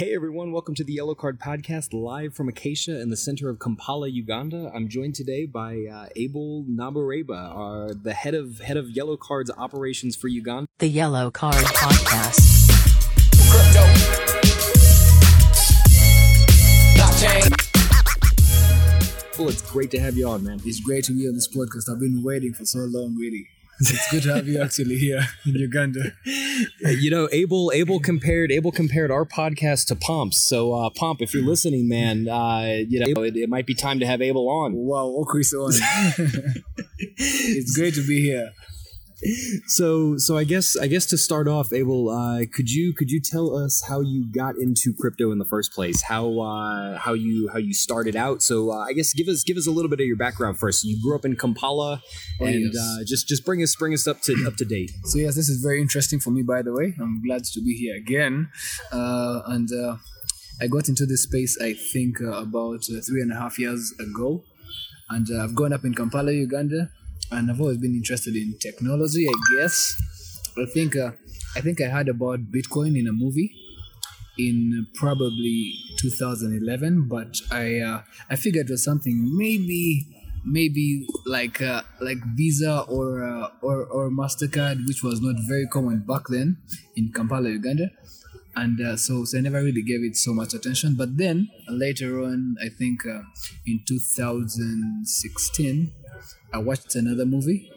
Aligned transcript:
Hey 0.00 0.14
everyone, 0.14 0.50
welcome 0.50 0.74
to 0.76 0.82
the 0.82 0.94
Yellow 0.94 1.14
Card 1.14 1.38
Podcast 1.38 1.92
live 1.92 2.34
from 2.34 2.48
Acacia 2.48 2.98
in 3.02 3.10
the 3.10 3.18
center 3.18 3.50
of 3.50 3.58
Kampala, 3.58 4.08
Uganda. 4.08 4.72
I'm 4.74 4.88
joined 4.88 5.14
today 5.14 5.44
by 5.44 5.84
uh, 5.92 6.06
Abel 6.16 6.64
Namureba, 6.66 7.54
our, 7.54 7.92
the 7.92 8.14
head 8.14 8.34
of 8.34 8.60
head 8.60 8.78
of 8.78 8.88
Yellow 8.88 9.18
Card's 9.18 9.50
operations 9.58 10.16
for 10.16 10.28
Uganda. 10.28 10.66
The 10.78 10.86
Yellow 10.86 11.30
Card 11.30 11.56
Podcast. 11.56 12.40
Well, 19.38 19.50
it's 19.50 19.70
great 19.70 19.90
to 19.90 20.00
have 20.00 20.16
you 20.16 20.26
on, 20.30 20.44
man. 20.44 20.62
It's 20.64 20.80
great 20.80 21.04
to 21.04 21.12
be 21.12 21.28
on 21.28 21.34
this 21.34 21.46
podcast. 21.46 21.92
I've 21.92 22.00
been 22.00 22.22
waiting 22.22 22.54
for 22.54 22.64
so 22.64 22.78
long, 22.78 23.18
really. 23.18 23.48
It's 23.80 24.10
good 24.10 24.22
to 24.24 24.34
have 24.34 24.46
you 24.46 24.60
actually 24.60 24.98
here 24.98 25.26
in 25.46 25.54
Uganda. 25.54 26.12
you 26.80 27.10
know, 27.10 27.30
Abel 27.32 27.72
Abel 27.72 27.98
compared 27.98 28.52
Abel 28.52 28.70
compared 28.70 29.10
our 29.10 29.24
podcast 29.24 29.86
to 29.86 29.96
Pomps. 29.96 30.36
So, 30.36 30.74
uh, 30.74 30.90
Pomp, 30.90 31.22
if 31.22 31.32
you're 31.32 31.44
listening, 31.44 31.88
man, 31.88 32.28
uh, 32.28 32.82
you 32.86 33.00
know 33.00 33.22
it, 33.22 33.36
it 33.36 33.48
might 33.48 33.66
be 33.66 33.74
time 33.74 33.98
to 34.00 34.06
have 34.06 34.20
Abel 34.20 34.50
on. 34.50 34.74
Wow, 34.74 35.14
oh 35.16 35.24
Chris 35.24 35.54
on. 35.54 35.72
it's 36.98 37.74
great 37.74 37.94
to 37.94 38.06
be 38.06 38.20
here. 38.20 38.52
So 39.66 40.16
so 40.16 40.36
I 40.36 40.44
guess 40.44 40.76
I 40.76 40.86
guess 40.86 41.06
to 41.06 41.18
start 41.18 41.46
off, 41.48 41.72
Abel, 41.72 42.08
uh, 42.08 42.40
could 42.52 42.70
you 42.70 42.92
could 42.94 43.10
you 43.10 43.20
tell 43.20 43.54
us 43.56 43.82
how 43.88 44.00
you 44.00 44.24
got 44.30 44.56
into 44.56 44.92
crypto 44.98 45.30
in 45.32 45.38
the 45.38 45.44
first 45.44 45.72
place? 45.72 46.02
How 46.02 46.38
uh, 46.40 46.96
how 46.98 47.12
you 47.12 47.48
how 47.52 47.58
you 47.58 47.74
started 47.74 48.16
out? 48.16 48.42
So 48.42 48.70
uh, 48.72 48.84
I 48.88 48.92
guess 48.92 49.12
give 49.12 49.28
us 49.28 49.42
give 49.44 49.56
us 49.56 49.66
a 49.66 49.70
little 49.70 49.90
bit 49.90 50.00
of 50.00 50.06
your 50.06 50.16
background 50.16 50.58
first. 50.58 50.84
You 50.84 51.00
grew 51.02 51.14
up 51.14 51.24
in 51.24 51.36
Kampala, 51.36 52.02
Oh, 52.40 52.46
and 52.46 52.72
yes. 52.72 52.76
uh, 52.76 53.04
just 53.06 53.28
just 53.28 53.44
bring 53.44 53.62
us 53.62 53.74
bring 53.76 53.92
us 53.92 54.06
up 54.06 54.20
to 54.22 54.44
up 54.46 54.56
to 54.56 54.64
date. 54.64 54.90
So 55.04 55.18
yes, 55.18 55.34
this 55.34 55.48
is 55.48 55.60
very 55.62 55.80
interesting 55.80 56.20
for 56.20 56.30
me. 56.30 56.42
By 56.42 56.62
the 56.62 56.72
way, 56.72 56.94
I'm 56.98 57.22
glad 57.22 57.44
to 57.44 57.60
be 57.60 57.74
here 57.74 57.96
again. 57.96 58.48
Uh, 58.90 59.42
and 59.46 59.68
uh, 59.72 59.96
I 60.62 60.66
got 60.66 60.88
into 60.88 61.04
this 61.06 61.22
space, 61.24 61.58
I 61.60 61.74
think, 61.74 62.20
uh, 62.22 62.32
about 62.32 62.84
uh, 62.90 63.00
three 63.06 63.20
and 63.22 63.32
a 63.32 63.36
half 63.36 63.58
years 63.58 63.92
ago. 63.98 64.44
And 65.08 65.26
uh, 65.30 65.42
I've 65.44 65.54
grown 65.54 65.72
up 65.72 65.84
in 65.84 65.92
Kampala, 65.94 66.32
Uganda, 66.32 66.90
and 67.30 67.50
I've 67.50 67.60
always 67.60 67.78
been 67.78 67.94
interested 67.94 68.36
in 68.36 68.58
technology. 68.58 69.28
I 69.28 69.34
guess. 69.56 69.96
I 70.58 70.66
think 70.66 70.96
uh, 70.96 71.12
I 71.56 71.60
think 71.60 71.80
I 71.80 71.84
heard 71.84 72.08
about 72.08 72.52
Bitcoin 72.52 72.98
in 72.98 73.06
a 73.06 73.12
movie 73.12 73.54
in 74.38 74.86
probably 74.94 75.74
2011, 75.98 77.08
but 77.08 77.40
I 77.50 77.80
uh, 77.80 78.02
I 78.28 78.36
figured 78.36 78.68
it 78.68 78.72
was 78.72 78.84
something 78.84 79.36
maybe 79.36 80.06
maybe 80.44 81.06
like 81.26 81.60
uh, 81.60 81.82
like 82.00 82.18
Visa 82.36 82.80
or 82.88 83.22
uh, 83.22 83.48
or 83.62 83.84
or 83.84 84.10
Mastercard, 84.10 84.86
which 84.86 85.02
was 85.02 85.20
not 85.20 85.36
very 85.48 85.66
common 85.66 86.04
back 86.06 86.22
then 86.28 86.58
in 86.96 87.12
Kampala, 87.12 87.50
Uganda, 87.50 87.90
and 88.56 88.80
uh, 88.80 88.96
so 88.96 89.24
so 89.24 89.38
I 89.38 89.40
never 89.40 89.62
really 89.62 89.82
gave 89.82 90.02
it 90.02 90.16
so 90.16 90.32
much 90.32 90.54
attention. 90.54 90.96
But 90.96 91.16
then 91.16 91.50
later 91.68 92.22
on, 92.22 92.56
I 92.62 92.68
think 92.68 93.06
uh, 93.06 93.22
in 93.66 93.80
2016, 93.86 95.92
I 96.52 96.58
watched 96.58 96.94
another 96.96 97.26
movie, 97.26 97.70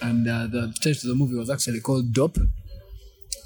and 0.00 0.28
uh, 0.28 0.46
the 0.46 0.74
title 0.82 0.92
of 0.92 1.02
the 1.02 1.14
movie 1.14 1.36
was 1.36 1.50
actually 1.50 1.80
called 1.80 2.12
Dope. 2.12 2.38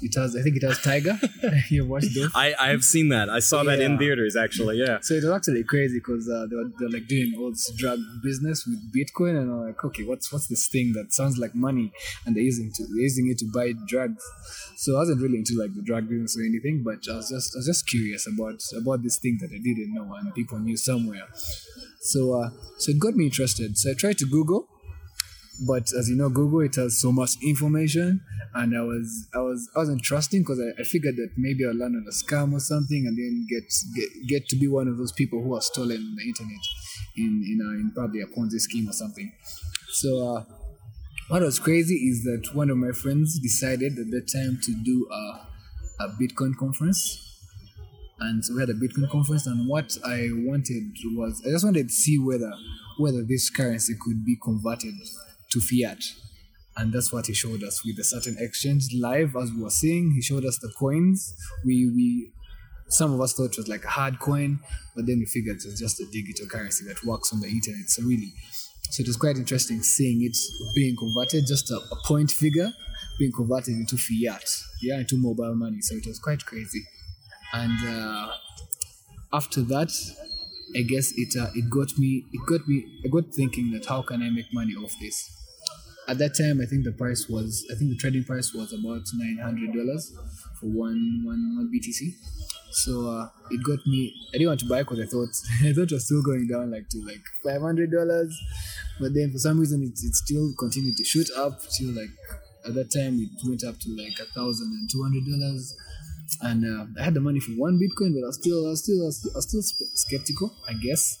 It 0.03 0.15
has, 0.15 0.35
I 0.35 0.41
think 0.41 0.55
it 0.55 0.63
has 0.63 0.81
Tiger. 0.81 1.19
you 1.69 1.85
watched 1.85 2.15
Dope? 2.15 2.31
I, 2.33 2.55
I 2.59 2.69
have 2.69 2.83
seen 2.83 3.09
that. 3.09 3.29
I 3.29 3.39
saw 3.39 3.63
that 3.63 3.79
in 3.79 3.99
theaters 3.99 4.35
actually. 4.35 4.77
Yeah. 4.77 4.99
So 5.01 5.13
it 5.13 5.23
was 5.23 5.31
actually 5.31 5.63
crazy 5.63 5.99
because 5.99 6.27
uh, 6.27 6.47
they, 6.49 6.55
were, 6.55 6.71
they 6.79 6.85
were 6.85 6.91
like 6.91 7.07
doing 7.07 7.33
all 7.37 7.51
this 7.51 7.71
drug 7.77 7.99
business 8.23 8.65
with 8.65 8.79
Bitcoin, 8.93 9.39
and 9.39 9.51
I'm 9.51 9.67
like, 9.67 9.83
okay, 9.83 10.03
what's 10.03 10.31
what's 10.31 10.47
this 10.47 10.67
thing 10.67 10.93
that 10.93 11.13
sounds 11.13 11.37
like 11.37 11.53
money, 11.53 11.91
and 12.25 12.35
they're 12.35 12.43
using 12.43 12.71
to 12.73 12.83
they're 12.83 13.03
using 13.03 13.29
it 13.29 13.37
to 13.39 13.45
buy 13.53 13.73
drugs. 13.85 14.23
So 14.77 14.95
I 14.95 14.99
wasn't 14.99 15.21
really 15.21 15.37
into 15.37 15.59
like 15.59 15.75
the 15.75 15.83
drug 15.83 16.09
business 16.09 16.35
or 16.37 16.41
anything, 16.41 16.81
but 16.83 16.99
I 17.11 17.17
was 17.17 17.29
just 17.29 17.55
I 17.55 17.59
was 17.59 17.67
just 17.67 17.85
curious 17.87 18.25
about 18.25 18.63
about 18.75 19.03
this 19.03 19.19
thing 19.19 19.37
that 19.41 19.51
I 19.53 19.59
didn't 19.61 19.93
know 19.93 20.11
and 20.15 20.33
people 20.33 20.57
knew 20.57 20.77
somewhere. 20.77 21.27
So 22.01 22.33
uh, 22.33 22.49
so 22.77 22.91
it 22.91 22.99
got 22.99 23.15
me 23.15 23.25
interested. 23.25 23.77
So 23.77 23.91
I 23.91 23.93
tried 23.93 24.17
to 24.19 24.25
Google, 24.25 24.67
but 25.67 25.83
as 25.97 26.09
you 26.09 26.15
know, 26.15 26.29
Google 26.29 26.61
it 26.61 26.75
has 26.75 26.99
so 26.99 27.11
much 27.11 27.31
information, 27.43 28.21
and 28.55 28.75
I 28.75 28.81
was 28.81 29.27
I 29.35 29.39
was 29.39 29.69
I 29.75 29.79
wasn't 29.79 30.01
trusting 30.03 30.41
because 30.41 30.59
I, 30.59 30.81
I 30.81 30.83
figured 30.83 31.15
that 31.17 31.29
maybe 31.37 31.63
I'll 31.65 31.75
land 31.75 31.95
on 31.95 32.05
a 32.07 32.11
scam 32.11 32.53
or 32.53 32.59
something, 32.59 33.05
and 33.05 33.15
then 33.15 33.45
get 33.47 33.63
get 33.95 34.27
get 34.27 34.49
to 34.49 34.55
be 34.55 34.67
one 34.67 34.87
of 34.87 34.97
those 34.97 35.11
people 35.11 35.43
who 35.43 35.55
are 35.55 35.61
stolen 35.61 36.15
the 36.17 36.23
internet 36.23 36.63
in 37.15 37.43
in, 37.45 37.59
a, 37.61 37.69
in 37.79 37.91
probably 37.95 38.21
a 38.21 38.25
Ponzi 38.25 38.59
scheme 38.59 38.89
or 38.89 38.93
something. 38.93 39.31
So 39.89 40.35
uh, 40.35 40.43
what 41.29 41.43
was 41.43 41.59
crazy 41.59 41.95
is 41.95 42.23
that 42.23 42.55
one 42.55 42.71
of 42.71 42.77
my 42.77 42.91
friends 42.91 43.39
decided 43.39 43.99
at 43.99 44.09
that 44.09 44.27
time 44.33 44.59
to 44.63 44.73
do 44.83 45.07
a 45.11 45.47
a 46.03 46.07
Bitcoin 46.19 46.57
conference. 46.57 47.30
And 48.21 48.45
so 48.45 48.53
we 48.53 48.61
had 48.61 48.69
a 48.69 48.75
Bitcoin 48.75 49.09
conference, 49.09 49.47
and 49.47 49.67
what 49.67 49.97
I 50.05 50.29
wanted 50.31 50.95
was 51.15 51.41
I 51.45 51.49
just 51.49 51.65
wanted 51.65 51.87
to 51.89 51.93
see 51.93 52.19
whether 52.19 52.53
whether 52.99 53.23
this 53.23 53.49
currency 53.49 53.95
could 53.99 54.23
be 54.23 54.37
converted 54.41 54.93
to 55.51 55.59
fiat. 55.59 56.03
And 56.77 56.93
that's 56.93 57.11
what 57.11 57.25
he 57.25 57.33
showed 57.33 57.63
us 57.63 57.83
with 57.83 57.97
a 57.99 58.03
certain 58.03 58.37
exchange 58.39 58.87
live 58.93 59.35
as 59.35 59.51
we 59.51 59.63
were 59.63 59.71
seeing. 59.71 60.11
He 60.11 60.21
showed 60.21 60.45
us 60.45 60.59
the 60.59 60.71
coins. 60.77 61.33
We 61.65 61.91
we 61.95 62.31
some 62.89 63.11
of 63.13 63.21
us 63.21 63.33
thought 63.33 63.53
it 63.53 63.57
was 63.57 63.67
like 63.67 63.85
a 63.85 63.89
hard 63.89 64.19
coin, 64.19 64.59
but 64.95 65.07
then 65.07 65.17
we 65.17 65.25
figured 65.25 65.57
it 65.57 65.65
was 65.65 65.79
just 65.79 65.99
a 65.99 66.05
digital 66.11 66.47
currency 66.47 66.85
that 66.85 67.03
works 67.03 67.33
on 67.33 67.39
the 67.39 67.47
internet. 67.47 67.89
So 67.89 68.03
really, 68.03 68.33
so 68.91 69.01
it 69.01 69.07
was 69.07 69.17
quite 69.17 69.37
interesting 69.37 69.81
seeing 69.81 70.23
it 70.23 70.37
being 70.75 70.95
converted, 70.95 71.45
just 71.47 71.71
a, 71.71 71.77
a 71.77 71.97
point 72.05 72.29
figure 72.29 72.71
being 73.17 73.31
converted 73.31 73.75
into 73.75 73.97
fiat, 73.97 74.43
yeah, 74.81 74.99
into 74.99 75.17
mobile 75.17 75.55
money. 75.55 75.81
So 75.81 75.95
it 75.95 76.05
was 76.05 76.19
quite 76.19 76.45
crazy. 76.45 76.83
And 77.53 77.77
uh, 77.87 78.31
after 79.33 79.61
that, 79.61 79.91
I 80.75 80.81
guess 80.83 81.11
it 81.17 81.35
uh, 81.39 81.49
it 81.53 81.69
got 81.69 81.97
me 81.97 82.25
it 82.31 82.41
got 82.47 82.67
me 82.67 82.85
I 83.03 83.09
got 83.09 83.33
thinking 83.33 83.71
that 83.71 83.85
how 83.85 84.01
can 84.01 84.21
I 84.21 84.29
make 84.29 84.53
money 84.53 84.73
off 84.75 84.93
this? 85.01 85.37
At 86.07 86.17
that 86.17 86.35
time, 86.37 86.61
I 86.61 86.65
think 86.65 86.83
the 86.83 86.91
price 86.93 87.27
was 87.29 87.65
I 87.71 87.75
think 87.75 87.91
the 87.91 87.97
trading 87.97 88.23
price 88.23 88.53
was 88.53 88.73
about 88.73 89.03
nine 89.15 89.39
hundred 89.41 89.73
dollars 89.73 90.13
for 90.59 90.67
one 90.67 91.23
one 91.25 91.57
one 91.57 91.71
BTC. 91.73 92.13
So 92.71 93.09
uh, 93.09 93.27
it 93.49 93.61
got 93.63 93.85
me. 93.85 94.13
I 94.29 94.37
didn't 94.37 94.47
want 94.47 94.59
to 94.61 94.69
buy 94.69 94.83
because 94.83 94.99
I 94.99 95.05
thought 95.05 95.29
I 95.69 95.73
thought 95.73 95.91
it 95.91 95.95
was 95.95 96.05
still 96.05 96.23
going 96.23 96.47
down 96.47 96.71
like 96.71 96.87
to 96.89 97.03
like 97.05 97.23
five 97.43 97.61
hundred 97.61 97.91
dollars, 97.91 98.31
but 98.99 99.13
then 99.13 99.31
for 99.31 99.39
some 99.39 99.59
reason 99.59 99.83
it, 99.83 99.99
it 100.01 100.15
still 100.15 100.53
continued 100.57 100.95
to 100.97 101.03
shoot 101.03 101.27
up 101.37 101.59
till 101.77 101.91
like 101.91 102.11
at 102.65 102.75
that 102.75 102.91
time 102.93 103.19
it 103.19 103.29
went 103.45 103.63
up 103.65 103.77
to 103.79 103.89
like 103.91 104.17
a 104.19 104.25
thousand 104.31 104.71
and 106.41 106.65
uh, 106.65 106.85
I 106.99 107.03
had 107.03 107.13
the 107.13 107.19
money 107.19 107.39
for 107.39 107.51
one 107.51 107.79
Bitcoin, 107.79 108.13
but 108.13 108.23
I 108.23 108.27
was 108.27 108.37
still, 108.39 108.65
I 108.65 108.69
was 108.69 108.83
still, 108.83 109.01
I 109.01 109.05
was 109.05 109.17
still, 109.17 109.31
I 109.33 109.37
was 109.37 109.49
still 109.49 109.87
skeptical, 109.95 110.51
I 110.67 110.73
guess. 110.73 111.17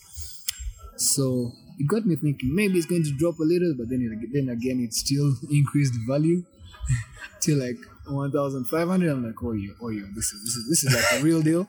So 0.97 1.51
it 1.79 1.87
got 1.87 2.05
me 2.05 2.15
thinking 2.15 2.53
maybe 2.53 2.77
it's 2.77 2.85
going 2.85 3.03
to 3.03 3.11
drop 3.17 3.39
a 3.39 3.43
little, 3.43 3.73
but 3.77 3.89
then 3.89 4.01
it, 4.01 4.29
then 4.33 4.49
again 4.49 4.79
it 4.79 4.93
still 4.93 5.33
increased 5.51 5.93
value 6.07 6.43
to 7.41 7.55
like 7.55 7.77
one 8.07 8.31
thousand 8.31 8.65
five 8.65 8.87
hundred. 8.87 9.11
I'm 9.11 9.25
like, 9.25 9.41
oh 9.43 9.53
yo, 9.53 9.73
oh 9.81 9.89
yo, 9.89 10.05
this 10.15 10.31
is 10.31 10.43
this 10.43 10.55
is 10.55 10.69
this 10.69 10.83
is 10.83 10.93
like 10.95 11.21
a 11.21 11.23
real 11.23 11.41
deal. 11.41 11.67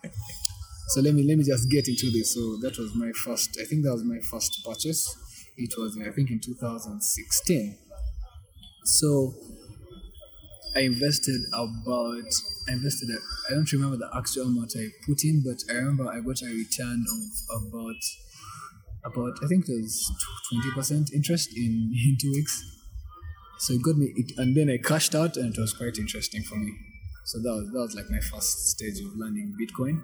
So 0.88 1.00
let 1.00 1.14
me 1.14 1.22
let 1.22 1.38
me 1.38 1.44
just 1.44 1.70
get 1.70 1.88
into 1.88 2.10
this. 2.10 2.34
So 2.34 2.58
that 2.60 2.76
was 2.78 2.94
my 2.94 3.10
first. 3.24 3.58
I 3.60 3.64
think 3.64 3.84
that 3.84 3.92
was 3.92 4.04
my 4.04 4.18
first 4.20 4.62
purchase. 4.64 5.16
It 5.56 5.72
was 5.78 5.98
I 5.98 6.10
think 6.10 6.30
in 6.30 6.40
2016. 6.40 7.78
So 8.84 9.34
I 10.74 10.80
invested 10.80 11.40
about 11.52 12.24
I 12.68 12.72
invested 12.72 13.10
I 13.48 13.54
don't 13.54 13.70
remember 13.72 13.96
the 13.96 14.10
actual 14.16 14.46
amount 14.46 14.74
I 14.76 14.86
put 15.06 15.24
in, 15.24 15.42
but 15.44 15.58
I 15.70 15.78
remember 15.78 16.08
I 16.10 16.20
got 16.20 16.42
a 16.42 16.46
return 16.46 17.04
of 17.10 17.62
about 17.62 18.02
about 19.04 19.38
I 19.42 19.46
think 19.48 19.68
it 19.68 19.82
was 19.82 20.10
twenty 20.50 20.70
percent 20.72 21.12
interest 21.12 21.50
in 21.56 21.92
in 22.06 22.16
two 22.20 22.30
weeks. 22.32 22.64
So 23.58 23.74
it 23.74 23.82
got 23.82 23.96
me 23.96 24.12
it, 24.16 24.32
and 24.38 24.56
then 24.56 24.70
I 24.70 24.78
cashed 24.78 25.14
out 25.14 25.36
and 25.36 25.54
it 25.54 25.60
was 25.60 25.72
quite 25.72 25.98
interesting 25.98 26.42
for 26.42 26.56
me. 26.56 26.72
So 27.24 27.38
that 27.38 27.52
was 27.52 27.70
that 27.72 27.78
was 27.78 27.94
like 27.94 28.10
my 28.10 28.20
first 28.20 28.68
stage 28.70 28.98
of 29.00 29.16
learning 29.16 29.54
Bitcoin. 29.60 30.02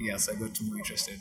Yes, 0.00 0.28
I 0.28 0.34
got 0.34 0.60
more 0.62 0.78
interested. 0.78 1.20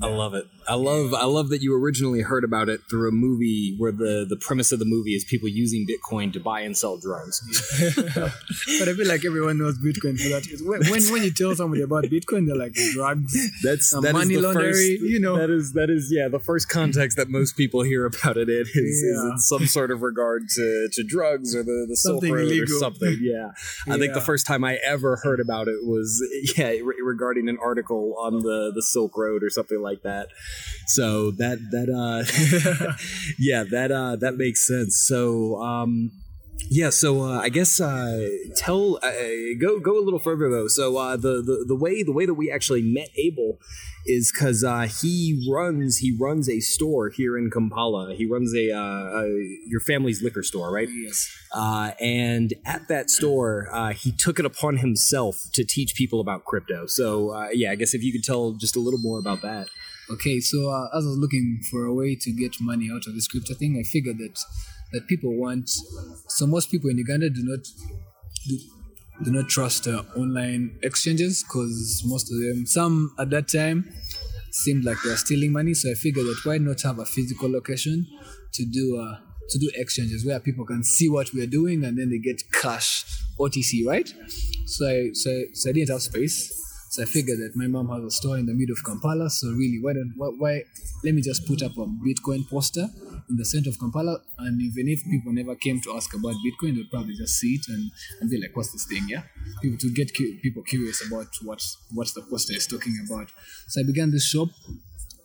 I 0.00 0.06
love 0.06 0.34
it. 0.34 0.46
I 0.68 0.74
love 0.74 1.12
I 1.14 1.24
love 1.24 1.48
that 1.48 1.62
you 1.62 1.74
originally 1.74 2.20
heard 2.20 2.44
about 2.44 2.68
it 2.68 2.80
through 2.88 3.08
a 3.08 3.12
movie 3.12 3.74
where 3.76 3.90
the 3.90 4.24
the 4.28 4.36
premise 4.36 4.70
of 4.70 4.78
the 4.78 4.84
movie 4.84 5.14
is 5.14 5.24
people 5.24 5.48
using 5.48 5.84
Bitcoin 5.84 6.32
to 6.34 6.38
buy 6.38 6.60
and 6.60 6.78
sell 6.78 6.96
drugs. 6.96 7.40
but 8.06 8.88
I 8.88 8.94
feel 8.94 9.08
like 9.08 9.24
everyone 9.24 9.58
knows 9.58 9.78
Bitcoin 9.78 10.16
for 10.16 10.28
that. 10.28 10.46
When, 10.64 10.88
when 10.88 11.02
when 11.12 11.24
you 11.24 11.32
tell 11.32 11.56
somebody 11.56 11.82
about 11.82 12.04
Bitcoin, 12.04 12.46
they're 12.46 12.54
like 12.54 12.74
drugs. 12.92 13.36
That's 13.64 13.92
Uh, 13.92 14.00
that 14.00 14.12
money 14.12 14.36
laundering, 14.36 14.98
you 15.02 15.18
know. 15.18 15.36
That 15.36 15.50
is 15.50 15.72
that 15.72 15.90
is 15.90 16.12
yeah 16.12 16.28
the 16.28 16.38
first 16.38 16.68
context 16.68 17.16
that 17.16 17.28
most 17.28 17.56
people 17.56 17.82
hear 17.82 18.06
about 18.06 18.36
it 18.36 18.48
in 18.48 18.60
is, 18.60 19.02
is 19.02 19.24
in 19.24 19.38
some 19.38 19.66
sort 19.66 19.90
of 19.90 20.02
regard 20.02 20.48
to, 20.50 20.88
to 20.92 21.02
drugs 21.02 21.52
or 21.54 21.64
the 21.64 21.86
the 21.88 21.96
Silk 21.96 22.22
Something 22.22 22.32
Road 22.32 22.52
or 22.52 22.66
something. 22.66 23.18
Yeah, 23.20 23.50
I 23.88 23.98
think 23.98 24.14
the 24.14 24.20
first 24.20 24.46
time 24.46 24.62
I 24.62 24.78
ever 24.86 25.16
heard 25.24 25.40
about 25.40 25.66
it 25.66 25.78
was 25.82 26.22
yeah 26.56 26.68
re- 26.68 26.94
regarding 27.02 27.48
an 27.48 27.58
article 27.60 28.14
on 28.26 28.40
the 28.42 28.72
the 28.74 28.82
Silk 28.82 29.16
Road 29.16 29.42
or 29.42 29.50
something 29.50 29.80
like 29.80 30.02
that. 30.02 30.28
So 30.86 31.30
that 31.32 31.58
that 31.70 31.88
uh 31.88 32.22
yeah 33.38 33.64
that 33.70 33.90
uh 33.92 34.16
that 34.16 34.36
makes 34.36 34.66
sense. 34.66 34.96
So 35.06 35.60
um 35.62 36.12
Yeah, 36.70 36.90
so 36.90 37.22
uh, 37.22 37.40
I 37.40 37.48
guess 37.48 37.80
uh, 37.80 38.28
tell 38.54 39.00
uh, 39.02 39.56
go 39.58 39.80
go 39.80 39.98
a 39.98 40.04
little 40.04 40.20
further 40.20 40.48
though. 40.50 40.68
So 40.68 40.96
uh, 40.96 41.16
the, 41.16 41.42
the 41.42 41.64
the 41.66 41.74
way 41.74 42.04
the 42.04 42.12
way 42.12 42.26
that 42.26 42.34
we 42.34 42.50
actually 42.52 42.82
met 42.82 43.08
Abel 43.16 43.58
is 44.06 44.32
because 44.32 44.64
uh, 44.64 44.88
he 45.00 45.46
runs 45.50 45.98
he 45.98 46.16
runs 46.16 46.48
a 46.48 46.60
store 46.60 47.10
here 47.10 47.36
in 47.36 47.50
Kampala. 47.50 48.14
He 48.14 48.26
runs 48.26 48.54
a, 48.54 48.72
uh, 48.72 48.78
a 48.78 49.58
your 49.66 49.80
family's 49.80 50.22
liquor 50.22 50.42
store, 50.42 50.72
right? 50.72 50.88
Yes. 50.90 51.36
Uh, 51.54 51.92
and 52.00 52.54
at 52.64 52.88
that 52.88 53.10
store, 53.10 53.68
uh, 53.72 53.92
he 53.92 54.12
took 54.12 54.38
it 54.38 54.46
upon 54.46 54.78
himself 54.78 55.44
to 55.52 55.64
teach 55.64 55.94
people 55.94 56.20
about 56.20 56.44
crypto. 56.44 56.86
So 56.86 57.30
uh, 57.30 57.48
yeah, 57.52 57.72
I 57.72 57.74
guess 57.74 57.94
if 57.94 58.02
you 58.02 58.12
could 58.12 58.24
tell 58.24 58.52
just 58.52 58.76
a 58.76 58.80
little 58.80 59.00
more 59.00 59.18
about 59.18 59.42
that. 59.42 59.68
Okay, 60.10 60.40
so 60.40 60.70
uh, 60.70 60.88
as 60.96 61.04
I 61.04 61.08
was 61.08 61.18
looking 61.18 61.60
for 61.70 61.84
a 61.84 61.94
way 61.94 62.16
to 62.16 62.32
get 62.32 62.56
money 62.60 62.90
out 62.92 63.06
of 63.06 63.14
this 63.14 63.28
crypto 63.28 63.54
thing, 63.54 63.78
I 63.78 63.84
figured 63.84 64.18
that 64.18 64.40
that 64.92 65.06
people 65.06 65.36
want. 65.36 65.70
So 66.28 66.46
most 66.46 66.70
people 66.70 66.90
in 66.90 66.98
Uganda 66.98 67.30
do 67.30 67.42
not 67.44 67.60
do, 68.48 68.58
do 69.22 69.30
not 69.30 69.48
trust 69.48 69.86
uh, 69.86 70.02
online 70.16 70.78
exchanges 70.82 71.42
because 71.42 72.02
most 72.06 72.30
of 72.32 72.38
them, 72.40 72.66
some 72.66 73.14
at 73.18 73.30
that 73.30 73.48
time, 73.48 73.92
seemed 74.50 74.84
like 74.84 74.96
they 75.04 75.10
are 75.10 75.16
stealing 75.16 75.52
money. 75.52 75.74
So 75.74 75.90
I 75.90 75.94
figured 75.94 76.26
that 76.26 76.40
why 76.44 76.58
not 76.58 76.82
have 76.82 76.98
a 76.98 77.04
physical 77.04 77.50
location 77.50 78.06
to 78.52 78.64
do 78.64 78.98
uh, 78.98 79.18
to 79.50 79.58
do 79.58 79.70
exchanges 79.74 80.24
where 80.24 80.38
people 80.40 80.64
can 80.64 80.82
see 80.84 81.08
what 81.08 81.32
we 81.32 81.42
are 81.42 81.46
doing 81.46 81.84
and 81.84 81.98
then 81.98 82.10
they 82.10 82.18
get 82.18 82.42
cash 82.52 83.04
OTC, 83.38 83.86
right? 83.86 84.12
So 84.66 84.88
I 84.88 85.10
so 85.12 85.30
I, 85.30 85.44
so 85.52 85.70
I 85.70 85.72
didn't 85.72 85.90
have 85.90 86.02
space. 86.02 86.69
So 86.90 87.02
I 87.02 87.06
figured 87.06 87.38
that 87.38 87.52
my 87.54 87.68
mom 87.68 87.88
has 87.90 88.02
a 88.02 88.10
store 88.10 88.36
in 88.36 88.46
the 88.46 88.52
middle 88.52 88.72
of 88.72 88.82
Kampala. 88.84 89.30
So 89.30 89.46
really, 89.50 89.78
why 89.80 89.92
don't 89.92 90.12
why, 90.16 90.26
why 90.36 90.62
let 91.04 91.14
me 91.14 91.22
just 91.22 91.46
put 91.46 91.62
up 91.62 91.70
a 91.78 91.86
Bitcoin 91.86 92.48
poster 92.50 92.86
in 93.30 93.36
the 93.36 93.44
center 93.44 93.70
of 93.70 93.78
Kampala, 93.78 94.18
and 94.38 94.60
even 94.60 94.88
if 94.88 95.04
people 95.04 95.32
never 95.32 95.54
came 95.54 95.80
to 95.82 95.94
ask 95.94 96.12
about 96.14 96.34
Bitcoin, 96.44 96.74
they'd 96.74 96.90
probably 96.90 97.14
just 97.14 97.38
see 97.38 97.54
it 97.54 97.66
and, 97.68 97.92
and 98.20 98.28
be 98.28 98.40
like, 98.40 98.56
"What's 98.56 98.72
this 98.72 98.86
thing?" 98.86 99.06
Yeah, 99.08 99.22
people 99.62 99.78
to 99.78 99.90
get 99.94 100.16
cu- 100.16 100.38
people 100.42 100.64
curious 100.64 101.00
about 101.06 101.28
what 101.44 101.62
what 101.94 102.08
the 102.12 102.22
poster 102.28 102.54
is 102.54 102.66
talking 102.66 102.96
about. 103.06 103.30
So 103.68 103.82
I 103.82 103.84
began 103.84 104.10
this 104.10 104.26
shop, 104.26 104.48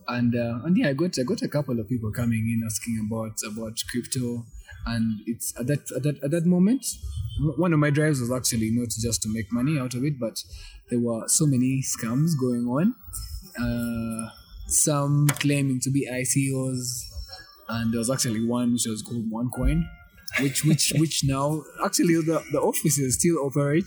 and 0.08 0.36
uh, 0.36 0.60
and 0.66 0.78
yeah, 0.78 0.90
I 0.90 0.94
got 0.94 1.18
I 1.18 1.24
got 1.24 1.42
a 1.42 1.48
couple 1.50 1.80
of 1.80 1.90
people 1.90 2.12
coming 2.12 2.46
in 2.46 2.62
asking 2.64 3.10
about 3.10 3.42
about 3.44 3.82
crypto, 3.90 4.46
and 4.86 5.22
it's 5.26 5.52
at 5.60 5.66
that 5.66 5.90
at 5.96 6.04
that 6.04 6.24
at 6.24 6.30
that 6.30 6.46
moment, 6.46 6.86
one 7.40 7.74
of 7.74 7.80
my 7.80 7.90
drives 7.90 8.20
was 8.20 8.32
actually 8.32 8.70
not 8.72 8.90
just 8.90 9.22
to 9.24 9.30
make 9.30 9.52
money 9.52 9.80
out 9.80 9.94
of 9.94 10.04
it, 10.04 10.20
but 10.20 10.44
there 10.90 11.00
were 11.00 11.28
so 11.28 11.46
many 11.46 11.82
scams 11.82 12.32
going 12.40 12.68
on. 12.68 12.96
Uh, 13.60 14.30
some 14.68 15.28
claiming 15.40 15.80
to 15.82 15.92
be 15.92 16.08
ICOs, 16.12 17.04
and 17.70 17.94
there 17.94 18.00
was 18.00 18.10
actually 18.10 18.46
one 18.46 18.74
which 18.74 18.86
was 18.88 19.02
called 19.02 19.30
OneCoin, 19.32 19.84
which 20.42 20.66
which 20.66 20.94
which 20.98 21.24
now 21.24 21.64
actually 21.84 22.16
the, 22.16 22.44
the 22.52 22.60
offices 22.60 23.16
still 23.16 23.38
operate 23.40 23.86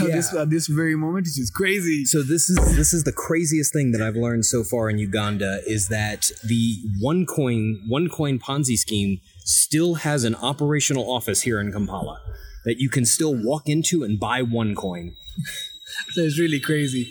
at 0.00 0.06
this 0.06 0.34
at 0.34 0.50
this 0.50 0.66
very 0.66 0.96
moment, 0.96 1.26
which 1.26 1.38
is 1.38 1.50
crazy. 1.50 2.04
So 2.04 2.22
this 2.22 2.48
is 2.50 2.56
this 2.76 2.92
is 2.92 3.04
the 3.04 3.12
craziest 3.12 3.72
thing 3.72 3.92
that 3.92 4.02
I've 4.02 4.16
learned 4.16 4.44
so 4.44 4.62
far 4.64 4.90
in 4.90 4.98
Uganda 4.98 5.60
is 5.66 5.88
that 5.88 6.30
the 6.44 6.82
one 7.00 7.24
coin 7.26 7.82
one 7.86 8.08
coin 8.08 8.38
Ponzi 8.38 8.76
scheme 8.76 9.20
still 9.44 9.94
has 9.94 10.24
an 10.24 10.34
operational 10.34 11.10
office 11.10 11.42
here 11.42 11.60
in 11.60 11.72
Kampala 11.72 12.20
that 12.66 12.78
you 12.78 12.90
can 12.90 13.06
still 13.06 13.34
walk 13.34 13.68
into 13.68 14.04
and 14.04 14.20
buy 14.20 14.42
one 14.42 14.74
coin. 14.74 15.16
It's 16.16 16.38
really 16.38 16.60
crazy. 16.60 17.04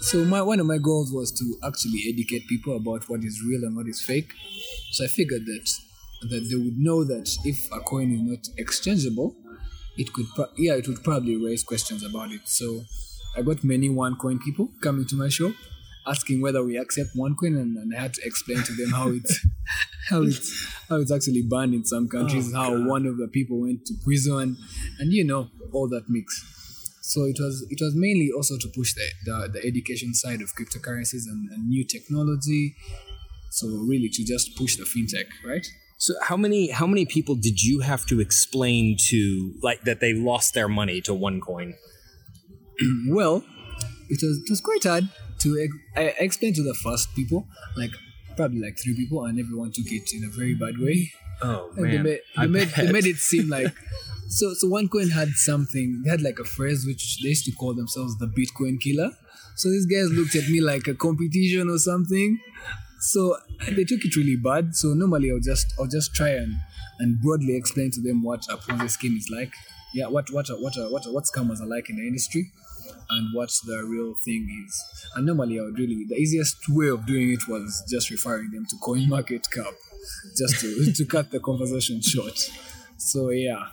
So 0.00 0.24
my 0.24 0.42
one 0.42 0.58
of 0.58 0.66
my 0.66 0.78
goals 0.78 1.12
was 1.12 1.30
to 1.32 1.44
actually 1.64 2.02
educate 2.08 2.48
people 2.48 2.76
about 2.76 3.08
what 3.08 3.22
is 3.22 3.40
real 3.46 3.62
and 3.62 3.76
what 3.76 3.86
is 3.86 4.00
fake. 4.00 4.32
So 4.90 5.04
I 5.04 5.08
figured 5.08 5.46
that 5.46 5.70
that 6.22 6.48
they 6.48 6.56
would 6.56 6.78
know 6.78 7.04
that 7.04 7.36
if 7.44 7.70
a 7.72 7.80
coin 7.80 8.10
is 8.12 8.20
not 8.22 8.48
exchangeable, 8.56 9.36
it 9.96 10.12
could 10.12 10.26
pro- 10.34 10.52
yeah 10.56 10.74
it 10.74 10.88
would 10.88 11.04
probably 11.04 11.36
raise 11.36 11.62
questions 11.62 12.04
about 12.04 12.32
it. 12.32 12.48
So 12.48 12.82
I 13.36 13.42
got 13.42 13.62
many 13.62 13.88
one 13.88 14.16
coin 14.16 14.38
people 14.38 14.70
coming 14.80 15.06
to 15.06 15.14
my 15.14 15.28
shop 15.28 15.52
asking 16.06 16.40
whether 16.40 16.64
we 16.64 16.76
accept 16.76 17.10
one 17.14 17.36
coin 17.36 17.56
and, 17.56 17.76
and 17.76 17.94
I 17.96 18.00
had 18.00 18.14
to 18.14 18.22
explain 18.24 18.62
to 18.62 18.72
them 18.72 18.90
how 18.90 19.08
it's 19.08 19.46
how 20.08 20.22
it's 20.22 20.66
how 20.88 20.96
it's 20.96 21.12
actually 21.12 21.42
banned 21.42 21.74
in 21.74 21.84
some 21.84 22.08
countries, 22.08 22.52
oh, 22.54 22.56
how 22.56 22.88
one 22.88 23.06
of 23.06 23.18
the 23.18 23.28
people 23.28 23.60
went 23.60 23.86
to 23.86 23.94
prison 24.04 24.56
and 24.98 25.12
you 25.12 25.24
know 25.24 25.48
all 25.72 25.88
that 25.88 26.04
mix. 26.08 26.48
So 27.02 27.24
it 27.24 27.36
was 27.38 27.66
it 27.70 27.78
was 27.80 27.94
mainly 27.94 28.30
also 28.34 28.56
to 28.58 28.68
push 28.74 28.94
the, 28.94 29.08
the, 29.24 29.48
the 29.54 29.66
education 29.66 30.14
side 30.14 30.40
of 30.40 30.50
cryptocurrencies 30.54 31.26
and, 31.26 31.50
and 31.50 31.68
new 31.68 31.84
technology. 31.84 32.74
So 33.50 33.68
really 33.68 34.08
to 34.08 34.24
just 34.24 34.56
push 34.56 34.76
the 34.76 34.84
fintech, 34.84 35.26
right? 35.46 35.66
So 35.98 36.14
how 36.22 36.36
many 36.36 36.70
how 36.70 36.86
many 36.86 37.06
people 37.06 37.36
did 37.36 37.62
you 37.62 37.80
have 37.80 38.06
to 38.06 38.20
explain 38.20 38.96
to 39.08 39.54
like 39.62 39.82
that 39.82 40.00
they 40.00 40.14
lost 40.14 40.54
their 40.54 40.68
money 40.68 41.00
to 41.02 41.14
one 41.14 41.40
coin? 41.40 41.74
Well, 43.08 43.44
it 44.08 44.20
was 44.22 44.38
it 44.38 44.50
was 44.50 44.60
quite 44.60 44.82
hard 44.82 45.08
to 45.42 45.60
ex- 45.62 45.76
I 45.96 46.14
explained 46.24 46.56
to 46.56 46.62
the 46.62 46.74
first 46.74 47.14
people, 47.14 47.46
like 47.76 47.90
probably 48.36 48.60
like 48.60 48.78
three 48.78 48.94
people, 48.94 49.24
and 49.24 49.38
everyone 49.38 49.72
took 49.72 49.86
it 49.86 50.12
in 50.12 50.24
a 50.24 50.28
very 50.28 50.54
bad 50.54 50.78
way. 50.78 51.12
Oh 51.42 51.70
And 51.76 51.92
they 51.92 51.98
made 51.98 52.20
they 52.36 52.46
made, 52.46 52.68
they 52.68 52.92
made 52.92 53.06
it 53.06 53.16
seem 53.16 53.48
like 53.56 53.74
so 54.28 54.54
so 54.54 54.68
OneCoin 54.68 55.10
had 55.10 55.28
something 55.30 56.02
they 56.04 56.10
had 56.10 56.22
like 56.22 56.38
a 56.38 56.44
phrase 56.44 56.86
which 56.86 57.20
they 57.22 57.30
used 57.30 57.44
to 57.46 57.52
call 57.52 57.74
themselves 57.74 58.16
the 58.18 58.26
Bitcoin 58.26 58.80
killer. 58.80 59.10
So 59.56 59.68
these 59.68 59.86
guys 59.86 60.10
looked 60.10 60.34
at 60.34 60.48
me 60.48 60.60
like 60.60 60.86
a 60.88 60.94
competition 60.94 61.68
or 61.68 61.78
something. 61.78 62.38
So 63.00 63.36
they 63.68 63.84
took 63.84 64.04
it 64.04 64.16
really 64.16 64.36
bad. 64.36 64.76
So 64.76 64.94
normally 64.94 65.30
I'll 65.32 65.40
just 65.40 65.74
I'll 65.78 65.86
just 65.86 66.14
try 66.14 66.30
and 66.30 66.54
and 67.00 67.20
broadly 67.20 67.56
explain 67.56 67.90
to 67.90 68.00
them 68.00 68.22
what 68.22 68.44
a 68.48 68.56
Ponzi 68.56 68.88
scheme 68.88 69.16
is 69.16 69.28
like. 69.28 69.52
Yeah, 69.94 70.06
what 70.06 70.30
what 70.30 70.46
what 70.60 70.74
what 70.90 71.04
what 71.06 71.24
scammers 71.24 71.60
are 71.60 71.66
like 71.66 71.90
in 71.90 71.96
the 71.96 72.06
industry, 72.06 72.50
and 73.10 73.34
what 73.34 73.50
the 73.66 73.84
real 73.84 74.14
thing 74.24 74.48
is. 74.66 75.06
And 75.14 75.26
normally 75.26 75.58
I 75.58 75.62
would 75.62 75.78
really 75.78 76.04
the 76.08 76.16
easiest 76.16 76.68
way 76.68 76.88
of 76.88 77.06
doing 77.06 77.32
it 77.32 77.48
was 77.48 77.84
just 77.90 78.10
referring 78.10 78.50
them 78.50 78.66
to 78.66 78.76
CoinMarketCap, 78.76 79.74
just 80.36 80.60
to 80.60 80.92
to 80.96 81.04
cut 81.04 81.30
the 81.30 81.40
conversation 81.40 82.00
short. 82.00 82.50
So 82.96 83.30
yeah, 83.30 83.66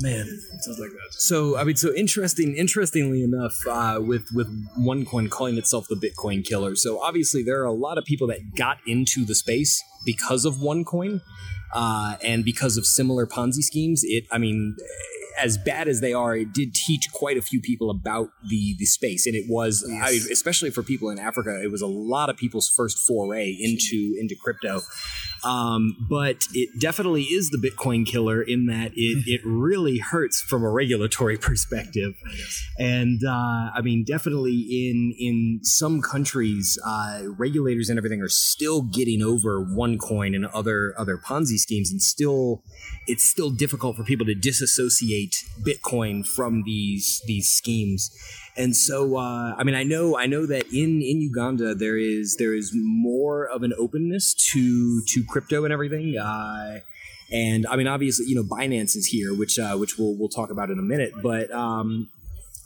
man. 0.00 0.26
it 0.26 0.68
was 0.68 0.78
like 0.78 0.90
that. 0.90 1.12
So 1.12 1.56
I 1.56 1.64
mean, 1.64 1.76
so 1.76 1.94
interesting. 1.94 2.56
Interestingly 2.56 3.22
enough, 3.22 3.56
uh, 3.68 3.98
with 4.00 4.28
with 4.34 4.48
OneCoin 4.78 5.30
calling 5.30 5.56
itself 5.56 5.86
the 5.88 5.96
Bitcoin 5.96 6.44
killer. 6.44 6.76
So 6.76 7.00
obviously, 7.00 7.42
there 7.42 7.60
are 7.60 7.66
a 7.66 7.72
lot 7.72 7.98
of 7.98 8.04
people 8.04 8.26
that 8.28 8.54
got 8.56 8.78
into 8.86 9.24
the 9.24 9.34
space 9.34 9.82
because 10.04 10.44
of 10.44 10.56
OneCoin, 10.56 11.20
uh, 11.72 12.16
and 12.22 12.44
because 12.44 12.76
of 12.76 12.86
similar 12.86 13.26
Ponzi 13.26 13.62
schemes. 13.62 14.02
It, 14.04 14.24
I 14.30 14.38
mean, 14.38 14.76
as 15.40 15.58
bad 15.58 15.88
as 15.88 16.00
they 16.00 16.12
are, 16.12 16.36
it 16.36 16.52
did 16.52 16.74
teach 16.74 17.12
quite 17.12 17.36
a 17.36 17.42
few 17.42 17.60
people 17.60 17.90
about 17.90 18.28
the 18.48 18.74
the 18.78 18.86
space, 18.86 19.26
and 19.26 19.34
it 19.34 19.44
was, 19.48 19.84
I, 20.02 20.10
Yes. 20.10 20.26
especially 20.30 20.70
for 20.70 20.82
people 20.82 21.10
in 21.10 21.18
Africa, 21.18 21.60
it 21.62 21.70
was 21.70 21.82
a 21.82 21.86
lot 21.86 22.28
of 22.30 22.36
people's 22.36 22.68
first 22.68 22.98
foray 22.98 23.56
into 23.60 24.16
into 24.18 24.34
crypto. 24.34 24.80
Um, 25.44 25.96
but 26.08 26.44
it 26.54 26.68
definitely 26.80 27.22
is 27.24 27.50
the 27.50 27.58
Bitcoin 27.58 28.06
killer 28.06 28.40
in 28.40 28.66
that 28.66 28.92
it, 28.94 29.24
it 29.26 29.40
really 29.44 29.98
hurts 29.98 30.40
from 30.40 30.62
a 30.62 30.70
regulatory 30.70 31.36
perspective. 31.36 32.14
And 32.78 33.20
uh, 33.26 33.70
I 33.74 33.80
mean, 33.82 34.04
definitely 34.04 34.58
in 34.70 35.14
in 35.18 35.60
some 35.62 36.00
countries, 36.00 36.78
uh, 36.86 37.22
regulators 37.36 37.88
and 37.88 37.98
everything 37.98 38.20
are 38.22 38.28
still 38.28 38.82
getting 38.82 39.22
over 39.22 39.64
OneCoin 39.64 40.34
and 40.34 40.46
other 40.46 40.94
other 40.98 41.16
Ponzi 41.16 41.56
schemes, 41.58 41.90
and 41.90 42.00
still 42.00 42.62
it's 43.06 43.24
still 43.24 43.50
difficult 43.50 43.96
for 43.96 44.04
people 44.04 44.26
to 44.26 44.34
disassociate 44.34 45.21
Bitcoin 45.62 46.26
from 46.26 46.62
these 46.64 47.22
these 47.26 47.48
schemes. 47.48 48.10
And 48.56 48.76
so, 48.76 49.16
uh, 49.16 49.54
I 49.56 49.64
mean, 49.64 49.74
I 49.74 49.82
know, 49.82 50.18
I 50.18 50.26
know 50.26 50.44
that 50.44 50.66
in 50.72 51.00
in 51.00 51.20
Uganda 51.22 51.74
there 51.74 51.96
is 51.96 52.36
there 52.36 52.54
is 52.54 52.72
more 52.74 53.46
of 53.46 53.62
an 53.62 53.72
openness 53.78 54.34
to 54.52 55.02
to 55.02 55.24
crypto 55.24 55.64
and 55.64 55.72
everything. 55.72 56.18
Uh, 56.18 56.80
and 57.32 57.66
I 57.66 57.76
mean, 57.76 57.86
obviously, 57.86 58.26
you 58.26 58.34
know, 58.34 58.42
Binance 58.42 58.94
is 58.94 59.06
here, 59.06 59.34
which 59.34 59.58
uh, 59.58 59.76
which 59.76 59.98
we'll 59.98 60.14
we'll 60.16 60.28
talk 60.28 60.50
about 60.50 60.70
in 60.70 60.78
a 60.78 60.82
minute. 60.82 61.12
But 61.22 61.50
um, 61.50 62.10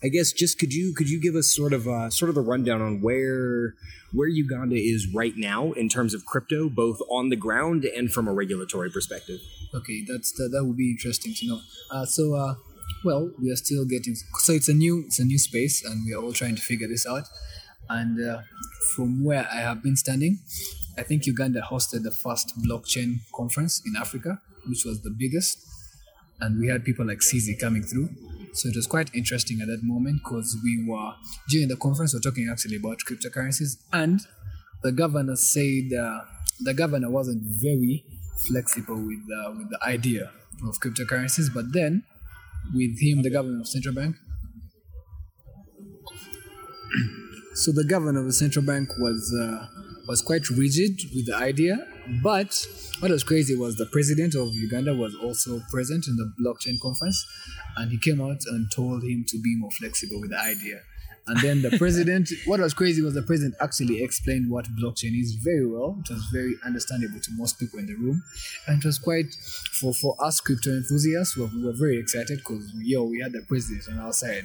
I 0.03 0.09
guess 0.09 0.33
just 0.33 0.59
could 0.59 0.75
you 0.75 0.93
could 0.93 1.09
you 1.09 1.21
give 1.21 1.37
us 1.37 1.47
sort 1.47 1.73
of 1.73 1.87
uh, 1.87 2.11
sort 2.11 2.29
of 2.29 2.35
the 2.35 2.41
rundown 2.41 2.83
on 2.83 3.01
where 3.01 3.75
where 4.13 4.29
Uganda 4.29 4.77
is 4.77 5.13
right 5.15 5.35
now 5.37 5.73
in 5.73 5.89
terms 5.89 6.15
of 6.15 6.27
crypto, 6.27 6.69
both 6.69 7.01
on 7.09 7.29
the 7.29 7.37
ground 7.37 7.85
and 7.85 8.13
from 8.13 8.27
a 8.27 8.33
regulatory 8.33 8.91
perspective? 8.91 9.41
Okay, 9.77 10.05
that's 10.09 10.33
that, 10.33 10.49
that 10.53 10.65
would 10.65 10.77
be 10.77 10.91
interesting 10.91 11.35
to 11.35 11.47
know. 11.47 11.61
Uh, 11.91 12.07
so, 12.07 12.35
uh, 12.35 12.55
well, 13.05 13.31
we 13.41 13.51
are 13.51 13.57
still 13.57 13.85
getting 13.85 14.15
so 14.15 14.53
it's 14.53 14.69
a 14.69 14.75
new 14.75 15.05
it's 15.07 15.19
a 15.19 15.25
new 15.25 15.39
space, 15.39 15.85
and 15.85 16.05
we 16.07 16.15
are 16.15 16.23
all 16.23 16.33
trying 16.33 16.57
to 16.57 16.63
figure 16.63 16.89
this 16.89 17.07
out. 17.07 17.25
And 17.89 18.19
uh, 18.25 18.41
from 18.95 19.23
where 19.23 19.47
I 19.53 19.57
have 19.57 19.83
been 19.83 19.97
standing, 19.97 20.41
I 20.99 21.03
think 21.03 21.27
Uganda 21.27 21.61
hosted 21.61 22.03
the 22.03 22.11
first 22.11 22.53
blockchain 22.63 23.21
conference 23.35 23.83
in 23.87 23.95
Africa, 23.97 24.41
which 24.67 24.85
was 24.85 25.03
the 25.03 25.11
biggest, 25.11 25.59
and 26.41 26.59
we 26.59 26.69
had 26.69 26.85
people 26.85 27.07
like 27.07 27.19
CZ 27.19 27.61
coming 27.61 27.83
through. 27.83 28.09
So 28.55 28.71
it 28.71 28.77
was 28.77 28.87
quite 28.87 29.15
interesting 29.15 29.61
at 29.61 29.69
that 29.69 29.83
moment 29.83 30.23
because 30.25 30.57
we 30.65 30.83
were 30.89 31.13
during 31.51 31.69
the 31.69 31.77
conference 31.77 32.15
we 32.15 32.19
are 32.19 32.23
talking 32.23 32.49
actually 32.51 32.77
about 32.77 33.01
cryptocurrencies, 33.07 33.77
and 33.93 34.21
the 34.83 34.93
governor 34.93 35.37
said 35.37 35.93
uh, 35.93 36.21
the 36.61 36.73
governor 36.73 37.11
wasn't 37.11 37.43
very 37.43 38.05
flexible 38.49 38.97
with 38.97 39.25
uh, 39.39 39.53
with 39.57 39.71
the 39.71 39.79
idea 39.87 40.31
of 40.67 40.79
cryptocurrencies, 40.81 41.53
but 41.53 41.73
then 41.73 42.05
with 42.75 43.01
him, 43.01 43.23
the 43.23 43.31
governor 43.31 43.61
of 43.61 43.69
central 43.69 43.95
bank. 43.95 44.17
so 47.55 47.73
the 47.73 47.85
governor 47.85 48.21
of 48.21 48.27
the 48.27 48.33
central 48.33 48.65
bank 48.65 48.89
was 48.99 49.35
uh, 49.35 49.67
was 50.09 50.23
quite 50.23 50.49
rigid 50.51 51.01
with 51.15 51.27
the 51.27 51.37
idea, 51.37 51.87
but 52.23 52.67
what 53.01 53.11
was 53.11 53.25
crazy 53.25 53.57
was 53.57 53.77
the 53.77 53.87
president 53.87 54.35
of 54.35 54.55
Uganda 54.55 54.95
was 54.95 55.15
also 55.17 55.61
present 55.71 56.07
in 56.07 56.17
the 56.17 56.33
blockchain 56.41 56.81
conference, 56.81 57.27
and 57.77 57.91
he 57.91 57.99
came 57.99 58.21
out 58.21 58.41
and 58.47 58.71
told 58.75 59.03
him 59.03 59.25
to 59.29 59.41
be 59.41 59.57
more 59.57 59.71
flexible 59.73 60.21
with 60.21 60.31
the 60.31 60.41
idea. 60.41 60.81
And 61.29 61.41
then 61.41 61.63
the 61.63 61.77
president, 61.77 62.31
what 62.45 62.61
was 62.61 62.73
crazy 62.73 63.03
was 63.03 63.15
the 63.15 63.23
president 63.23 63.57
actually 63.61 64.03
explained 64.03 64.49
what 64.49 64.67
blockchain 64.81 65.19
is 65.21 65.35
very 65.35 65.67
well. 65.67 65.99
It 66.05 66.11
was 66.11 66.25
very 66.33 66.55
understandable 66.65 67.21
to 67.21 67.31
most 67.33 67.59
people 67.59 67.81
in 67.81 67.87
the 67.87 67.95
room. 67.95 68.23
And 68.69 68.79
it 68.79 68.87
was 68.87 68.99
quite, 68.99 69.35
for, 69.81 69.93
for 69.93 70.17
us 70.23 70.41
crypto 70.41 70.71
enthusiasts, 70.71 71.37
we 71.37 71.43
were, 71.43 71.51
we 71.53 71.65
were 71.65 71.77
very 71.77 71.99
excited 71.99 72.39
because, 72.39 72.71
yo, 72.77 73.05
we 73.05 73.21
had 73.21 73.33
the 73.33 73.43
president 73.49 73.89
on 73.91 73.99
our 73.99 74.13
side. 74.13 74.45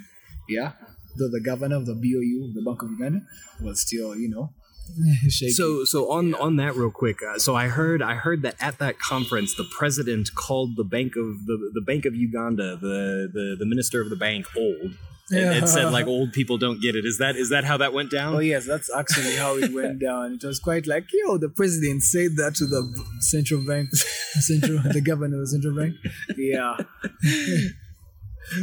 Yeah. 0.49 0.73
Though 1.17 1.29
the 1.29 1.41
governor 1.41 1.75
of 1.75 1.85
the 1.85 1.93
BOU, 1.93 2.53
the 2.53 2.63
Bank 2.65 2.81
of 2.81 2.89
Uganda, 2.89 3.21
was 3.61 3.81
still, 3.81 4.15
you 4.15 4.29
know, 4.29 4.53
shaking. 5.29 5.53
So 5.53 5.83
so 5.83 6.11
on 6.11 6.33
on 6.35 6.55
that 6.55 6.75
real 6.75 6.91
quick. 6.91 7.19
Uh, 7.21 7.37
so 7.37 7.55
I 7.55 7.67
heard 7.67 8.01
I 8.01 8.15
heard 8.15 8.41
that 8.43 8.55
at 8.59 8.79
that 8.79 8.99
conference 8.99 9.55
the 9.55 9.63
president 9.63 10.33
called 10.35 10.75
the 10.75 10.83
Bank 10.83 11.15
of 11.15 11.45
the, 11.45 11.71
the 11.73 11.81
Bank 11.81 12.05
of 12.05 12.15
Uganda 12.15 12.77
the, 12.77 13.29
the 13.31 13.55
the 13.59 13.65
minister 13.65 14.01
of 14.01 14.09
the 14.09 14.15
bank 14.15 14.47
old. 14.57 14.97
And 15.31 15.63
it 15.63 15.67
said 15.67 15.91
like 15.91 16.07
old 16.07 16.33
people 16.33 16.57
don't 16.57 16.81
get 16.81 16.95
it. 16.95 17.05
Is 17.05 17.17
that 17.19 17.35
is 17.35 17.49
that 17.49 17.63
how 17.63 17.77
that 17.77 17.93
went 17.93 18.11
down? 18.11 18.35
Oh 18.35 18.39
yes, 18.39 18.65
that's 18.65 18.89
actually 18.93 19.35
how 19.35 19.55
it 19.57 19.73
went 19.73 19.99
down. 20.07 20.33
It 20.33 20.43
was 20.43 20.59
quite 20.59 20.87
like, 20.87 21.05
yo, 21.13 21.37
the 21.37 21.49
president 21.49 22.03
said 22.03 22.35
that 22.37 22.55
to 22.55 22.65
the 22.65 22.81
central 23.19 23.65
bank, 23.65 23.93
central, 23.95 24.79
the 24.91 25.01
governor 25.01 25.37
of 25.37 25.41
the 25.41 25.47
central 25.47 25.75
bank. 25.75 25.95
Yeah. 26.37 26.77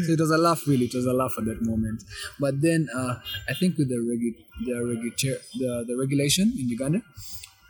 so 0.04 0.12
it 0.12 0.20
was 0.20 0.30
a 0.30 0.38
laugh, 0.38 0.66
really. 0.66 0.86
It 0.86 0.94
was 0.94 1.06
a 1.06 1.12
laugh 1.12 1.34
at 1.38 1.44
that 1.46 1.62
moment. 1.62 2.04
But 2.38 2.60
then, 2.60 2.88
uh, 2.94 3.16
I 3.48 3.54
think 3.54 3.78
with 3.78 3.88
the 3.88 3.96
regu- 3.96 4.36
the, 4.64 4.72
regu- 4.72 5.16
the 5.58 5.84
the 5.88 5.96
regulation 5.96 6.52
in 6.58 6.68
Uganda, 6.68 7.02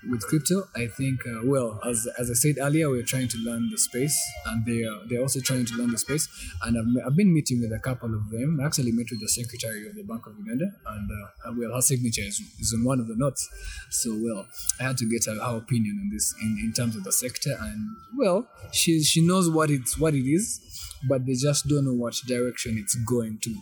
with 0.09 0.23
crypto, 0.23 0.69
I 0.77 0.87
think 0.87 1.21
uh, 1.27 1.41
well, 1.45 1.81
as 1.85 2.07
as 2.19 2.31
I 2.31 2.35
said 2.35 2.57
earlier, 2.61 2.89
we're 2.89 3.03
trying 3.03 3.29
to 3.29 3.39
learn 3.39 3.69
the 3.71 3.79
space, 3.79 4.17
and 4.47 4.65
they 4.65 4.85
are 4.85 5.01
they're 5.09 5.21
also 5.21 5.41
trying 5.41 5.67
to 5.67 5.75
learn 5.75 5.91
the 5.91 5.99
space. 5.99 6.29
And 6.63 6.79
I've, 6.79 7.07
I've 7.07 7.17
been 7.17 7.33
meeting 7.35 7.61
with 7.61 7.73
a 7.73 7.81
couple 7.81 8.15
of 8.15 8.31
them. 8.31 8.61
I 8.61 8.67
actually 8.67 8.93
met 8.93 9.07
with 9.11 9.21
the 9.21 9.29
secretary 9.29 9.89
of 9.89 9.97
the 9.97 10.05
Bank 10.05 10.27
of 10.27 10.39
Uganda, 10.39 10.67
and 10.87 11.11
uh, 11.11 11.53
well, 11.57 11.75
her 11.75 11.83
signature 11.83 12.23
is, 12.23 12.41
is 12.61 12.75
on 12.77 12.85
one 12.85 13.01
of 13.01 13.09
the 13.09 13.17
notes. 13.17 13.49
So 13.91 14.17
well, 14.23 14.47
I 14.79 14.85
had 14.85 14.99
to 14.99 15.07
get 15.07 15.25
her, 15.25 15.35
her 15.35 15.57
opinion 15.57 15.99
on 16.03 16.11
this 16.13 16.35
in, 16.41 16.59
in 16.65 16.73
terms 16.73 16.95
of 16.95 17.05
the 17.05 17.13
sector, 17.13 17.57
and 17.61 17.89
well, 18.17 18.49
she 18.73 19.03
she 19.03 19.27
knows 19.27 19.51
what 19.51 19.71
it's 19.71 19.99
what 19.99 20.15
it 20.15 20.31
is, 20.31 20.61
but 21.09 21.27
they 21.27 21.35
just 21.35 21.67
don't 21.67 21.85
know 21.85 21.95
what 21.95 22.15
direction 22.27 22.79
it's 22.79 22.95
going 22.95 23.39
to 23.43 23.55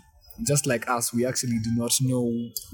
just 0.43 0.67
like 0.67 0.89
us, 0.89 1.13
we 1.13 1.25
actually 1.25 1.59
do 1.59 1.71
not 1.75 1.93
know. 2.01 2.25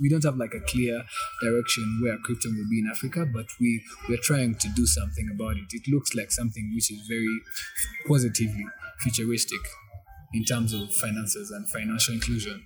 We 0.01 0.09
don't 0.09 0.25
have 0.25 0.37
like 0.37 0.55
a 0.55 0.61
clear 0.61 1.03
direction 1.43 2.01
where 2.03 2.17
crypto 2.25 2.49
will 2.51 2.69
be 2.71 2.81
in 2.81 2.89
Africa, 2.91 3.27
but 3.27 3.47
we 3.61 3.83
we're 4.09 4.23
trying 4.23 4.57
to 4.57 4.69
do 4.69 4.87
something 4.87 5.29
about 5.35 5.57
it. 5.57 5.67
It 5.71 5.91
looks 5.93 6.15
like 6.15 6.31
something 6.31 6.73
which 6.75 6.91
is 6.91 7.07
very 7.09 7.41
positively 8.07 8.67
futuristic 9.01 9.61
in 10.33 10.45
terms 10.45 10.73
of 10.73 10.93
finances 10.95 11.51
and 11.51 11.69
financial 11.69 12.15
inclusion. 12.15 12.65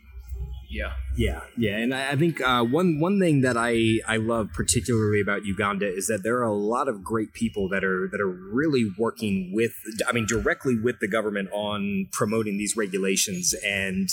Yeah. 0.68 0.92
Yeah, 1.16 1.40
yeah, 1.56 1.78
and 1.78 1.94
I, 1.94 2.10
I 2.10 2.16
think 2.16 2.40
uh, 2.42 2.62
one 2.62 3.00
one 3.00 3.18
thing 3.18 3.40
that 3.40 3.56
I 3.56 4.00
I 4.06 4.18
love 4.18 4.50
particularly 4.52 5.20
about 5.20 5.46
Uganda 5.46 5.86
is 5.86 6.08
that 6.08 6.22
there 6.24 6.36
are 6.38 6.44
a 6.44 6.52
lot 6.52 6.88
of 6.88 7.02
great 7.02 7.32
people 7.32 7.70
that 7.70 7.84
are 7.84 8.08
that 8.12 8.20
are 8.20 8.28
really 8.28 8.90
working 8.98 9.52
with, 9.54 9.72
I 10.06 10.12
mean, 10.12 10.26
directly 10.26 10.78
with 10.78 10.96
the 11.00 11.08
government 11.08 11.48
on 11.52 12.08
promoting 12.12 12.58
these 12.58 12.76
regulations 12.76 13.54
and 13.64 14.10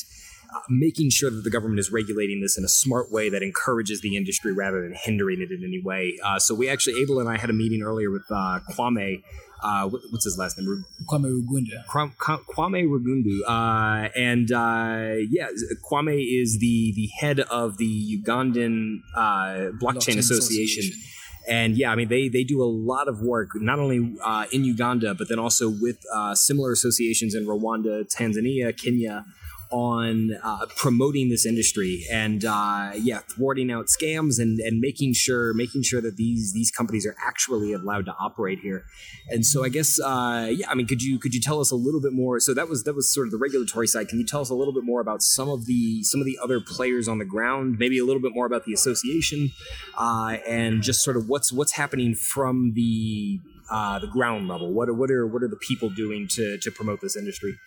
making 0.69 1.09
sure 1.09 1.29
that 1.29 1.43
the 1.43 1.49
government 1.49 1.79
is 1.79 1.91
regulating 1.91 2.41
this 2.41 2.57
in 2.57 2.63
a 2.63 2.67
smart 2.69 3.11
way 3.11 3.29
that 3.29 3.41
encourages 3.43 4.01
the 4.01 4.15
industry 4.17 4.51
rather 4.53 4.81
than 4.81 4.93
hindering 4.95 5.41
it 5.41 5.51
in 5.51 5.63
any 5.63 5.81
way. 5.83 6.17
Uh, 6.23 6.39
so 6.39 6.53
we 6.55 6.69
actually, 6.69 7.01
Abel 7.01 7.19
and 7.19 7.29
I 7.29 7.37
had 7.37 7.49
a 7.49 7.53
meeting 7.53 7.81
earlier 7.81 8.09
with 8.11 8.23
uh, 8.29 8.59
Kwame. 8.71 9.23
Uh, 9.63 9.87
what- 9.87 10.01
what's 10.11 10.25
his 10.25 10.37
last 10.37 10.57
name? 10.57 10.83
Kwame 11.09 11.29
Rugunda. 11.31 11.85
Kwame, 11.87 12.11
Kwame 12.53 12.85
Rugunda, 12.85 13.39
uh, 13.47 14.09
and 14.15 14.51
uh, 14.51 15.15
yeah, 15.29 15.47
Kwame 15.89 16.41
is 16.41 16.59
the 16.59 16.91
the 16.95 17.07
head 17.19 17.39
of 17.41 17.77
the 17.77 18.17
Ugandan 18.21 18.97
uh, 19.15 19.21
Blockchain, 19.21 19.79
Blockchain 19.79 20.17
Association. 20.17 20.83
Association. 20.83 21.09
And 21.47 21.75
yeah, 21.77 21.91
I 21.91 21.95
mean 21.95 22.07
they 22.07 22.29
they 22.29 22.43
do 22.45 22.61
a 22.63 22.69
lot 22.91 23.07
of 23.09 23.19
work 23.21 23.49
not 23.55 23.77
only 23.79 24.15
uh, 24.23 24.45
in 24.51 24.63
Uganda 24.63 25.13
but 25.13 25.27
then 25.27 25.39
also 25.39 25.69
with 25.69 25.99
uh, 26.13 26.33
similar 26.35 26.71
associations 26.71 27.35
in 27.35 27.45
Rwanda, 27.45 28.05
Tanzania, 28.13 28.71
Kenya 28.81 29.25
on 29.73 30.37
uh, 30.43 30.67
promoting 30.75 31.29
this 31.29 31.47
industry 31.47 32.05
and 32.11 32.45
uh, 32.45 32.91
yeah, 32.95 33.19
thwarting 33.19 33.71
out 33.71 33.87
scams 33.87 34.39
and, 34.39 34.59
and 34.59 34.79
making 34.79 35.13
sure 35.13 35.51
making 35.55 35.81
sure 35.81 35.99
that 35.99 36.15
these 36.15 36.53
these 36.53 36.69
companies 36.69 37.07
are 37.07 37.15
actually 37.25 37.73
allowed 37.73 38.05
to 38.05 38.13
operate 38.19 38.59
here. 38.59 38.85
And 39.29 39.43
so 39.43 39.65
I 39.65 39.69
guess 39.69 39.99
uh, 39.99 40.47
yeah, 40.51 40.69
I 40.69 40.75
mean, 40.75 40.85
could 40.85 41.01
you 41.01 41.17
could 41.17 41.33
you 41.33 41.41
tell 41.41 41.59
us 41.59 41.71
a 41.71 41.75
little 41.75 41.99
bit 41.99 42.13
more? 42.13 42.39
So 42.39 42.53
that 42.53 42.69
was 42.69 42.83
that 42.83 42.93
was 42.93 43.11
sort 43.11 43.25
of 43.25 43.31
the 43.31 43.39
regulatory 43.39 43.87
side. 43.87 44.09
Can 44.09 44.19
you 44.19 44.25
tell 44.25 44.41
us 44.41 44.51
a 44.51 44.55
little 44.55 44.73
bit 44.73 44.83
more 44.83 45.01
about 45.01 45.23
some 45.23 45.49
of 45.49 45.65
the 45.65 46.03
some 46.03 46.21
of 46.21 46.25
the 46.25 46.37
other 46.43 46.61
players 46.61 47.07
on 47.07 47.17
the 47.17 47.25
ground? 47.25 47.77
Maybe 47.79 47.97
a 47.97 48.05
little 48.05 48.21
bit 48.21 48.33
more 48.35 48.45
about 48.45 48.65
the 48.65 48.73
association 48.73 49.49
uh, 49.97 50.37
and 50.47 50.83
just 50.83 51.03
sort 51.03 51.17
of 51.17 51.27
what's 51.27 51.51
what's 51.51 51.71
happening 51.71 52.13
from 52.13 52.73
the 52.75 53.39
uh, 53.71 53.97
the 53.97 54.07
ground 54.07 54.47
level. 54.47 54.71
What 54.71 54.87
are 54.87 54.93
what 54.93 55.09
are 55.09 55.25
what 55.25 55.41
are 55.41 55.47
the 55.47 55.57
people 55.67 55.89
doing 55.89 56.27
to 56.33 56.59
to 56.59 56.69
promote 56.69 57.01
this 57.01 57.15
industry? 57.15 57.57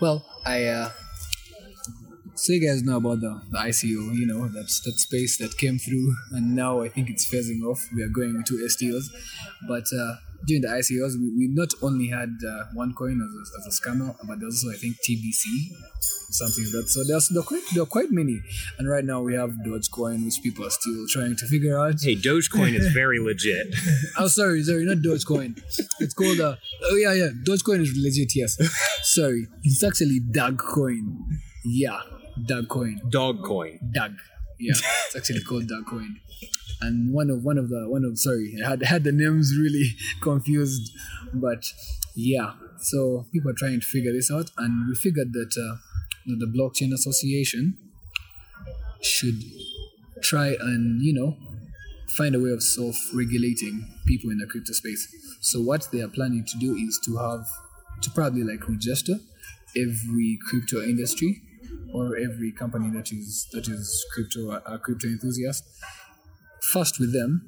Well, 0.00 0.24
I 0.46 0.66
uh, 0.66 0.90
so 2.38 2.52
you 2.52 2.66
guys 2.66 2.82
know 2.82 2.96
about 2.98 3.20
the, 3.20 3.42
the 3.50 3.58
ICO, 3.58 4.14
you 4.14 4.26
know, 4.26 4.48
that's 4.48 4.80
that 4.82 4.98
space 4.98 5.38
that 5.38 5.58
came 5.58 5.78
through, 5.78 6.14
and 6.32 6.54
now 6.54 6.80
I 6.80 6.88
think 6.88 7.10
it's 7.10 7.28
phasing 7.28 7.62
off. 7.64 7.88
We 7.94 8.02
are 8.02 8.08
going 8.08 8.36
into 8.36 8.54
STOs, 8.64 9.10
but 9.66 9.84
uh, 9.92 10.14
during 10.46 10.62
the 10.62 10.68
ICOs, 10.68 11.18
we, 11.18 11.30
we 11.36 11.48
not 11.48 11.68
only 11.82 12.08
had 12.08 12.30
uh, 12.46 12.64
one 12.74 12.94
coin 12.94 13.20
as 13.20 13.34
a, 13.34 13.58
as 13.58 13.66
a 13.66 13.82
scammer, 13.82 14.14
but 14.26 14.38
there's 14.38 14.62
also 14.64 14.70
I 14.70 14.78
think 14.78 14.96
TBC, 15.02 15.42
something 16.30 16.64
like 16.64 16.72
that. 16.72 16.88
So 16.88 17.02
there's 17.04 17.28
there 17.28 17.40
are 17.40 17.44
quite 17.44 17.62
there 17.74 17.82
are 17.82 17.86
quite 17.86 18.10
many, 18.10 18.40
and 18.78 18.88
right 18.88 19.04
now 19.04 19.20
we 19.20 19.34
have 19.34 19.50
Dogecoin, 19.66 20.24
which 20.24 20.40
people 20.40 20.64
are 20.64 20.70
still 20.70 21.06
trying 21.08 21.34
to 21.36 21.46
figure 21.46 21.76
out. 21.76 21.96
Hey, 22.00 22.14
Dogecoin 22.14 22.74
is 22.74 22.86
very 22.92 23.18
legit. 23.24 23.74
Oh, 24.16 24.28
sorry, 24.28 24.62
sorry, 24.62 24.84
not 24.84 24.98
Dogecoin. 24.98 25.60
It's 25.98 26.14
called 26.14 26.38
uh, 26.38 26.54
oh 26.84 26.96
yeah, 26.96 27.14
yeah, 27.14 27.30
Dogecoin 27.44 27.80
is 27.80 27.92
legit. 27.96 28.30
Yes, 28.36 28.56
sorry, 29.02 29.48
it's 29.64 29.82
actually 29.82 30.20
Dogecoin. 30.20 31.16
Yeah, 31.64 32.00
Dogecoin. 32.46 33.00
Dogcoin. 33.02 33.10
Doug. 33.10 33.42
Coin. 33.42 33.78
Doug. 33.92 34.12
Yeah, 34.58 34.72
it's 35.06 35.16
actually 35.16 35.42
called 35.42 35.68
Dogecoin. 35.68 36.14
And 36.80 37.12
one 37.12 37.30
of 37.30 37.44
one 37.44 37.58
of 37.58 37.68
the 37.68 37.88
one 37.88 38.04
of 38.04 38.18
sorry, 38.18 38.54
I 38.64 38.68
had 38.68 38.82
had 38.82 39.04
the 39.04 39.12
names 39.12 39.52
really 39.56 39.96
confused, 40.20 40.92
but 41.32 41.64
yeah. 42.14 42.52
So 42.78 43.26
people 43.32 43.50
are 43.50 43.56
trying 43.56 43.80
to 43.80 43.86
figure 43.86 44.12
this 44.12 44.30
out, 44.30 44.50
and 44.56 44.88
we 44.88 44.94
figured 44.94 45.32
that 45.32 45.56
uh, 45.56 45.76
that 46.26 46.38
the 46.38 46.46
blockchain 46.46 46.92
association 46.92 47.76
should 49.02 49.42
try 50.22 50.56
and 50.60 51.02
you 51.02 51.12
know 51.12 51.36
find 52.16 52.34
a 52.34 52.40
way 52.40 52.50
of 52.50 52.62
self-regulating 52.62 53.86
people 54.06 54.30
in 54.30 54.38
the 54.38 54.46
crypto 54.46 54.72
space. 54.72 55.06
So 55.40 55.60
what 55.60 55.88
they 55.92 56.00
are 56.00 56.08
planning 56.08 56.44
to 56.44 56.58
do 56.58 56.74
is 56.74 56.98
to 57.04 57.16
have 57.18 57.46
to 58.02 58.10
probably 58.10 58.42
like 58.42 58.68
register 58.68 59.14
every 59.76 60.38
crypto 60.48 60.82
industry 60.82 61.42
or 61.92 62.16
every 62.16 62.52
company 62.52 62.90
that 62.90 63.12
is 63.12 63.48
that 63.52 63.68
is 63.68 64.04
crypto 64.12 64.50
a 64.50 64.78
crypto 64.78 65.08
enthusiast 65.08 65.64
first 66.60 66.98
with 67.00 67.12
them 67.12 67.42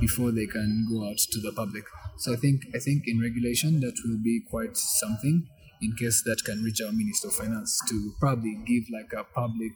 before 0.00 0.30
they 0.30 0.46
can 0.46 0.86
go 0.90 1.08
out 1.08 1.18
to 1.18 1.40
the 1.40 1.52
public. 1.52 1.84
So 2.18 2.32
I 2.32 2.36
think 2.36 2.62
I 2.74 2.78
think 2.78 3.04
in 3.06 3.20
regulation 3.20 3.80
that 3.80 3.94
will 4.04 4.18
be 4.22 4.42
quite 4.48 4.76
something 4.76 5.48
in 5.82 5.96
case 5.96 6.22
that 6.24 6.42
can 6.44 6.62
reach 6.62 6.80
our 6.82 6.92
Minister 6.92 7.28
of 7.28 7.34
Finance 7.34 7.80
to 7.88 8.12
probably 8.20 8.58
give 8.66 8.84
like 8.92 9.12
a 9.12 9.24
public 9.24 9.72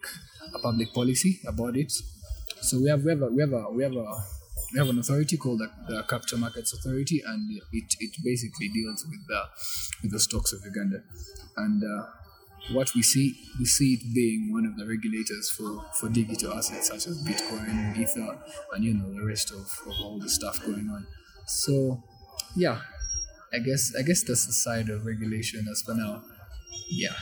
a 0.55 0.59
public 0.59 0.93
policy 0.93 1.41
about 1.47 1.77
it. 1.77 1.93
So 2.61 2.81
we 2.81 2.89
have 2.91 3.03
we 3.03 3.11
have 3.11 3.23
a, 3.23 3.27
we 3.27 3.43
have 3.43 3.53
a, 3.53 3.71
we 3.71 3.83
have 3.83 3.93
a 3.95 4.07
we 4.73 4.79
have 4.79 4.89
an 4.89 4.99
authority 4.99 5.37
called 5.37 5.61
the, 5.61 5.71
the 5.89 6.03
Capital 6.03 6.39
Markets 6.39 6.73
Authority, 6.73 7.23
and 7.25 7.49
it, 7.73 7.95
it 8.01 8.11
basically 8.25 8.69
deals 8.69 9.07
with 9.09 9.27
the 9.29 9.43
with 10.03 10.13
the 10.13 10.21
stocks 10.21 10.53
of 10.53 10.61
Uganda. 10.65 11.03
And 11.57 11.83
uh, 11.83 12.07
what 12.73 12.95
we 12.95 13.03
see 13.03 13.35
we 13.59 13.65
see 13.65 13.95
it 13.95 14.15
being 14.15 14.53
one 14.53 14.65
of 14.67 14.77
the 14.77 14.87
regulators 14.87 15.51
for, 15.51 15.85
for 15.95 16.09
digital 16.09 16.55
assets 16.55 16.89
such 16.89 17.07
as 17.07 17.23
Bitcoin, 17.23 17.69
and 17.69 17.97
Ether, 17.97 18.39
and 18.73 18.85
you 18.85 18.95
know 18.95 19.13
the 19.13 19.25
rest 19.25 19.51
of, 19.51 19.61
of 19.87 19.95
all 20.03 20.19
the 20.19 20.29
stuff 20.29 20.65
going 20.65 20.89
on. 20.91 21.07
So 21.47 22.03
yeah, 22.57 22.81
I 23.53 23.59
guess 23.59 23.93
I 23.99 24.03
guess 24.03 24.23
that's 24.23 24.47
the 24.47 24.53
side 24.53 24.89
of 24.89 25.07
regulation 25.07 25.67
as 25.71 25.83
for 25.83 25.95
now. 25.95 26.23
Yeah. 26.89 27.15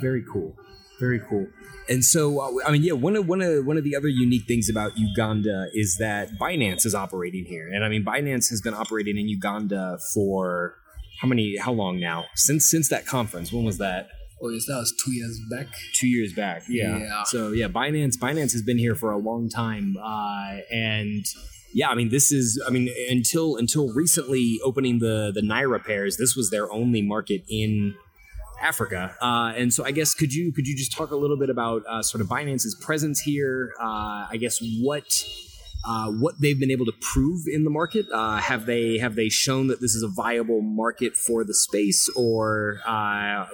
Very 0.00 0.24
cool. 0.32 0.56
Very 0.98 1.20
cool. 1.20 1.46
And 1.88 2.04
so, 2.04 2.40
uh, 2.40 2.68
I 2.68 2.72
mean, 2.72 2.82
yeah, 2.82 2.92
one 2.92 3.16
of 3.16 3.26
one 3.26 3.40
of 3.40 3.64
one 3.64 3.76
of 3.76 3.84
the 3.84 3.96
other 3.96 4.08
unique 4.08 4.44
things 4.46 4.68
about 4.68 4.96
Uganda 4.96 5.68
is 5.72 5.96
that 5.98 6.30
Binance 6.38 6.84
is 6.84 6.94
operating 6.94 7.46
here, 7.46 7.68
and 7.72 7.84
I 7.84 7.88
mean, 7.88 8.04
Binance 8.04 8.50
has 8.50 8.60
been 8.60 8.74
operating 8.74 9.16
in 9.16 9.26
Uganda 9.28 9.98
for 10.14 10.76
how 11.20 11.26
many, 11.26 11.56
how 11.56 11.72
long 11.72 11.98
now? 11.98 12.26
Since 12.34 12.68
since 12.68 12.88
that 12.90 13.06
conference, 13.06 13.50
when 13.52 13.64
was 13.64 13.78
that? 13.78 14.08
Oh 14.42 14.48
yes, 14.48 14.66
that 14.66 14.76
was 14.76 14.94
two 15.04 15.12
years 15.12 15.40
back. 15.50 15.66
two 15.94 16.08
years 16.08 16.32
back. 16.32 16.62
Yeah. 16.68 16.98
Yeah. 16.98 17.22
So 17.24 17.52
yeah, 17.52 17.68
Binance 17.68 18.16
Binance 18.16 18.52
has 18.52 18.62
been 18.62 18.78
here 18.78 18.94
for 18.94 19.10
a 19.10 19.18
long 19.18 19.48
time, 19.48 19.96
uh, 20.02 20.58
and 20.70 21.24
yeah, 21.74 21.88
I 21.90 21.94
mean 21.94 22.08
this 22.08 22.32
is 22.32 22.62
I 22.66 22.70
mean 22.70 22.88
until 23.08 23.56
until 23.56 23.92
recently 23.92 24.58
opening 24.64 24.98
the 24.98 25.30
the 25.34 25.42
Naira 25.42 25.84
pairs, 25.84 26.16
this 26.16 26.34
was 26.34 26.50
their 26.50 26.72
only 26.72 27.02
market 27.02 27.42
in 27.48 27.94
Africa, 28.62 29.14
uh, 29.20 29.52
and 29.56 29.72
so 29.72 29.84
I 29.84 29.90
guess 29.90 30.14
could 30.14 30.32
you 30.32 30.52
could 30.52 30.66
you 30.66 30.76
just 30.76 30.92
talk 30.92 31.10
a 31.10 31.16
little 31.16 31.36
bit 31.36 31.50
about 31.50 31.82
uh, 31.88 32.02
sort 32.02 32.20
of 32.22 32.28
Binance's 32.28 32.74
presence 32.74 33.20
here? 33.20 33.72
Uh, 33.80 34.26
I 34.30 34.36
guess 34.38 34.58
what. 34.80 35.24
Uh, 35.82 36.10
what 36.10 36.38
they've 36.40 36.60
been 36.60 36.70
able 36.70 36.84
to 36.84 36.92
prove 37.00 37.46
in 37.46 37.64
the 37.64 37.70
market? 37.70 38.06
Uh, 38.12 38.36
have 38.36 38.66
they 38.66 38.98
have 38.98 39.14
they 39.14 39.30
shown 39.30 39.68
that 39.68 39.80
this 39.80 39.94
is 39.94 40.02
a 40.02 40.08
viable 40.08 40.60
market 40.60 41.16
for 41.16 41.42
the 41.42 41.54
space, 41.54 42.08
or 42.10 42.80
uh, 42.86 43.46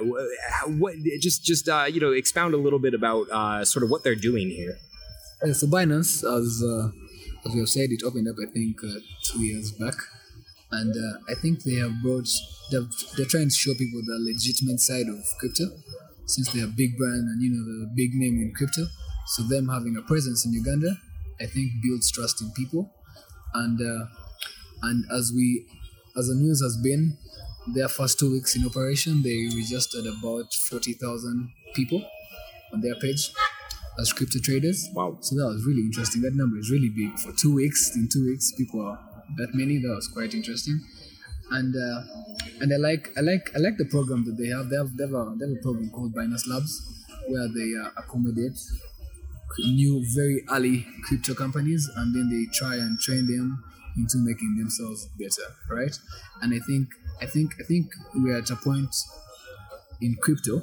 what? 0.67 0.95
Just 1.21 1.45
just 1.45 1.69
uh, 1.69 1.87
you 1.89 2.01
know, 2.01 2.11
expound 2.11 2.53
a 2.53 2.57
little 2.57 2.81
bit 2.81 2.95
about 2.95 3.31
uh, 3.31 3.65
sort 3.65 3.85
of 3.85 3.91
what 3.91 4.03
they're 4.03 4.17
doing 4.17 4.51
here. 4.51 4.77
So 5.53 5.69
Binance, 5.69 6.25
as 6.25 6.65
as 7.47 7.55
have 7.55 7.69
said, 7.69 7.91
it 7.91 8.03
opened 8.03 8.29
up 8.29 8.37
I 8.43 8.51
think 8.51 8.81
two 9.23 9.41
years 9.45 9.71
back, 9.71 9.95
and 10.73 10.95
I 11.31 11.35
think 11.35 11.63
they 11.63 11.75
have 11.75 12.03
brought 12.03 12.29
they're, 12.71 12.87
they're 13.17 13.27
trying 13.27 13.49
to 13.49 13.55
show 13.55 13.73
people 13.75 14.03
the 14.05 14.19
legitimate 14.19 14.81
side 14.81 15.07
of 15.09 15.23
crypto, 15.39 15.67
since 16.27 16.51
they're 16.51 16.65
a 16.65 16.69
big 16.77 16.99
brand 16.99 17.29
and 17.29 17.41
you 17.41 17.51
know 17.51 17.63
the 17.63 17.93
big 17.95 18.15
name 18.15 18.43
in 18.43 18.53
crypto. 18.53 18.87
So 19.27 19.43
them 19.43 19.69
having 19.69 19.97
a 19.97 20.03
presence 20.03 20.45
in 20.45 20.53
Uganda, 20.53 20.99
I 21.41 21.47
think 21.47 21.73
builds 21.83 22.11
trust 22.11 22.41
in 22.41 22.51
people, 22.53 22.91
and 23.55 23.81
uh, 23.81 24.07
and 24.83 25.05
as 25.13 25.33
we 25.35 25.67
as 26.17 26.29
the 26.29 26.35
news 26.35 26.63
has 26.63 26.77
been, 26.77 27.19
their 27.75 27.89
first 27.89 28.19
two 28.19 28.33
weeks 28.33 28.57
in 28.57 28.65
operation, 28.65 29.23
they 29.23 29.49
registered 29.55 30.07
about 30.07 30.53
forty 30.55 30.93
thousand 30.95 31.51
people 31.75 32.03
on 32.73 32.81
their 32.81 32.95
page 32.97 33.33
as 33.99 34.13
crypto 34.13 34.39
traders. 34.39 34.89
Wow. 34.95 35.19
So 35.21 35.37
that 35.37 35.47
was 35.47 35.65
really 35.67 35.83
interesting. 35.83 36.23
That 36.23 36.35
number 36.35 36.59
is 36.59 36.71
really 36.71 36.89
big 36.91 37.19
for 37.19 37.33
two 37.33 37.55
weeks. 37.55 37.97
In 37.97 38.09
two 38.09 38.27
weeks, 38.27 38.53
people 38.53 38.81
are 38.81 38.99
that 39.37 39.55
many. 39.55 39.79
That 39.79 39.95
was 39.95 40.09
quite 40.09 40.35
interesting. 40.35 40.81
And 41.51 41.75
uh, 41.77 42.01
and 42.61 42.73
I 42.73 42.77
like 42.77 43.11
I 43.17 43.21
like 43.21 43.51
I 43.55 43.59
like 43.59 43.77
the 43.77 43.85
program 43.87 44.25
that 44.25 44.37
they 44.37 44.49
have. 44.49 44.69
They 44.69 44.77
have 44.77 44.97
they 44.97 45.05
have 45.05 45.15
a, 45.15 45.35
they 45.39 45.47
have 45.47 45.57
a 45.59 45.63
program 45.63 45.91
called 45.91 46.15
Binance 46.15 46.49
Labs 46.49 47.05
where 47.29 47.49
they 47.49 47.75
uh, 47.77 47.91
accommodate 47.97 48.59
new 49.59 50.05
very 50.15 50.43
early 50.51 50.87
crypto 51.05 51.35
companies 51.35 51.89
and 51.97 52.15
then 52.15 52.29
they 52.31 52.47
try 52.53 52.77
and 52.77 52.99
train 53.01 53.27
them 53.27 53.63
into 53.97 54.19
making 54.19 54.57
themselves 54.57 55.09
better, 55.19 55.49
right? 55.71 55.99
And 56.43 56.55
I 56.55 56.59
think 56.67 56.89
I 57.21 57.27
think 57.27 57.53
I 57.61 57.65
think 57.65 57.87
we're 58.15 58.37
at 58.37 58.51
a 58.51 58.57
point 58.57 58.95
in 60.01 60.17
crypto 60.21 60.63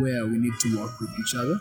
where 0.00 0.24
we 0.26 0.38
need 0.38 0.54
to 0.60 0.78
work 0.78 1.00
with 1.00 1.10
each 1.20 1.34
other 1.34 1.58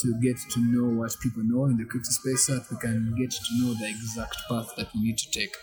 to 0.00 0.20
get 0.20 0.36
to 0.50 0.60
know 0.60 1.00
what 1.00 1.14
people 1.22 1.42
know 1.44 1.66
in 1.66 1.76
the 1.76 1.84
crypto 1.84 2.10
space 2.10 2.46
so 2.46 2.54
that 2.56 2.70
we 2.70 2.76
can 2.78 3.14
get 3.16 3.30
to 3.30 3.42
know 3.60 3.74
the 3.74 3.88
exact 3.88 4.36
path 4.48 4.72
that 4.76 4.88
we 4.94 5.02
need 5.02 5.16
to 5.18 5.30
take. 5.30 5.54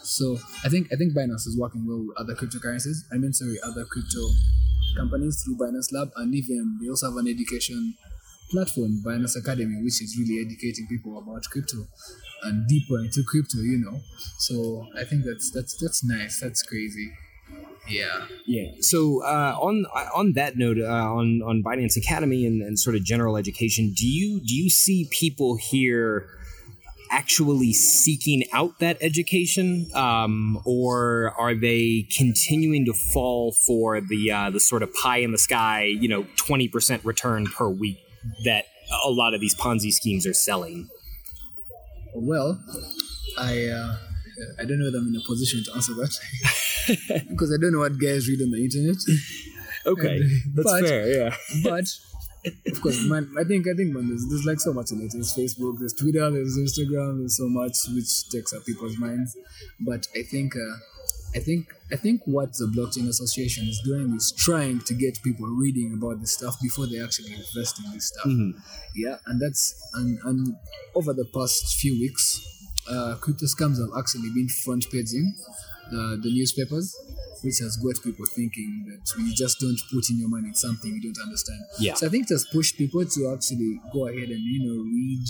So 0.00 0.38
I 0.64 0.68
think 0.68 0.88
I 0.92 0.96
think 0.96 1.12
Binance 1.14 1.46
is 1.46 1.56
working 1.58 1.86
well 1.86 2.04
with 2.06 2.16
other 2.16 2.34
cryptocurrencies. 2.34 3.04
I 3.12 3.18
mean 3.18 3.32
sorry, 3.32 3.58
other 3.62 3.84
crypto 3.84 4.20
companies 4.96 5.42
through 5.42 5.56
Binance 5.56 5.92
Lab 5.92 6.10
and 6.16 6.34
even 6.34 6.78
they 6.80 6.88
also 6.88 7.10
have 7.10 7.16
an 7.16 7.28
education 7.28 7.94
platform, 8.52 9.02
Binance 9.04 9.36
Academy, 9.36 9.82
which 9.82 10.00
is 10.02 10.16
really 10.18 10.44
educating 10.44 10.86
people 10.86 11.18
about 11.18 11.42
crypto 11.50 11.88
and 12.44 12.68
deeper 12.68 12.98
into 12.98 13.22
crypto, 13.26 13.58
you 13.58 13.78
know. 13.78 14.00
So 14.38 14.86
I 14.96 15.04
think 15.04 15.24
that's 15.24 15.50
that's 15.50 15.76
that's 15.80 16.04
nice. 16.04 16.40
That's 16.40 16.62
crazy. 16.62 17.12
Yeah. 17.88 18.26
Yeah. 18.46 18.70
So 18.80 19.24
uh, 19.24 19.56
on 19.60 19.86
on 20.14 20.34
that 20.34 20.56
note, 20.56 20.78
uh, 20.78 20.84
on 20.86 21.42
on 21.42 21.62
Binance 21.64 21.96
Academy 21.96 22.46
and, 22.46 22.62
and 22.62 22.78
sort 22.78 22.94
of 22.94 23.02
general 23.04 23.36
education, 23.36 23.92
do 23.96 24.06
you 24.06 24.40
do 24.40 24.54
you 24.54 24.70
see 24.70 25.08
people 25.10 25.56
here 25.56 26.26
actually 27.10 27.74
seeking 27.74 28.42
out 28.54 28.78
that 28.78 28.96
education, 29.02 29.86
um, 29.94 30.58
or 30.64 31.34
are 31.38 31.54
they 31.54 32.06
continuing 32.16 32.86
to 32.86 32.94
fall 33.12 33.52
for 33.66 34.00
the 34.00 34.30
uh, 34.30 34.50
the 34.50 34.60
sort 34.60 34.82
of 34.82 34.92
pie 34.94 35.18
in 35.18 35.32
the 35.32 35.38
sky, 35.38 35.84
you 35.84 36.08
know, 36.08 36.24
twenty 36.36 36.68
percent 36.68 37.04
return 37.04 37.46
per 37.46 37.68
week 37.68 37.98
that 38.44 38.64
a 39.04 39.10
lot 39.10 39.34
of 39.34 39.40
these 39.40 39.54
Ponzi 39.54 39.90
schemes 39.92 40.26
are 40.26 40.32
selling? 40.34 40.88
Well, 42.14 42.62
I 43.38 43.66
uh, 43.66 43.96
I 44.58 44.64
don't 44.64 44.78
know 44.78 44.90
that 44.90 44.98
I'm 44.98 45.08
in 45.08 45.16
a 45.16 45.26
position 45.26 45.62
to 45.64 45.72
answer 45.74 45.94
that 45.94 46.16
because 47.30 47.52
I 47.52 47.60
don't 47.60 47.72
know 47.72 47.80
what 47.80 47.98
guys 47.98 48.28
read 48.28 48.42
on 48.42 48.50
the 48.50 48.62
internet. 48.64 48.96
Okay, 49.86 50.18
that's 50.54 50.70
But- 50.70 50.84
fair. 50.84 51.08
Yeah. 51.08 51.36
but 51.64 51.84
of 52.66 52.80
course, 52.82 53.00
man, 53.04 53.32
I 53.38 53.44
think 53.44 53.66
I 53.68 53.74
think 53.74 53.94
man, 53.94 54.08
there's, 54.08 54.26
there's 54.28 54.44
like 54.44 54.60
so 54.60 54.72
much 54.72 54.90
in 54.90 55.00
it. 55.00 55.10
There's 55.12 55.32
Facebook, 55.34 55.78
there's 55.78 55.94
Twitter, 55.94 56.28
there's 56.30 56.58
Instagram, 56.58 57.20
there's 57.20 57.36
so 57.36 57.48
much 57.48 57.76
which 57.94 58.28
takes 58.30 58.52
up 58.52 58.66
people's 58.66 58.98
minds. 58.98 59.36
But 59.80 60.06
I 60.16 60.22
think 60.22 60.54
uh, 60.56 60.76
I 61.34 61.38
think 61.38 61.66
I 61.90 61.96
think 61.96 62.22
what 62.26 62.52
the 62.54 62.66
blockchain 62.66 63.08
association 63.08 63.66
is 63.66 63.80
doing 63.84 64.14
is 64.14 64.32
trying 64.32 64.80
to 64.80 64.94
get 64.94 65.22
people 65.22 65.46
reading 65.46 65.94
about 65.94 66.20
this 66.20 66.32
stuff 66.32 66.56
before 66.60 66.86
they 66.86 67.02
actually 67.02 67.32
invest 67.32 67.80
in 67.84 67.92
this 67.92 68.08
stuff. 68.08 68.26
Yeah, 68.94 69.16
and 69.26 69.40
that's 69.40 69.74
and, 69.94 70.18
and 70.24 70.56
over 70.94 71.12
the 71.14 71.26
past 71.34 71.80
few 71.80 71.98
weeks, 71.98 72.40
uh, 72.90 73.16
crypto 73.20 73.46
scams 73.46 73.78
have 73.80 73.96
actually 73.98 74.30
been 74.34 74.48
front 74.48 74.84
paging 74.90 75.34
the, 75.90 76.20
the 76.22 76.32
newspapers, 76.32 76.96
which 77.42 77.58
has 77.58 77.76
got 77.76 78.02
people 78.02 78.26
thinking 78.26 78.84
that 78.88 79.00
you 79.18 79.34
just 79.34 79.60
don't 79.60 79.78
put 79.92 80.08
in 80.10 80.18
your 80.18 80.28
money 80.28 80.48
in 80.48 80.54
something 80.54 80.92
you 80.94 81.12
don't 81.12 81.22
understand. 81.22 81.60
Yeah. 81.78 81.94
So 81.94 82.06
I 82.06 82.10
think 82.10 82.24
it 82.24 82.34
has 82.34 82.46
pushed 82.52 82.76
people 82.76 83.04
to 83.04 83.32
actually 83.32 83.80
go 83.92 84.08
ahead 84.08 84.28
and 84.28 84.40
you 84.40 84.60
know 84.66 84.82
read, 84.82 85.26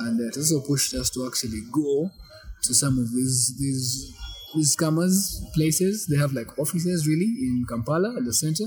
and 0.00 0.20
it 0.20 0.36
also 0.36 0.60
pushed 0.60 0.94
us 0.94 1.10
to 1.10 1.26
actually 1.26 1.62
go 1.72 2.10
to 2.62 2.74
some 2.74 2.98
of 2.98 3.12
these 3.12 3.56
these 3.58 4.16
scammers 4.62 5.42
places. 5.54 6.06
They 6.06 6.16
have 6.16 6.32
like 6.32 6.58
offices 6.58 7.06
really 7.06 7.24
in 7.24 7.64
Kampala 7.68 8.16
at 8.16 8.24
the 8.24 8.32
center, 8.32 8.64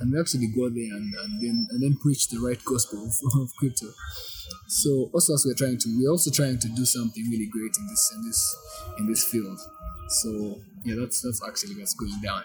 and 0.00 0.12
we 0.12 0.20
actually 0.20 0.48
go 0.48 0.68
there 0.68 0.92
and, 0.96 1.14
and 1.14 1.40
then 1.40 1.66
and 1.70 1.82
then 1.82 1.96
preach 1.96 2.28
the 2.28 2.38
right 2.38 2.62
gospel 2.64 3.04
of, 3.04 3.14
of 3.40 3.50
crypto. 3.58 3.86
So 4.68 5.10
also 5.12 5.34
as 5.34 5.44
we're 5.46 5.54
trying 5.54 5.78
to 5.78 5.88
we're 5.98 6.10
also 6.10 6.30
trying 6.30 6.58
to 6.58 6.68
do 6.68 6.84
something 6.84 7.24
really 7.30 7.48
great 7.50 7.76
in 7.78 7.86
this 7.86 8.12
in 8.14 8.26
this 8.26 8.56
in 8.98 9.06
this 9.06 9.24
field. 9.24 9.58
So 10.08 10.60
yeah, 10.84 10.94
that's 10.98 11.22
that's 11.22 11.42
actually 11.46 11.74
what's 11.76 11.94
going 11.94 12.20
down. 12.22 12.42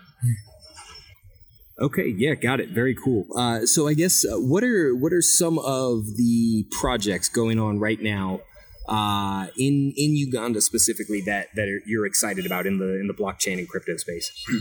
Okay, 1.80 2.14
yeah, 2.16 2.36
got 2.36 2.60
it. 2.60 2.70
Very 2.70 2.96
cool. 2.96 3.26
Uh, 3.36 3.66
so 3.66 3.88
I 3.88 3.96
guess 3.96 4.24
uh, 4.26 4.40
what 4.40 4.64
are 4.64 4.96
what 4.96 5.14
are 5.14 5.22
some 5.22 5.58
of 5.60 6.06
the 6.18 6.66
projects 6.80 7.28
going 7.28 7.60
on 7.60 7.80
right 7.80 8.02
now 8.02 8.42
uh, 8.88 9.48
in 9.58 9.94
in 9.96 10.16
Uganda 10.16 10.62
specifically 10.62 11.22
that 11.22 11.48
that 11.56 11.68
are, 11.68 11.82
you're 11.86 12.06
excited 12.06 12.46
about 12.46 12.66
in 12.66 12.80
the 12.80 13.00
in 13.00 13.08
the 13.08 13.14
blockchain 13.14 13.58
and 13.60 13.68
crypto 13.68 13.98
space? 13.98 14.32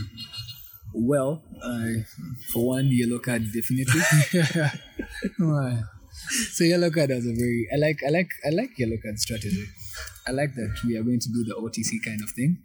Well, 0.93 1.41
I 1.63 2.03
for 2.51 2.67
one 2.67 2.89
yellow 2.91 3.19
card 3.19 3.43
definitely. 3.53 4.01
So 6.53 6.63
yellow 6.63 6.89
card 6.91 7.09
has 7.09 7.25
a 7.25 7.33
very 7.33 7.67
I 7.73 7.77
like 7.77 7.99
I 8.05 8.09
like 8.09 8.29
I 8.45 8.49
like 8.49 8.77
yellow 8.77 8.97
card 9.01 9.19
strategy. 9.19 9.65
I 10.27 10.31
like 10.31 10.53
that 10.55 10.79
we 10.85 10.95
are 10.97 11.03
going 11.03 11.19
to 11.19 11.29
do 11.29 11.43
the 11.43 11.55
OTC 11.55 12.03
kind 12.05 12.21
of 12.21 12.29
thing, 12.31 12.59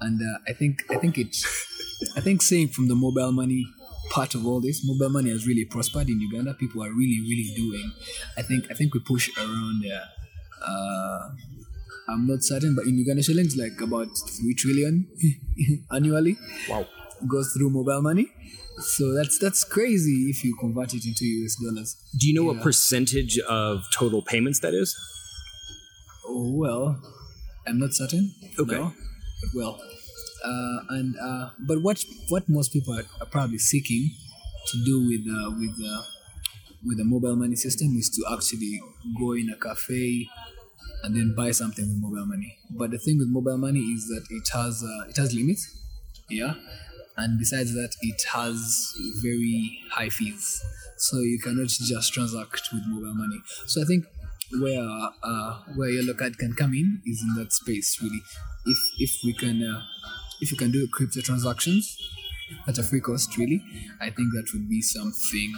and 0.00 0.20
uh, 0.20 0.38
I 0.48 0.52
think 0.52 0.84
I 0.90 0.96
think 0.96 1.18
it 1.18 1.36
I 2.16 2.20
think 2.20 2.42
seeing 2.42 2.68
from 2.68 2.88
the 2.88 2.94
mobile 2.94 3.32
money 3.32 3.66
part 4.10 4.34
of 4.34 4.46
all 4.46 4.60
this, 4.60 4.82
mobile 4.84 5.10
money 5.10 5.30
has 5.30 5.46
really 5.46 5.64
prospered 5.64 6.08
in 6.08 6.20
Uganda. 6.20 6.54
People 6.54 6.82
are 6.84 6.92
really 6.92 7.20
really 7.22 7.52
doing. 7.56 7.92
I 8.36 8.42
think 8.42 8.70
I 8.70 8.74
think 8.74 8.94
we 8.94 9.00
push 9.00 9.30
around. 9.36 9.84
Uh, 9.84 10.06
uh, 10.64 11.28
I'm 12.08 12.26
not 12.26 12.42
certain, 12.42 12.74
but 12.74 12.84
in 12.86 12.98
Uganda 12.98 13.22
shillings, 13.22 13.56
like 13.56 13.80
about 13.80 14.08
three 14.28 14.54
trillion 14.54 15.06
annually 15.92 16.36
Wow. 16.68 16.86
goes 17.28 17.52
through 17.52 17.70
mobile 17.70 18.02
money. 18.02 18.28
So 18.78 19.12
that's 19.14 19.38
that's 19.38 19.64
crazy 19.64 20.28
if 20.30 20.42
you 20.44 20.56
convert 20.58 20.94
it 20.94 21.04
into 21.04 21.24
US 21.26 21.56
dollars. 21.56 21.96
Do 22.18 22.26
you 22.28 22.34
know 22.34 22.44
what 22.44 22.60
percentage 22.62 23.38
of 23.40 23.84
total 23.92 24.22
payments 24.22 24.60
that 24.60 24.74
is? 24.74 24.96
Oh, 26.26 26.52
well, 26.56 27.00
I'm 27.66 27.78
not 27.78 27.92
certain. 27.92 28.34
Okay. 28.58 28.76
No, 28.76 28.92
but 29.42 29.50
well, 29.54 29.80
uh, 30.44 30.78
and 30.90 31.14
uh, 31.20 31.50
but 31.66 31.82
what 31.82 32.02
what 32.28 32.48
most 32.48 32.72
people 32.72 32.94
are, 32.94 33.04
are 33.20 33.26
probably 33.26 33.58
seeking 33.58 34.10
to 34.68 34.84
do 34.84 35.06
with 35.06 35.26
uh, 35.28 35.50
with 35.58 35.76
uh, 35.84 36.02
with 36.86 37.00
a 37.00 37.04
mobile 37.04 37.36
money 37.36 37.56
system 37.56 37.96
is 37.96 38.10
to 38.10 38.24
actually 38.32 38.80
go 39.18 39.32
in 39.32 39.50
a 39.50 39.56
cafe 39.56 40.28
and 41.04 41.16
then 41.16 41.34
buy 41.36 41.50
something 41.50 41.86
with 41.86 41.98
mobile 42.00 42.26
money. 42.26 42.56
But 42.70 42.90
the 42.90 42.98
thing 42.98 43.18
with 43.18 43.28
mobile 43.28 43.58
money 43.58 43.80
is 43.80 44.06
that 44.08 44.24
it 44.30 44.48
has 44.52 44.82
uh, 44.82 45.08
it 45.08 45.16
has 45.16 45.34
limits, 45.34 45.66
yeah, 46.30 46.54
and 47.16 47.38
besides 47.38 47.74
that, 47.74 47.90
it 48.02 48.22
has 48.32 48.92
very 49.22 49.80
high 49.90 50.08
fees. 50.08 50.62
So 50.98 51.18
you 51.18 51.38
cannot 51.40 51.68
just 51.68 52.12
transact 52.12 52.68
with 52.72 52.82
mobile 52.86 53.14
money. 53.14 53.40
So 53.66 53.82
I 53.82 53.84
think 53.84 54.04
where 54.60 54.88
uh, 55.22 55.62
where 55.74 55.88
yellow 55.90 56.14
card 56.14 56.38
can 56.38 56.54
come 56.54 56.74
in 56.74 57.02
is 57.06 57.22
in 57.22 57.34
that 57.42 57.52
space 57.52 58.00
really. 58.02 58.20
If 58.66 58.78
if 58.98 59.12
we 59.24 59.32
can 59.32 59.62
uh, 59.62 59.82
if 60.40 60.52
you 60.52 60.58
can 60.58 60.70
do 60.70 60.86
crypto 60.88 61.20
transactions 61.20 61.96
at 62.66 62.78
a 62.78 62.82
free 62.82 63.00
cost. 63.00 63.36
Really, 63.36 63.62
I 64.00 64.10
think 64.10 64.32
that 64.34 64.50
would 64.52 64.68
be 64.68 64.82
something. 64.82 65.52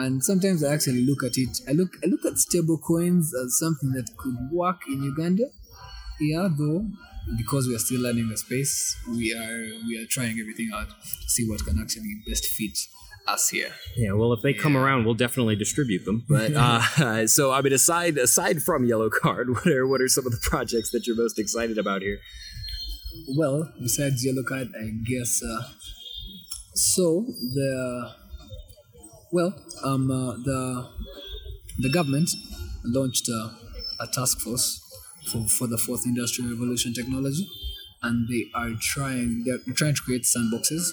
And 0.00 0.22
sometimes 0.22 0.62
I 0.62 0.74
actually 0.74 1.04
look 1.04 1.24
at 1.24 1.36
it. 1.36 1.58
I 1.68 1.72
look 1.72 1.96
I 2.04 2.06
look 2.06 2.24
at 2.24 2.38
stable 2.38 2.78
coins 2.78 3.34
as 3.34 3.58
something 3.58 3.92
that 3.92 4.16
could 4.16 4.36
work 4.52 4.80
in 4.86 5.02
Uganda. 5.02 5.46
Yeah, 6.20 6.48
though 6.56 6.86
because 7.36 7.66
we 7.66 7.74
are 7.74 7.78
still 7.78 8.00
learning 8.00 8.28
the 8.28 8.36
space, 8.36 8.96
we 9.08 9.34
are 9.34 9.84
we 9.86 9.98
are 10.02 10.06
trying 10.06 10.38
everything 10.40 10.70
out 10.74 10.88
to 10.88 11.28
see 11.28 11.48
what 11.48 11.64
can 11.64 11.78
actually 11.78 12.14
best 12.26 12.46
fit 12.46 12.78
us 13.26 13.50
here. 13.50 13.72
Yeah, 13.96 14.12
well, 14.12 14.32
if 14.32 14.40
they 14.42 14.54
come 14.54 14.76
around, 14.76 15.04
we'll 15.04 15.14
definitely 15.14 15.56
distribute 15.56 16.04
them. 16.04 16.24
But 16.28 16.52
uh, 16.54 17.26
so, 17.26 17.52
I 17.52 17.60
mean, 17.60 17.72
aside 17.72 18.16
aside 18.18 18.62
from 18.62 18.84
Yellow 18.84 19.10
Card, 19.10 19.50
what 19.54 19.66
are 19.66 19.86
what 19.86 20.00
are 20.00 20.08
some 20.08 20.26
of 20.26 20.32
the 20.32 20.40
projects 20.42 20.90
that 20.90 21.06
you're 21.06 21.16
most 21.16 21.38
excited 21.38 21.78
about 21.78 22.02
here? 22.02 22.18
Well, 23.36 23.72
besides 23.80 24.24
yellow 24.24 24.44
card, 24.44 24.68
I 24.78 24.90
guess. 25.04 25.42
Uh, 25.42 25.62
so 26.74 27.26
the 27.54 28.14
well, 29.30 29.54
um, 29.84 30.10
uh, 30.10 30.32
the 30.36 30.88
the 31.78 31.90
government 31.90 32.30
launched 32.84 33.28
uh, 33.30 33.50
a 34.00 34.06
task 34.08 34.40
force 34.40 34.82
for, 35.30 35.46
for 35.46 35.66
the 35.66 35.78
fourth 35.78 36.06
industrial 36.06 36.50
revolution 36.50 36.92
technology, 36.92 37.48
and 38.02 38.28
they 38.28 38.46
are 38.54 38.70
trying 38.80 39.44
they're 39.44 39.58
trying 39.74 39.94
to 39.94 40.02
create 40.02 40.22
sandboxes 40.22 40.92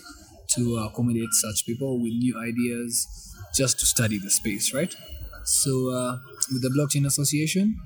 to 0.50 0.78
accommodate 0.78 1.32
such 1.32 1.65
people 1.65 2.00
with 2.02 2.13
new 2.13 2.38
ideas, 2.39 3.36
just 3.54 3.80
to 3.80 3.86
study 3.86 4.19
the 4.19 4.30
space, 4.30 4.74
right? 4.74 4.95
So 5.43 5.89
uh, 5.91 6.17
with 6.52 6.62
the 6.62 6.69
blockchain 6.69 7.06
association, 7.06 7.80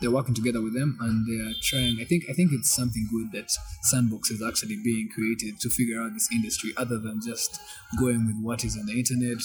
they're 0.00 0.10
working 0.10 0.34
together 0.34 0.60
with 0.60 0.74
them 0.74 0.96
and 1.00 1.26
they 1.26 1.42
are 1.44 1.54
trying 1.62 1.98
i 2.00 2.04
think 2.04 2.24
i 2.30 2.32
think 2.32 2.52
it's 2.52 2.74
something 2.74 3.06
good 3.10 3.32
that 3.32 3.50
sandbox 3.82 4.30
is 4.30 4.42
actually 4.42 4.76
being 4.82 5.08
created 5.14 5.58
to 5.60 5.68
figure 5.68 6.00
out 6.00 6.12
this 6.14 6.28
industry 6.32 6.70
other 6.76 6.98
than 6.98 7.20
just 7.24 7.60
going 7.98 8.26
with 8.26 8.36
what 8.42 8.64
is 8.64 8.76
on 8.76 8.86
the 8.86 8.98
internet 8.98 9.38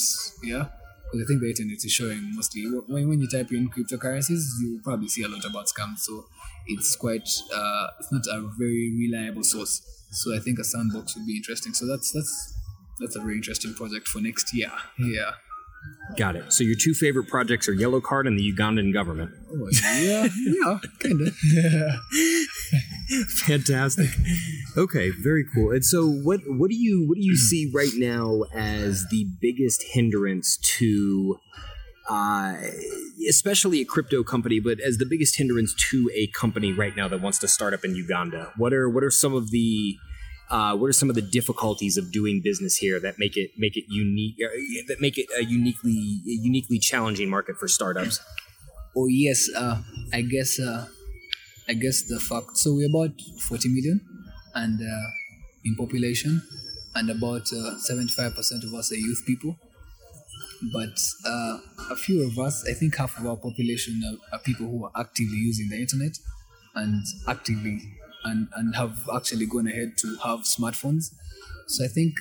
yeah? 0.44 0.66
Because 1.12 1.26
i 1.26 1.28
think 1.28 1.42
the 1.42 1.50
internet 1.50 1.78
is 1.84 1.92
showing 1.92 2.36
mostly 2.36 2.66
when, 2.88 3.10
when 3.10 3.20
you 3.20 3.28
type 3.28 3.52
in 3.52 3.70
cryptocurrencies 3.70 4.44
you 4.62 4.80
probably 4.84 5.08
see 5.08 5.24
a 5.24 5.28
lot 5.28 5.44
about 5.46 5.66
scams 5.68 6.00
so 6.00 6.26
it's 6.68 6.96
quite 6.96 7.28
uh, 7.54 7.88
it's 8.00 8.12
not 8.12 8.26
a 8.28 8.42
very 8.58 8.94
reliable 8.98 9.44
source. 9.44 9.82
So 10.12 10.34
i 10.34 10.40
think 10.40 10.60
a 10.60 10.64
sandbox 10.64 11.16
would 11.16 11.26
be 11.26 11.36
interesting. 11.36 11.74
So 11.74 11.86
that's 11.86 12.12
that's 12.12 12.54
that's 13.00 13.16
a 13.16 13.20
very 13.20 13.36
interesting 13.36 13.74
project 13.74 14.08
for 14.08 14.22
next 14.22 14.54
year 14.54 14.72
yeah 15.00 15.32
Got 16.18 16.36
it. 16.36 16.54
So 16.54 16.64
your 16.64 16.76
two 16.76 16.94
favorite 16.94 17.28
projects 17.28 17.68
are 17.68 17.74
Yellow 17.74 18.00
Card 18.00 18.28
and 18.28 18.38
the 18.38 18.54
Ugandan 18.54 18.94
government. 18.94 19.32
oh, 19.52 19.70
yeah 20.02 20.28
yeah 20.36 20.78
kind 21.00 21.22
of 21.28 21.36
Yeah. 21.52 21.96
Fantastic. 23.46 24.10
Okay, 24.78 25.10
very 25.10 25.46
cool. 25.54 25.72
And 25.72 25.84
so, 25.86 26.08
what 26.08 26.42
what 26.48 26.70
do 26.70 26.76
you 26.76 27.08
what 27.08 27.16
do 27.16 27.24
you 27.24 27.36
see 27.36 27.70
right 27.74 27.92
now 27.96 28.44
as 28.54 29.06
the 29.12 29.28
biggest 29.42 29.84
hindrance 29.94 30.58
to, 30.78 31.38
uh, 32.10 32.56
especially 33.30 33.82
a 33.82 33.86
crypto 33.86 34.24
company, 34.24 34.60
but 34.60 34.80
as 34.80 34.98
the 34.98 35.06
biggest 35.06 35.38
hindrance 35.38 35.74
to 35.92 36.10
a 36.14 36.28
company 36.28 36.72
right 36.72 36.96
now 36.96 37.08
that 37.08 37.22
wants 37.22 37.40
to 37.40 37.48
start 37.48 37.74
up 37.74 37.84
in 37.84 37.96
Uganda? 37.96 38.52
What 38.58 38.74
are 38.74 38.90
what 38.90 39.04
are 39.04 39.12
some 39.12 39.34
of 39.34 39.52
the 39.52 39.98
uh, 40.54 40.76
what 40.78 40.88
are 40.88 40.94
some 40.94 41.10
of 41.10 41.16
the 41.16 41.28
difficulties 41.40 41.98
of 41.98 42.12
doing 42.12 42.40
business 42.50 42.78
here 42.78 43.00
that 43.00 43.18
make 43.18 43.36
it 43.36 43.50
make 43.58 43.76
it 43.76 43.86
unique 43.90 44.36
uh, 44.46 44.54
that 44.88 45.02
make 45.02 45.18
it 45.18 45.26
a 45.40 45.44
uniquely 45.44 45.98
uniquely 46.48 46.78
challenging 46.78 47.30
market 47.36 47.58
for 47.58 47.68
startups? 47.68 48.20
Oh 48.96 49.08
yes, 49.08 49.50
uh, 49.56 49.82
I 50.14 50.22
guess 50.22 50.60
uh, 50.60 50.86
I 51.68 51.74
guess 51.74 52.04
the 52.04 52.20
fact. 52.20 52.58
So 52.58 52.76
we're 52.76 52.90
about 52.90 53.20
forty 53.50 53.70
million, 53.70 53.98
and 54.54 54.80
uh, 54.80 55.08
in 55.66 55.76
population, 55.76 56.44
and 56.94 57.10
about 57.10 57.48
seventy-five 57.48 58.36
percent 58.36 58.64
of 58.64 58.74
us 58.76 58.92
are 58.92 59.02
youth 59.08 59.24
people. 59.26 59.58
But 60.72 60.98
uh, 61.26 61.58
a 61.90 61.96
few 61.96 62.24
of 62.28 62.38
us, 62.38 62.64
I 62.70 62.74
think 62.74 62.96
half 62.96 63.18
of 63.20 63.26
our 63.26 63.38
population 63.38 64.02
are, 64.08 64.38
are 64.38 64.42
people 64.50 64.68
who 64.68 64.86
are 64.86 64.92
actively 64.96 65.38
using 65.38 65.68
the 65.70 65.78
internet 65.78 66.16
and 66.76 67.04
actively 67.28 67.82
and, 68.24 68.48
and 68.56 68.76
have 68.76 69.10
actually 69.14 69.46
gone 69.46 69.68
ahead 69.68 69.98
to 69.98 70.18
have 70.24 70.40
smartphones. 70.42 71.14
So 71.68 71.86
I 71.86 71.88
think 71.88 72.14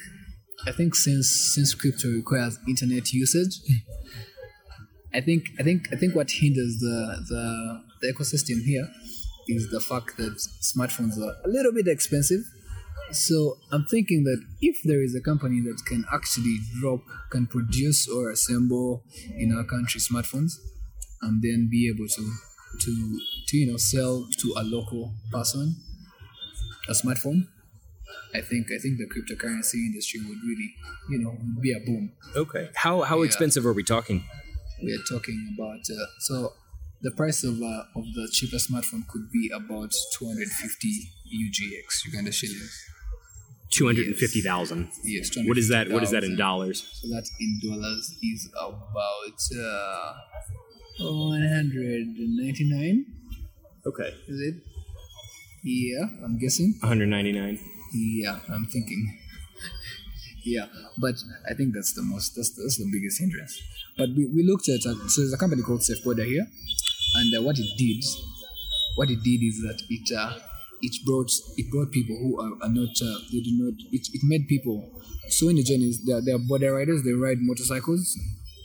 I 0.66 0.72
think 0.72 0.94
since 0.94 1.28
since 1.54 1.74
crypto 1.74 2.08
requires 2.08 2.58
internet 2.68 3.12
usage, 3.12 3.60
I 5.14 5.20
think 5.20 5.48
I 5.58 5.62
think 5.62 5.88
I 5.92 5.96
think 5.96 6.14
what 6.14 6.30
hinders 6.30 6.78
the 6.78 7.24
the, 7.28 7.82
the 8.00 8.12
ecosystem 8.12 8.62
here 8.62 8.88
is 9.48 9.70
the 9.70 9.80
fact 9.80 10.16
that 10.18 10.36
smartphones 10.62 11.18
are 11.18 11.34
a 11.44 11.48
little 11.48 11.72
bit 11.72 11.88
expensive. 11.88 12.42
So 13.10 13.56
I'm 13.70 13.84
thinking 13.90 14.24
that 14.24 14.40
if 14.60 14.76
there 14.84 15.02
is 15.02 15.14
a 15.14 15.20
company 15.20 15.60
that 15.62 15.82
can 15.86 16.04
actually 16.10 16.56
drop, 16.80 17.00
can 17.30 17.46
produce 17.46 18.08
or 18.08 18.30
assemble 18.30 19.04
in 19.36 19.52
our 19.54 19.64
country 19.64 20.00
smartphones, 20.00 20.52
and 21.20 21.42
then 21.42 21.68
be 21.70 21.88
able 21.88 22.08
to 22.08 22.32
to 22.80 23.20
to 23.48 23.56
you 23.56 23.70
know 23.70 23.76
sell 23.76 24.28
to 24.38 24.54
a 24.56 24.62
local 24.62 25.14
person 25.30 25.76
a 26.88 26.92
smartphone, 26.92 27.46
I 28.34 28.40
think 28.40 28.66
I 28.74 28.78
think 28.78 28.98
the 28.98 29.06
cryptocurrency 29.06 29.74
industry 29.90 30.20
would 30.26 30.38
really 30.42 30.74
you 31.10 31.18
know 31.18 31.36
be 31.60 31.72
a 31.72 31.80
boom. 31.80 32.12
Okay. 32.36 32.68
How 32.74 33.02
how 33.02 33.18
Yeah. 33.20 33.26
expensive 33.26 33.64
are 33.66 33.72
we 33.72 33.82
talking? 33.84 34.24
we 34.84 34.92
are 34.92 35.04
talking 35.08 35.38
about 35.54 35.80
uh, 35.96 36.06
so 36.18 36.52
the 37.02 37.12
price 37.12 37.44
of 37.44 37.62
uh, 37.62 37.84
of 37.98 38.04
the 38.16 38.28
cheapest 38.32 38.68
smartphone 38.70 39.06
could 39.08 39.30
be 39.30 39.48
about 39.54 39.92
250 40.18 40.88
UGX 41.42 42.04
Uganda 42.06 42.32
shillings. 42.32 42.84
Two 43.70 43.86
hundred 43.86 44.06
and 44.08 44.16
fifty 44.16 44.40
thousand. 44.42 44.90
Yes, 45.04 45.30
What 45.48 45.56
is 45.56 45.68
that? 45.68 45.88
What 45.90 46.02
is 46.02 46.10
that 46.10 46.24
in 46.24 46.36
dollars? 46.36 46.82
So 47.00 47.08
that 47.08 47.26
in 47.40 47.60
dollars 47.70 48.18
is 48.22 48.50
about 48.54 49.40
uh, 49.56 50.12
199. 50.98 53.06
Okay. 53.86 54.14
Is 54.28 54.40
it? 54.40 54.54
Yeah, 55.62 56.06
I'm 56.24 56.38
guessing. 56.38 56.74
One 56.80 56.88
hundred 56.88 57.08
ninety 57.08 57.32
nine. 57.32 57.58
Yeah, 57.94 58.40
I'm 58.52 58.66
thinking. 58.66 59.18
yeah, 60.44 60.66
but 60.98 61.14
I 61.48 61.54
think 61.54 61.74
that's 61.74 61.92
the 61.94 62.02
most 62.02 62.34
that's, 62.34 62.50
that's 62.50 62.78
the 62.78 62.90
biggest 62.92 63.20
hindrance. 63.20 63.60
But 63.96 64.10
we, 64.10 64.26
we 64.26 64.42
looked 64.42 64.68
at 64.68 64.84
uh, 64.86 64.94
so 65.08 65.20
there's 65.20 65.32
a 65.32 65.38
company 65.38 65.62
called 65.62 65.80
SafeBoda 65.80 66.26
here, 66.26 66.46
and 67.16 67.36
uh, 67.36 67.42
what 67.42 67.58
it 67.58 67.68
did, 67.78 68.04
what 68.96 69.10
it 69.10 69.22
did 69.22 69.42
is 69.42 69.62
that 69.62 69.82
it 69.88 70.16
uh, 70.16 70.38
it 70.80 70.96
brought 71.06 71.30
it 71.56 71.70
brought 71.70 71.92
people 71.92 72.16
who 72.16 72.40
are, 72.40 72.52
are 72.66 72.72
not 72.72 72.90
uh, 73.00 73.18
they 73.30 73.40
do 73.40 73.52
not 73.62 73.74
it, 73.92 74.08
it 74.12 74.20
made 74.24 74.48
people 74.48 74.90
so 75.28 75.48
in 75.48 75.56
the 75.56 75.62
journeys 75.62 76.04
they 76.04 76.12
are, 76.12 76.20
they 76.20 76.32
are 76.32 76.38
boda 76.38 76.74
riders 76.74 77.04
they 77.04 77.12
ride 77.12 77.38
motorcycles 77.40 78.18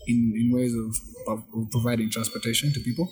in, 0.08 0.34
in 0.36 0.52
ways 0.52 0.74
of, 0.74 0.98
of, 1.28 1.44
of 1.56 1.70
providing 1.72 2.10
transportation 2.10 2.74
to 2.74 2.80
people 2.80 3.08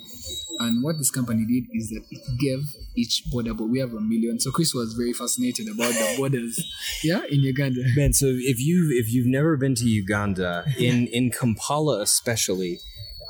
and 0.59 0.83
what 0.83 0.97
this 0.97 1.11
company 1.11 1.45
did 1.45 1.65
is 1.73 1.89
that 1.89 2.03
it 2.09 2.23
gave 2.39 2.63
each 2.95 3.23
boda 3.33 3.55
but 3.55 3.65
we 3.65 3.79
have 3.79 3.93
a 3.93 4.01
million. 4.01 4.39
So 4.39 4.51
chris 4.51 4.73
was 4.73 4.93
very 4.93 5.13
fascinated 5.13 5.67
about 5.67 5.93
the 5.93 6.15
bodas. 6.17 6.55
Yeah 7.03 7.21
in 7.29 7.41
uganda. 7.41 7.81
Man, 7.95 8.13
so 8.13 8.27
if 8.27 8.59
you 8.59 8.89
if 8.93 9.11
you've 9.13 9.27
never 9.27 9.57
been 9.57 9.75
to 9.75 9.85
Uganda, 9.85 10.65
in 10.77 11.07
in 11.07 11.31
Kampala 11.31 12.01
especially, 12.01 12.79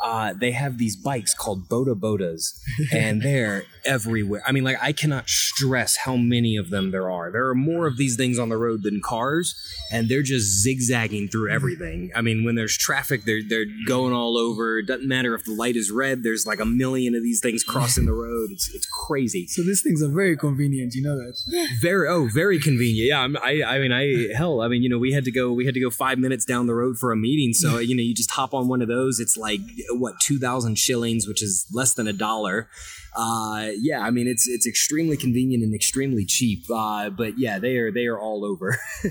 uh, 0.06 0.34
they 0.34 0.52
have 0.52 0.78
these 0.78 0.96
bikes 0.96 1.34
called 1.34 1.68
boda 1.68 1.96
bodas, 2.00 2.60
and 2.94 3.24
they're 3.24 3.64
everywhere. 3.86 4.44
I 4.46 4.52
mean, 4.52 4.64
like 4.64 4.78
I 4.82 4.92
cannot 4.92 5.28
stress 5.28 5.98
how 5.98 6.16
many 6.16 6.58
of 6.58 6.70
them 6.70 6.92
there 6.92 7.10
are. 7.10 7.32
There 7.32 7.48
are 7.48 7.56
more 7.56 7.88
of 7.88 7.98
these 7.98 8.16
things 8.16 8.38
on 8.38 8.50
the 8.50 8.58
road 8.58 8.84
than 8.84 9.02
cars, 9.02 9.56
and 9.92 10.08
they're 10.08 10.22
just 10.22 10.62
zigzagging 10.62 11.30
through 11.30 11.50
everything. 11.52 12.12
I 12.16 12.22
mean, 12.22 12.46
when 12.46 12.54
there's 12.54 12.78
traffic, 12.78 13.26
they're 13.26 13.42
they're 13.48 13.66
going 13.88 14.14
all 14.14 14.38
over. 14.38 14.78
It 14.78 14.86
doesn't 14.86 15.08
matter 15.08 15.34
if 15.34 15.44
the 15.44 15.54
light 15.54 15.76
is 15.76 15.90
red. 15.90 16.22
There's 16.22 16.46
like 16.46 16.60
a 16.60 16.66
million 16.66 17.16
of 17.16 17.24
these 17.24 17.40
things 17.40 17.64
crossing 17.64 18.06
the 18.06 18.14
road. 18.14 18.52
It's 18.52 18.74
it's 18.76 18.86
crazy. 18.86 19.48
so 19.48 19.64
these 19.64 19.82
things 19.82 20.04
are 20.04 20.10
very 20.10 20.38
convenient 20.38 20.94
you 20.94 21.02
know 21.02 21.18
that 21.18 21.36
Very 21.82 22.08
oh, 22.08 22.28
very 22.32 22.60
convenient. 22.60 23.08
Yeah, 23.08 23.22
I'm, 23.22 23.38
I 23.38 23.64
I 23.64 23.80
mean 23.80 23.92
I 23.92 24.34
hell, 24.36 24.62
I 24.62 24.68
mean 24.68 24.84
you 24.84 24.90
know 24.90 25.00
we 25.00 25.14
had 25.14 25.26
to 25.26 25.32
go 25.32 25.52
we 25.52 25.66
had 25.66 25.74
to 25.74 25.82
go 25.82 25.90
five 25.90 26.20
minutes 26.20 26.46
down 26.46 26.68
the 26.68 26.76
road 26.76 27.00
for 27.00 27.12
a 27.12 27.18
meeting. 27.18 27.54
So 27.54 27.80
you 27.80 27.96
know 27.96 28.04
you 28.04 28.14
just 28.14 28.32
hop 28.32 28.54
on 28.54 28.68
one 28.68 28.82
of 28.82 28.88
those. 28.88 29.20
It's 29.20 29.38
like 29.38 29.62
what 30.00 30.20
two 30.20 30.40
thousand 30.40 30.78
shillings, 30.78 31.28
which 31.28 31.42
is 31.44 31.66
less 31.74 31.94
than 31.94 32.08
a 32.08 32.14
dollar. 32.14 32.70
Uh, 33.16 33.70
yeah, 33.80 34.02
I 34.02 34.12
mean 34.12 34.28
it's 34.28 34.48
it's 34.48 34.68
extremely 34.68 35.18
convenient 35.18 35.64
and 35.64 35.74
extremely 35.74 36.26
cheap. 36.26 36.66
Uh, 36.70 37.10
but 37.10 37.38
yeah, 37.38 37.60
they 37.60 37.78
are 37.78 37.92
they 37.92 38.06
are 38.06 38.20
all 38.20 38.46
over. 38.46 38.80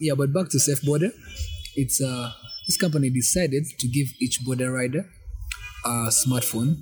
yeah 0.00 0.14
but 0.16 0.32
back 0.32 0.48
to 0.48 0.58
SafeBoda 0.58 1.10
it's 1.74 2.00
uh 2.00 2.32
this 2.66 2.76
company 2.76 3.10
decided 3.10 3.64
to 3.78 3.88
give 3.88 4.08
each 4.20 4.40
boda 4.46 4.72
rider 4.72 5.06
a 5.84 6.10
smartphone 6.10 6.80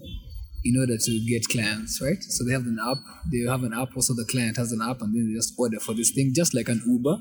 in 0.64 0.76
order 0.78 0.96
to 0.98 1.26
get 1.26 1.48
clients 1.48 2.00
right 2.02 2.22
so 2.22 2.44
they 2.44 2.52
have 2.52 2.66
an 2.66 2.78
app 2.84 2.98
they 3.32 3.48
have 3.48 3.62
an 3.62 3.72
app 3.72 3.94
also 3.96 4.14
the 4.14 4.26
client 4.30 4.56
has 4.56 4.72
an 4.72 4.80
app 4.82 5.00
and 5.00 5.14
then 5.14 5.28
they 5.28 5.34
just 5.34 5.54
order 5.58 5.78
for 5.80 5.94
this 5.94 6.10
thing 6.10 6.32
just 6.34 6.54
like 6.54 6.68
an 6.68 6.82
uber 6.86 7.18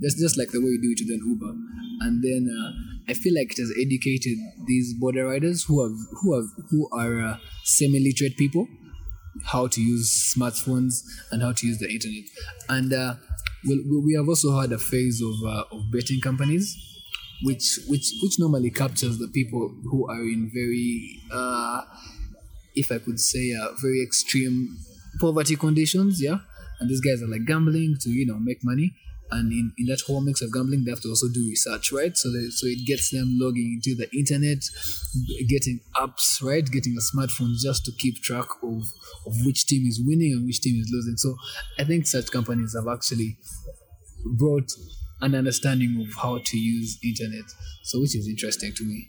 That's 0.00 0.14
just 0.14 0.38
like 0.38 0.50
the 0.50 0.60
way 0.60 0.70
you 0.70 0.80
do 0.80 0.90
it 0.94 1.00
with 1.02 1.10
an 1.10 1.22
uber 1.26 1.52
and 2.00 2.22
then 2.22 2.48
uh, 2.58 2.70
i 3.08 3.14
feel 3.14 3.34
like 3.34 3.52
it 3.52 3.58
has 3.58 3.72
educated 3.84 4.38
these 4.66 4.94
boda 5.02 5.24
riders 5.28 5.64
who 5.64 5.82
have 5.82 5.96
who 6.20 6.34
have 6.36 6.48
who 6.70 6.88
are 6.92 7.20
uh, 7.20 7.36
semi-literate 7.64 8.36
people 8.36 8.66
how 9.44 9.66
to 9.68 9.80
use 9.82 10.34
smartphones 10.36 11.04
and 11.30 11.42
how 11.42 11.52
to 11.52 11.66
use 11.66 11.78
the 11.78 11.88
internet. 11.90 12.24
And 12.68 12.92
uh, 12.92 13.14
we- 13.66 13.84
we 14.06 14.14
have 14.14 14.28
also 14.28 14.58
had 14.60 14.72
a 14.72 14.78
phase 14.78 15.22
of 15.22 15.34
uh, 15.46 15.64
of 15.76 15.90
betting 15.92 16.20
companies, 16.20 16.76
which 17.42 17.78
which 17.88 18.06
which 18.22 18.38
normally 18.38 18.70
captures 18.70 19.18
the 19.18 19.28
people 19.28 19.68
who 19.90 20.08
are 20.10 20.22
in 20.22 20.50
very, 20.52 21.20
uh, 21.30 21.82
if 22.74 22.90
I 22.92 22.98
could 22.98 23.20
say, 23.20 23.54
uh, 23.54 23.68
very 23.80 24.02
extreme 24.02 24.76
poverty 25.20 25.56
conditions. 25.56 26.20
Yeah, 26.22 26.38
and 26.80 26.88
these 26.90 27.00
guys 27.00 27.22
are 27.22 27.28
like 27.28 27.46
gambling 27.46 27.96
to 28.02 28.10
you 28.10 28.26
know 28.26 28.38
make 28.38 28.64
money. 28.64 28.94
And 29.30 29.52
in, 29.52 29.72
in 29.76 29.86
that 29.86 30.00
whole 30.06 30.20
mix 30.20 30.40
of 30.40 30.52
gambling, 30.52 30.84
they 30.84 30.90
have 30.90 31.02
to 31.02 31.08
also 31.08 31.28
do 31.32 31.40
research, 31.46 31.92
right? 31.92 32.16
So 32.16 32.30
they, 32.30 32.48
so 32.48 32.66
it 32.66 32.86
gets 32.86 33.10
them 33.10 33.36
logging 33.38 33.80
into 33.80 33.94
the 33.94 34.08
internet, 34.16 34.64
getting 35.48 35.80
apps, 35.96 36.42
right? 36.42 36.64
Getting 36.64 36.96
a 36.96 37.16
smartphone 37.16 37.52
just 37.62 37.84
to 37.84 37.92
keep 37.98 38.22
track 38.22 38.46
of, 38.62 38.82
of 39.26 39.34
which 39.44 39.66
team 39.66 39.86
is 39.86 40.00
winning 40.04 40.32
and 40.32 40.46
which 40.46 40.60
team 40.60 40.80
is 40.80 40.90
losing. 40.92 41.16
So 41.16 41.36
I 41.78 41.84
think 41.84 42.06
such 42.06 42.30
companies 42.30 42.74
have 42.74 42.88
actually 42.88 43.36
brought 44.24 44.70
an 45.20 45.34
understanding 45.34 46.06
of 46.06 46.14
how 46.22 46.38
to 46.42 46.56
use 46.56 46.98
internet. 47.04 47.44
So 47.84 48.00
which 48.00 48.16
is 48.16 48.26
interesting 48.28 48.72
to 48.76 48.84
me. 48.84 49.08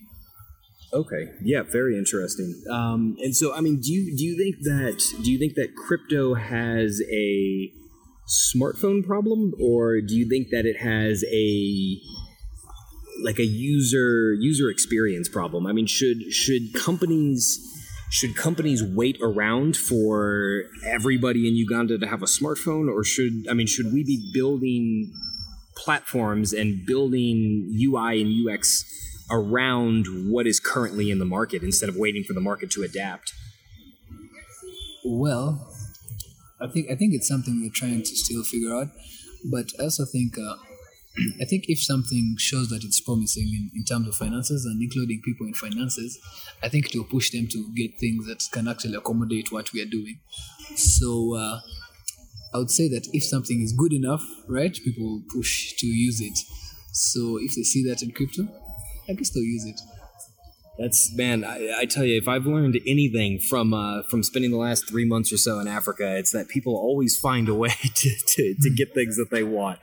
Okay. 0.91 1.29
Yeah, 1.43 1.63
very 1.63 1.97
interesting. 1.97 2.61
Um, 2.69 3.15
and 3.19 3.35
so, 3.35 3.53
I 3.53 3.61
mean, 3.61 3.79
do 3.79 3.93
you 3.93 4.17
do 4.17 4.23
you 4.23 4.37
think 4.37 4.63
that 4.63 5.01
do 5.23 5.31
you 5.31 5.37
think 5.37 5.53
that 5.53 5.75
crypto 5.75 6.33
has 6.33 6.99
a 7.11 7.71
smartphone 8.29 9.05
problem, 9.05 9.53
or 9.59 10.01
do 10.01 10.15
you 10.15 10.29
think 10.29 10.49
that 10.51 10.65
it 10.65 10.77
has 10.77 11.23
a 11.31 11.99
like 13.23 13.39
a 13.39 13.45
user 13.45 14.33
user 14.33 14.69
experience 14.69 15.27
problem? 15.27 15.65
I 15.65 15.73
mean, 15.73 15.87
should 15.87 16.31
should 16.31 16.73
companies 16.73 17.65
should 18.11 18.35
companies 18.35 18.83
wait 18.83 19.17
around 19.21 19.77
for 19.77 20.63
everybody 20.85 21.47
in 21.47 21.55
Uganda 21.55 21.97
to 21.97 22.07
have 22.07 22.21
a 22.21 22.27
smartphone, 22.27 22.91
or 22.91 23.03
should 23.03 23.47
I 23.49 23.53
mean, 23.53 23.67
should 23.67 23.91
we 23.91 24.03
be 24.03 24.31
building 24.33 25.11
platforms 25.75 26.53
and 26.53 26.85
building 26.85 27.75
UI 27.79 28.21
and 28.21 28.49
UX 28.49 28.85
around 29.31 30.05
what 30.29 30.47
is 30.47 30.59
currently 30.59 31.11
in 31.11 31.19
the 31.19 31.25
market 31.25 31.63
instead 31.63 31.89
of 31.89 31.95
waiting 31.95 32.23
for 32.23 32.33
the 32.33 32.41
market 32.41 32.71
to 32.71 32.83
adapt? 32.83 33.33
Well, 35.05 35.68
I 36.61 36.67
think 36.67 36.91
I 36.91 36.95
think 36.95 37.13
it's 37.13 37.27
something 37.27 37.61
we're 37.61 37.71
trying 37.73 38.01
to 38.01 38.15
still 38.15 38.43
figure 38.43 38.73
out, 38.73 38.87
but 39.49 39.71
I 39.79 39.83
also 39.83 40.05
think 40.05 40.37
uh, 40.37 40.55
I 41.41 41.45
think 41.45 41.65
if 41.67 41.81
something 41.81 42.35
shows 42.37 42.69
that 42.69 42.83
it's 42.83 42.99
promising 43.01 43.47
in, 43.47 43.71
in 43.75 43.83
terms 43.83 44.07
of 44.07 44.15
finances 44.15 44.65
and 44.65 44.81
including 44.81 45.21
people 45.23 45.47
in 45.47 45.53
finances, 45.53 46.19
I 46.61 46.69
think 46.69 46.87
it 46.87 46.97
will 46.97 47.05
push 47.05 47.31
them 47.31 47.47
to 47.47 47.71
get 47.75 47.99
things 47.99 48.27
that 48.27 48.43
can 48.51 48.67
actually 48.67 48.95
accommodate 48.95 49.51
what 49.51 49.71
we 49.73 49.81
are 49.81 49.89
doing. 49.89 50.19
So 50.75 51.35
uh, 51.35 51.59
I 52.53 52.57
would 52.57 52.71
say 52.71 52.87
that 52.89 53.07
if 53.13 53.23
something 53.23 53.61
is 53.61 53.73
good 53.73 53.93
enough, 53.93 54.23
right, 54.47 54.75
people 54.83 55.05
will 55.05 55.23
push 55.29 55.73
to 55.77 55.87
use 55.87 56.21
it. 56.21 56.37
So 56.91 57.37
if 57.37 57.55
they 57.55 57.63
see 57.63 57.83
that 57.89 58.01
in 58.01 58.11
crypto, 58.11 58.47
I 59.07 59.13
guess 59.13 59.29
they'll 59.31 59.43
use 59.43 59.65
it. 59.65 59.79
That's 60.79 61.13
man, 61.13 61.43
I, 61.43 61.79
I 61.79 61.85
tell 61.85 62.05
you, 62.05 62.17
if 62.17 62.29
I've 62.29 62.45
learned 62.45 62.79
anything 62.87 63.37
from 63.37 63.73
uh, 63.73 64.03
from 64.03 64.23
spending 64.23 64.51
the 64.51 64.57
last 64.57 64.87
three 64.87 65.03
months 65.03 65.33
or 65.33 65.37
so 65.37 65.59
in 65.59 65.67
Africa, 65.67 66.15
it's 66.15 66.31
that 66.31 66.47
people 66.47 66.73
always 66.73 67.19
find 67.19 67.49
a 67.49 67.53
way 67.53 67.67
to, 67.95 68.09
to, 68.27 68.55
to 68.61 68.69
get 68.69 68.93
things 68.93 69.17
that 69.17 69.29
they 69.29 69.43
want. 69.43 69.79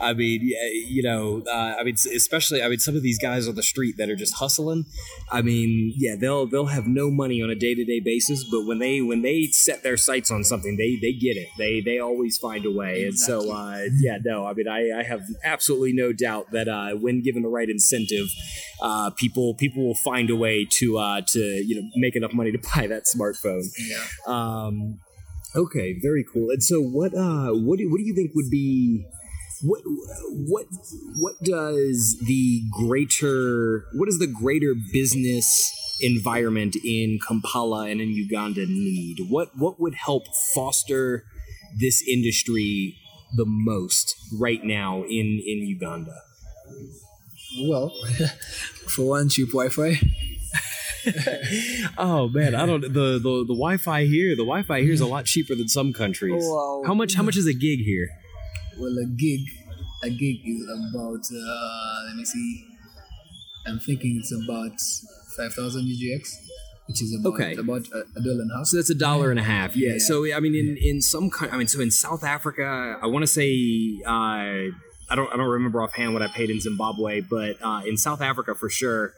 I 0.00 0.12
mean, 0.12 0.42
yeah, 0.44 0.68
you 0.70 1.02
know, 1.02 1.42
uh, 1.50 1.74
I 1.80 1.82
mean, 1.82 1.96
especially, 2.14 2.62
I 2.62 2.68
mean, 2.68 2.78
some 2.78 2.94
of 2.94 3.02
these 3.02 3.18
guys 3.18 3.48
on 3.48 3.56
the 3.56 3.62
street 3.62 3.96
that 3.98 4.08
are 4.08 4.14
just 4.14 4.34
hustling. 4.34 4.84
I 5.32 5.42
mean, 5.42 5.92
yeah, 5.96 6.14
they'll 6.14 6.46
they'll 6.46 6.66
have 6.66 6.86
no 6.86 7.10
money 7.10 7.42
on 7.42 7.50
a 7.50 7.56
day 7.56 7.74
to 7.74 7.84
day 7.84 7.98
basis, 7.98 8.44
but 8.48 8.66
when 8.66 8.78
they 8.78 9.00
when 9.00 9.22
they 9.22 9.46
set 9.46 9.82
their 9.82 9.96
sights 9.96 10.30
on 10.30 10.44
something, 10.44 10.76
they 10.76 10.96
they 11.02 11.12
get 11.12 11.36
it. 11.36 11.48
They 11.58 11.80
they 11.80 11.98
always 11.98 12.38
find 12.38 12.64
a 12.64 12.70
way, 12.70 13.02
and 13.02 13.18
so 13.18 13.50
uh, 13.52 13.80
yeah, 13.98 14.18
no, 14.24 14.46
I 14.46 14.52
mean, 14.52 14.68
I, 14.68 15.00
I 15.00 15.02
have 15.02 15.22
absolutely 15.42 15.92
no 15.92 16.12
doubt 16.12 16.52
that 16.52 16.68
uh, 16.68 16.90
when 16.94 17.20
given 17.20 17.42
the 17.42 17.48
right 17.48 17.68
incentive, 17.68 18.28
uh, 18.80 19.10
people 19.10 19.54
people 19.54 19.84
will 19.84 19.96
find 19.96 20.30
a 20.30 20.35
way 20.36 20.66
to 20.78 20.98
uh, 20.98 21.22
to 21.28 21.38
you 21.38 21.80
know 21.80 21.88
make 21.96 22.16
enough 22.16 22.32
money 22.32 22.52
to 22.52 22.58
buy 22.74 22.86
that 22.86 23.04
smartphone. 23.04 23.64
Yeah. 23.78 24.04
Um, 24.26 25.00
okay, 25.54 25.98
very 26.00 26.24
cool. 26.24 26.50
And 26.50 26.62
so, 26.62 26.80
what 26.80 27.14
uh, 27.14 27.50
what 27.52 27.78
do, 27.78 27.90
what 27.90 27.98
do 27.98 28.04
you 28.04 28.14
think 28.14 28.32
would 28.34 28.50
be 28.50 29.06
what 29.62 29.80
what 29.84 30.66
what 31.18 31.34
does 31.42 32.18
the 32.26 32.62
greater 32.72 33.86
what 33.94 34.06
does 34.06 34.18
the 34.18 34.26
greater 34.26 34.74
business 34.92 35.72
environment 36.00 36.76
in 36.84 37.18
Kampala 37.26 37.88
and 37.88 38.00
in 38.00 38.10
Uganda 38.10 38.66
need? 38.66 39.18
What 39.28 39.56
what 39.56 39.80
would 39.80 39.94
help 39.94 40.24
foster 40.54 41.24
this 41.78 42.06
industry 42.06 42.96
the 43.36 43.46
most 43.46 44.14
right 44.38 44.62
now 44.62 45.02
in 45.04 45.42
in 45.44 45.66
Uganda? 45.66 46.20
Well, 47.62 47.92
for 48.88 49.06
one, 49.08 49.28
cheap 49.28 49.48
Wi-Fi. 49.48 50.00
oh 51.98 52.28
man, 52.28 52.54
I 52.54 52.66
don't 52.66 52.80
the, 52.80 53.18
the 53.18 53.44
the 53.46 53.54
Wi-Fi 53.54 54.06
here. 54.06 54.30
The 54.30 54.42
Wi-Fi 54.42 54.80
here 54.82 54.92
is 54.92 55.00
a 55.00 55.06
lot 55.06 55.24
cheaper 55.24 55.54
than 55.54 55.68
some 55.68 55.92
countries. 55.92 56.42
Wow. 56.44 56.82
How 56.86 56.94
much? 56.94 57.14
How 57.14 57.22
much 57.22 57.36
is 57.36 57.46
a 57.46 57.54
gig 57.54 57.80
here? 57.80 58.08
Well, 58.78 58.96
a 58.98 59.06
gig, 59.06 59.40
a 60.02 60.10
gig 60.10 60.40
is 60.44 60.64
about. 60.64 61.24
Uh, 61.32 62.06
let 62.08 62.16
me 62.16 62.24
see. 62.24 62.64
I'm 63.66 63.78
thinking 63.78 64.18
it's 64.20 64.32
about 64.32 64.78
five 65.36 65.52
thousand 65.54 65.82
UGX, 65.86 66.28
which 66.88 67.02
is 67.02 67.16
about 67.20 67.34
Okay. 67.34 67.54
about 67.54 67.86
a, 67.88 68.20
dollar 68.20 68.42
and 68.42 68.50
a 68.50 68.56
half. 68.58 68.66
So 68.66 68.76
that's 68.76 68.90
a 68.90 68.94
dollar 68.94 69.30
and 69.30 69.38
a 69.38 69.44
half. 69.44 69.76
Yeah. 69.76 69.92
Yeah. 69.92 69.98
So 69.98 70.24
I 70.34 70.40
mean, 70.40 70.54
in 70.56 70.76
in 70.76 71.00
some, 71.02 71.30
I 71.52 71.56
mean, 71.56 71.68
so 71.68 71.80
in 71.80 71.90
South 71.92 72.24
Africa, 72.24 72.98
I 73.00 73.06
want 73.06 73.22
to 73.22 73.26
say, 73.28 74.00
uh, 74.04 74.74
I 75.08 75.14
don't, 75.14 75.32
I 75.32 75.36
don't 75.36 75.48
remember 75.48 75.82
offhand 75.82 76.12
what 76.14 76.22
I 76.22 76.28
paid 76.28 76.50
in 76.50 76.60
Zimbabwe, 76.60 77.20
but 77.20 77.56
uh, 77.62 77.82
in 77.86 77.96
South 77.96 78.20
Africa 78.20 78.54
for 78.54 78.68
sure. 78.68 79.14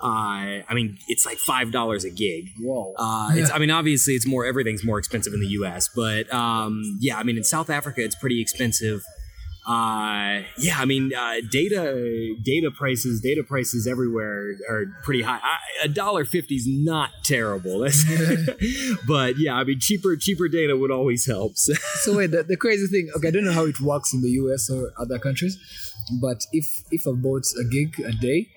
Uh, 0.00 0.62
I 0.68 0.74
mean, 0.74 0.96
it's 1.08 1.26
like 1.26 1.38
five 1.38 1.72
dollars 1.72 2.04
a 2.04 2.10
gig. 2.10 2.50
Whoa. 2.60 2.94
Uh, 2.96 3.30
it's, 3.32 3.50
I 3.50 3.58
mean, 3.58 3.72
obviously, 3.72 4.14
it's 4.14 4.26
more. 4.26 4.46
Everything's 4.46 4.84
more 4.84 4.98
expensive 4.98 5.32
in 5.34 5.40
the 5.40 5.48
U.S., 5.48 5.88
but 5.88 6.32
um, 6.32 6.98
yeah, 7.00 7.18
I 7.18 7.24
mean, 7.24 7.36
in 7.36 7.42
South 7.42 7.68
Africa, 7.68 8.02
it's 8.04 8.14
pretty 8.14 8.40
expensive. 8.40 9.02
Uh, 9.68 10.44
yeah, 10.56 10.78
I 10.78 10.86
mean, 10.86 11.12
uh, 11.14 11.42
data 11.50 12.34
data 12.42 12.70
prices 12.70 13.20
data 13.20 13.42
prices 13.42 13.86
everywhere 13.86 14.54
are 14.66 14.86
pretty 15.02 15.20
high. 15.20 15.40
A 15.82 15.88
dollar 15.88 16.24
fifty 16.24 16.54
is 16.54 16.66
not 16.66 17.10
terrible, 17.22 17.80
but 19.06 19.38
yeah, 19.38 19.56
I 19.56 19.64
mean, 19.64 19.78
cheaper 19.78 20.16
cheaper 20.16 20.48
data 20.48 20.74
would 20.74 20.90
always 20.90 21.26
help. 21.26 21.58
So, 21.58 21.74
so 22.00 22.16
wait, 22.16 22.30
the, 22.30 22.44
the 22.44 22.56
crazy 22.56 22.86
thing. 22.86 23.10
Okay, 23.14 23.28
I 23.28 23.30
don't 23.30 23.44
know 23.44 23.52
how 23.52 23.66
it 23.66 23.78
works 23.78 24.14
in 24.14 24.22
the 24.22 24.30
US 24.30 24.70
or 24.70 24.90
other 24.96 25.18
countries, 25.18 25.58
but 26.18 26.46
if 26.50 26.84
if 26.90 27.06
I 27.06 27.10
bought 27.10 27.44
a 27.60 27.64
gig 27.64 28.00
a 28.06 28.12
day, 28.12 28.48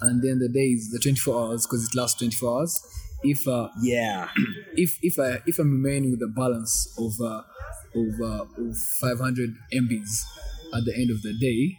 and 0.00 0.22
then 0.22 0.38
the 0.38 0.48
day 0.48 0.66
is 0.66 0.92
the 0.92 1.00
24 1.00 1.34
hours 1.34 1.66
because 1.66 1.84
it 1.84 1.96
lasts 1.98 2.20
24 2.20 2.60
hours. 2.60 2.80
If 3.24 3.48
uh, 3.48 3.70
yeah, 3.82 4.28
if 4.76 5.00
if 5.02 5.18
I 5.18 5.42
if 5.48 5.58
I'm 5.58 5.82
remaining 5.82 6.12
with 6.12 6.22
a 6.22 6.28
balance 6.28 6.94
of 6.96 7.20
uh, 7.20 7.42
of, 7.92 8.20
uh, 8.20 8.44
of 8.56 8.76
500 9.00 9.56
MBs 9.74 10.22
at 10.74 10.84
the 10.84 10.94
end 10.94 11.10
of 11.10 11.22
the 11.22 11.32
day, 11.32 11.78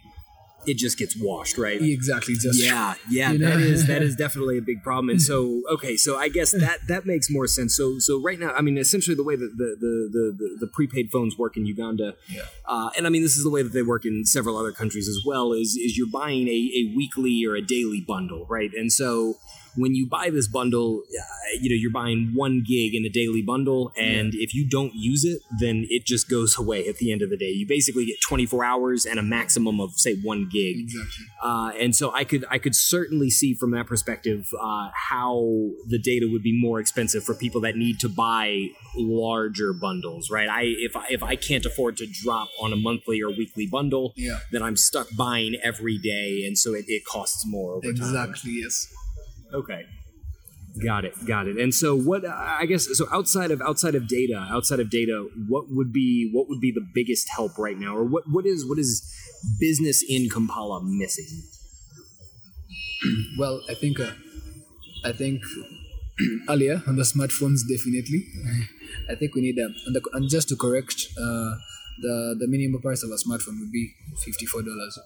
it 0.64 0.76
just 0.76 0.96
gets 0.96 1.16
washed, 1.18 1.58
right? 1.58 1.80
exactly 1.82 2.34
just 2.34 2.62
yeah 2.62 2.94
yeah 3.10 3.32
You 3.32 3.38
know? 3.38 3.50
that 3.50 3.60
is 3.60 3.86
that 3.88 4.00
is 4.02 4.14
definitely 4.24 4.58
a 4.58 4.62
big 4.62 4.80
problem 4.84 5.08
and 5.10 5.20
so 5.20 5.62
okay 5.68 5.96
so 5.96 6.16
i 6.16 6.28
guess 6.28 6.52
that 6.52 6.78
that 6.86 7.04
makes 7.04 7.28
more 7.28 7.48
sense 7.48 7.74
so 7.76 7.98
so 7.98 8.22
right 8.22 8.38
now 8.38 8.52
i 8.52 8.60
mean 8.60 8.78
essentially 8.78 9.16
the 9.16 9.24
way 9.24 9.34
that 9.34 9.52
the 9.56 9.68
the 9.84 9.92
the, 10.16 10.24
the, 10.38 10.56
the 10.60 10.66
prepaid 10.68 11.10
phones 11.10 11.36
work 11.36 11.56
in 11.56 11.66
uganda 11.66 12.14
Yeah. 12.28 12.42
uh, 12.64 12.90
and 12.96 13.08
i 13.08 13.10
mean 13.10 13.22
this 13.22 13.36
is 13.36 13.42
the 13.42 13.50
way 13.50 13.62
that 13.64 13.72
they 13.72 13.82
work 13.82 14.04
in 14.04 14.24
several 14.24 14.56
other 14.56 14.70
countries 14.70 15.08
as 15.08 15.20
well 15.26 15.52
is 15.52 15.74
is 15.74 15.98
you're 15.98 16.06
buying 16.22 16.46
a, 16.46 16.60
a 16.80 16.92
weekly 16.96 17.44
or 17.44 17.56
a 17.56 17.62
daily 17.76 18.00
bundle 18.00 18.46
right 18.48 18.70
and 18.72 18.92
so 18.92 19.38
when 19.76 19.94
you 19.94 20.06
buy 20.06 20.30
this 20.30 20.48
bundle, 20.48 21.02
uh, 21.18 21.22
you 21.60 21.70
know, 21.70 21.76
you're 21.76 21.90
buying 21.92 22.32
one 22.34 22.62
gig 22.66 22.94
in 22.94 23.04
a 23.04 23.08
daily 23.08 23.42
bundle, 23.42 23.92
and 23.96 24.32
if 24.34 24.54
you 24.54 24.68
don't 24.68 24.92
use 24.94 25.24
it, 25.24 25.40
then 25.60 25.86
it 25.90 26.04
just 26.04 26.28
goes 26.28 26.58
away 26.58 26.86
at 26.88 26.96
the 26.98 27.10
end 27.12 27.22
of 27.22 27.30
the 27.30 27.36
day. 27.36 27.50
You 27.50 27.66
basically 27.66 28.04
get 28.06 28.16
24 28.20 28.64
hours 28.64 29.04
and 29.06 29.18
a 29.18 29.22
maximum 29.22 29.80
of 29.80 29.92
say 29.94 30.14
one 30.16 30.48
gig. 30.50 30.76
exactly. 30.80 31.26
Uh, 31.42 31.70
and 31.78 31.94
so 31.96 32.12
I 32.14 32.24
could 32.24 32.44
I 32.50 32.58
could 32.58 32.74
certainly 32.74 33.30
see 33.30 33.54
from 33.54 33.70
that 33.72 33.86
perspective 33.86 34.46
uh, 34.60 34.90
how 34.94 35.34
the 35.88 35.98
data 35.98 36.28
would 36.30 36.42
be 36.42 36.58
more 36.58 36.78
expensive 36.80 37.24
for 37.24 37.34
people 37.34 37.60
that 37.62 37.76
need 37.76 37.98
to 38.00 38.08
buy 38.08 38.68
larger 38.96 39.72
bundles, 39.72 40.30
right? 40.30 40.48
I 40.48 40.62
if 40.64 40.96
I, 40.96 41.06
if 41.10 41.22
I 41.22 41.36
can't 41.36 41.64
afford 41.66 41.96
to 41.98 42.06
drop 42.06 42.48
on 42.60 42.72
a 42.72 42.76
monthly 42.76 43.20
or 43.22 43.30
weekly 43.30 43.66
bundle, 43.66 44.12
Yeah. 44.16 44.38
then 44.50 44.62
I'm 44.62 44.76
stuck 44.76 45.08
buying 45.16 45.56
every 45.62 45.98
day, 45.98 46.44
and 46.46 46.56
so 46.56 46.74
it, 46.74 46.84
it 46.88 47.04
costs 47.04 47.44
more 47.46 47.74
over 47.74 47.92
time. 47.92 47.96
Exactly. 47.96 48.52
Yes. 48.62 48.86
Okay. 49.52 49.84
Got 50.84 51.04
it. 51.04 51.14
Got 51.26 51.48
it. 51.48 51.58
And 51.58 51.74
so 51.74 51.94
what 51.94 52.24
I 52.26 52.64
guess 52.64 52.88
so 52.96 53.06
outside 53.12 53.50
of 53.50 53.60
outside 53.60 53.94
of 53.94 54.08
data, 54.08 54.46
outside 54.50 54.80
of 54.80 54.88
data, 54.88 55.28
what 55.48 55.64
would 55.68 55.92
be 55.92 56.30
what 56.32 56.48
would 56.48 56.60
be 56.60 56.72
the 56.72 56.86
biggest 56.94 57.28
help 57.28 57.58
right 57.58 57.78
now 57.78 57.94
or 57.94 58.04
what 58.04 58.24
what 58.30 58.46
is 58.46 58.64
what 58.66 58.78
is 58.78 59.02
business 59.60 60.02
in 60.08 60.30
Kampala 60.30 60.80
missing? 60.82 61.42
Well, 63.38 63.60
I 63.68 63.74
think 63.74 64.00
uh, 64.00 64.12
I 65.04 65.12
think 65.12 65.42
earlier 66.48 66.82
on 66.86 66.96
the 66.96 67.02
smartphones 67.02 67.60
definitely. 67.68 68.26
I 69.10 69.14
think 69.14 69.34
we 69.34 69.42
need 69.42 69.56
them. 69.56 69.74
and, 69.86 69.96
the, 69.96 70.02
and 70.14 70.28
just 70.30 70.48
to 70.50 70.56
correct 70.56 71.08
uh, 71.18 71.52
the 72.00 72.36
the 72.38 72.46
minimum 72.48 72.80
price 72.80 73.02
of 73.02 73.10
a 73.10 73.16
smartphone 73.16 73.60
would 73.60 73.72
be 73.72 73.92
fifty 74.24 74.46
four 74.46 74.62
dollars. 74.62 74.98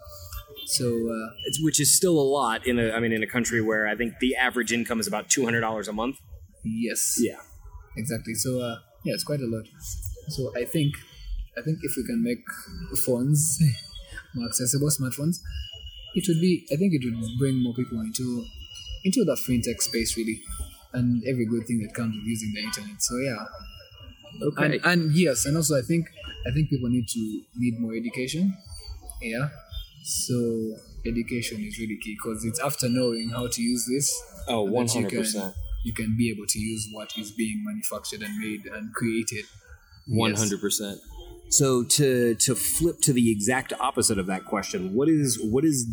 So 0.67 0.87
uh, 0.87 1.29
It's, 1.47 1.59
which 1.63 1.79
is 1.81 1.95
still 1.95 2.19
a 2.19 2.29
lot 2.39 2.67
in 2.67 2.79
a. 2.79 2.91
I 2.91 2.99
mean, 3.01 3.13
in 3.13 3.23
a 3.23 3.27
country 3.37 3.61
where 3.63 3.87
I 3.87 3.95
think 3.97 4.19
the 4.21 4.35
average 4.37 4.73
income 4.73 4.99
is 5.01 5.07
about 5.07 5.29
two 5.29 5.45
hundred 5.45 5.61
dollars 5.63 5.87
a 5.89 5.93
month. 5.93 6.17
yes, 6.65 7.01
Yeah. 7.19 7.41
exactly. 7.97 8.35
So 8.35 8.51
uh, 8.61 8.77
yeah, 9.05 9.15
it's 9.15 9.25
quite 9.25 9.41
a 9.41 9.47
lot. 9.47 9.67
So 10.29 10.53
I 10.57 10.65
think 10.65 10.91
I 11.59 11.63
think 11.63 11.79
if 11.89 11.93
we 11.97 12.03
can 12.05 12.21
make 12.31 12.43
phones 13.07 13.41
more 14.35 14.47
accessible, 14.49 14.89
smartphones, 14.89 15.37
it 16.19 16.25
would 16.29 16.41
be. 16.41 16.67
I 16.73 16.77
think 16.77 16.91
it 16.95 17.03
would 17.05 17.39
bring 17.39 17.63
more 17.63 17.75
people 17.75 18.01
into 18.01 18.45
into 19.05 19.25
the 19.25 19.37
fintech 19.47 19.81
space 19.81 20.17
really, 20.17 20.43
and 20.93 21.23
every 21.31 21.47
good 21.47 21.65
thing 21.69 21.79
that 21.87 21.95
comes 21.95 22.13
with 22.17 22.25
using 22.27 22.53
the 22.57 22.63
internet. 22.69 23.01
So 23.01 23.15
yeah, 23.19 23.43
Okay. 24.49 24.65
and, 24.65 24.75
and 24.85 25.13
yes, 25.17 25.47
and 25.47 25.57
also 25.57 25.79
I 25.79 25.83
think 25.83 26.07
I 26.47 26.51
think 26.53 26.69
people 26.71 26.89
need 26.89 27.07
to 27.09 27.23
need 27.57 27.79
more 27.81 27.95
education. 27.95 28.53
Yeah, 29.23 29.49
so 30.07 30.77
education 31.05 31.65
is 31.65 31.81
really 31.81 31.99
key 32.01 32.15
because 32.15 32.45
it's 32.45 32.61
after 32.61 32.89
knowing 32.89 33.31
how 33.31 33.49
to 33.49 33.61
use 33.61 33.85
this 33.93 34.23
oh, 34.47 34.65
that 34.65 34.95
you 34.95 35.03
hundred 35.03 35.11
can- 35.11 35.19
percent. 35.19 35.55
You 35.83 35.93
can 35.93 36.17
be 36.17 36.31
able 36.31 36.47
to 36.49 36.59
use 36.59 36.89
what 36.93 37.17
is 37.17 37.31
being 37.31 37.63
manufactured 37.65 38.21
and 38.23 38.37
made 38.39 38.67
and 38.67 38.93
created. 38.93 39.45
One 40.09 40.35
hundred 40.35 40.61
percent. 40.61 41.01
So 41.49 41.85
to 41.85 42.35
to 42.35 42.55
flip 42.55 43.01
to 43.03 43.13
the 43.13 43.31
exact 43.31 43.73
opposite 43.79 44.19
of 44.19 44.27
that 44.27 44.45
question, 44.45 44.95
what 44.95 45.09
is 45.09 45.39
what 45.43 45.65
is 45.65 45.87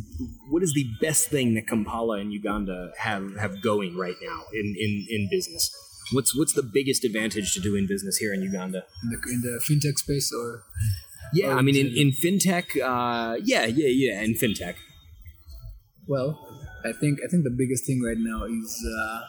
what 0.49 0.63
is 0.63 0.73
the 0.73 0.87
best 1.01 1.29
thing 1.29 1.53
that 1.55 1.67
Kampala 1.67 2.17
and 2.19 2.31
Uganda 2.33 2.91
have 2.97 3.35
have 3.37 3.61
going 3.61 3.95
right 3.95 4.15
now 4.21 4.43
in 4.53 4.75
in, 4.79 5.05
in 5.09 5.27
business? 5.29 5.71
What's 6.11 6.35
what's 6.35 6.53
the 6.53 6.63
biggest 6.63 7.03
advantage 7.03 7.53
to 7.53 7.59
doing 7.59 7.85
business 7.87 8.17
here 8.17 8.33
in 8.33 8.41
Uganda? 8.41 8.85
in 9.03 9.09
the, 9.09 9.17
in 9.31 9.41
the 9.41 9.61
fintech 9.63 9.97
space 9.97 10.31
or 10.33 10.63
Yeah, 11.33 11.47
Oh, 11.53 11.57
I 11.57 11.61
mean 11.61 11.75
in, 11.75 11.87
in 11.97 12.11
fintech, 12.11 12.65
uh, 12.81 13.37
yeah, 13.43 13.65
yeah, 13.65 13.87
yeah, 13.87 14.21
in 14.21 14.33
fintech. 14.35 14.75
well 16.07 16.29
i 16.85 16.91
think 16.91 17.19
i 17.25 17.27
think 17.31 17.43
the 17.43 17.55
biggest 17.61 17.85
thing 17.87 18.01
right 18.03 18.17
now 18.19 18.43
is 18.43 18.71
uh 18.99 19.21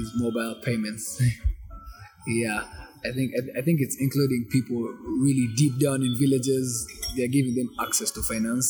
is 0.00 0.12
mobile 0.16 0.54
payments. 0.64 1.20
Yeah 2.26 2.62
i 3.04 3.10
think 3.16 3.32
I, 3.38 3.60
I 3.60 3.62
think 3.62 3.80
it's 3.80 3.96
including 3.98 4.46
people 4.50 4.76
really 5.24 5.48
deep 5.56 5.74
down 5.80 6.02
in 6.02 6.12
villages. 6.18 6.66
They're 7.16 7.28
giving 7.38 7.54
them 7.54 7.70
access 7.80 8.10
to 8.12 8.22
finance 8.22 8.66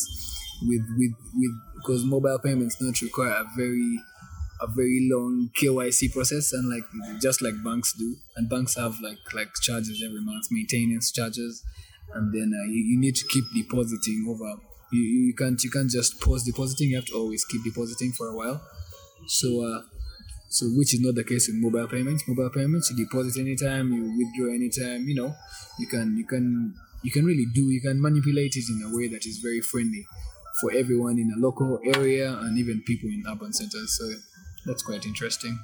with 0.62 0.84
with 0.98 1.12
with 1.40 1.54
because 1.76 2.04
mobile 2.04 2.38
payments 2.38 2.76
don't 2.80 3.00
require 3.02 3.32
a 3.32 3.46
very 3.56 3.90
a 4.62 4.66
very 4.68 5.08
long 5.12 5.50
KYC 5.58 6.12
process 6.12 6.52
and 6.52 6.68
like 6.74 6.84
just 7.20 7.42
like 7.42 7.54
banks 7.64 7.92
do. 7.98 8.16
And 8.36 8.48
banks 8.48 8.76
have 8.76 8.94
like 9.02 9.18
like 9.34 9.50
charges 9.66 10.00
every 10.06 10.22
month 10.30 10.46
maintenance 10.50 11.10
charges 11.10 11.62
and 12.14 12.32
then 12.34 12.52
uh, 12.54 12.64
you, 12.64 12.82
you 12.94 13.00
need 13.00 13.14
to 13.16 13.26
keep 13.28 13.44
depositing 13.54 14.26
over 14.28 14.60
you, 14.92 15.00
you 15.00 15.34
can't 15.34 15.62
you 15.62 15.70
can't 15.70 15.90
just 15.90 16.20
pause 16.20 16.44
depositing 16.44 16.90
you 16.90 16.96
have 16.96 17.06
to 17.06 17.14
always 17.14 17.44
keep 17.44 17.62
depositing 17.62 18.12
for 18.12 18.28
a 18.28 18.36
while. 18.36 18.60
So 19.26 19.62
uh 19.64 19.82
so 20.48 20.66
which 20.74 20.94
is 20.94 21.00
not 21.00 21.14
the 21.14 21.24
case 21.24 21.48
with 21.48 21.56
mobile 21.56 21.86
payments. 21.86 22.24
Mobile 22.26 22.50
payments 22.50 22.90
you 22.90 23.04
deposit 23.04 23.40
anytime 23.40 23.92
you 23.92 24.02
withdraw 24.18 24.52
anytime 24.52 25.06
you 25.08 25.14
know 25.14 25.34
you 25.78 25.86
can 25.86 26.16
you 26.16 26.26
can 26.26 26.74
you 27.02 27.10
can 27.10 27.24
really 27.24 27.46
do 27.54 27.70
you 27.70 27.80
can 27.80 28.00
manipulate 28.00 28.56
it 28.56 28.64
in 28.68 28.90
a 28.90 28.96
way 28.96 29.08
that 29.08 29.24
is 29.26 29.38
very 29.38 29.60
friendly 29.60 30.04
for 30.60 30.72
everyone 30.72 31.18
in 31.18 31.32
a 31.36 31.40
local 31.40 31.78
area 31.94 32.36
and 32.40 32.58
even 32.58 32.82
people 32.82 33.08
in 33.08 33.22
urban 33.28 33.52
centers. 33.52 33.96
So 33.96 34.10
that's 34.66 34.82
quite 34.82 35.06
interesting 35.06 35.58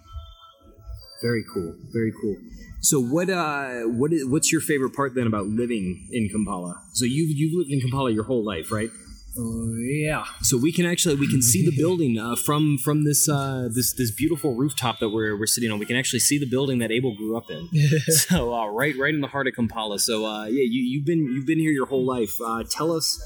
Very 1.22 1.44
cool, 1.52 1.74
very 1.92 2.12
cool. 2.20 2.36
So 2.80 3.00
what 3.00 3.30
uh 3.30 3.82
what 3.82 4.12
is 4.12 4.26
what's 4.26 4.52
your 4.52 4.60
favorite 4.60 4.94
part 4.94 5.14
then 5.14 5.26
about 5.26 5.46
living 5.46 6.08
in 6.12 6.28
Kampala? 6.28 6.82
So 6.92 7.04
you've 7.04 7.30
you've 7.36 7.54
lived 7.56 7.70
in 7.70 7.80
Kampala 7.80 8.10
your 8.10 8.24
whole 8.24 8.44
life, 8.44 8.70
right? 8.70 8.90
oh 9.38 9.74
yeah 9.76 10.24
So 10.42 10.56
we 10.56 10.72
can 10.72 10.86
actually 10.86 11.16
we 11.16 11.28
can 11.28 11.42
see 11.42 11.64
the 11.64 11.76
building 11.76 12.18
uh, 12.18 12.36
from 12.36 12.78
from 12.78 13.04
this 13.04 13.28
uh, 13.28 13.68
this 13.72 13.92
this 13.92 14.10
beautiful 14.10 14.54
rooftop 14.54 14.98
that 15.00 15.10
we're, 15.10 15.38
we're 15.38 15.46
sitting 15.46 15.70
on. 15.70 15.78
We 15.78 15.86
can 15.86 15.96
actually 15.96 16.20
see 16.20 16.38
the 16.38 16.46
building 16.46 16.78
that 16.78 16.90
Abel 16.90 17.16
grew 17.16 17.36
up 17.36 17.50
in. 17.50 17.68
so 18.08 18.54
uh, 18.54 18.68
right 18.68 18.94
right 18.96 19.14
in 19.14 19.20
the 19.20 19.28
heart 19.28 19.46
of 19.46 19.54
Kampala. 19.54 19.98
So 19.98 20.26
uh, 20.26 20.44
yeah, 20.44 20.64
you 20.64 20.82
you've 20.82 21.06
been 21.06 21.24
you've 21.32 21.46
been 21.46 21.58
here 21.58 21.70
your 21.70 21.86
whole 21.86 22.04
life. 22.04 22.34
Uh, 22.44 22.64
tell 22.70 22.92
us 22.92 23.18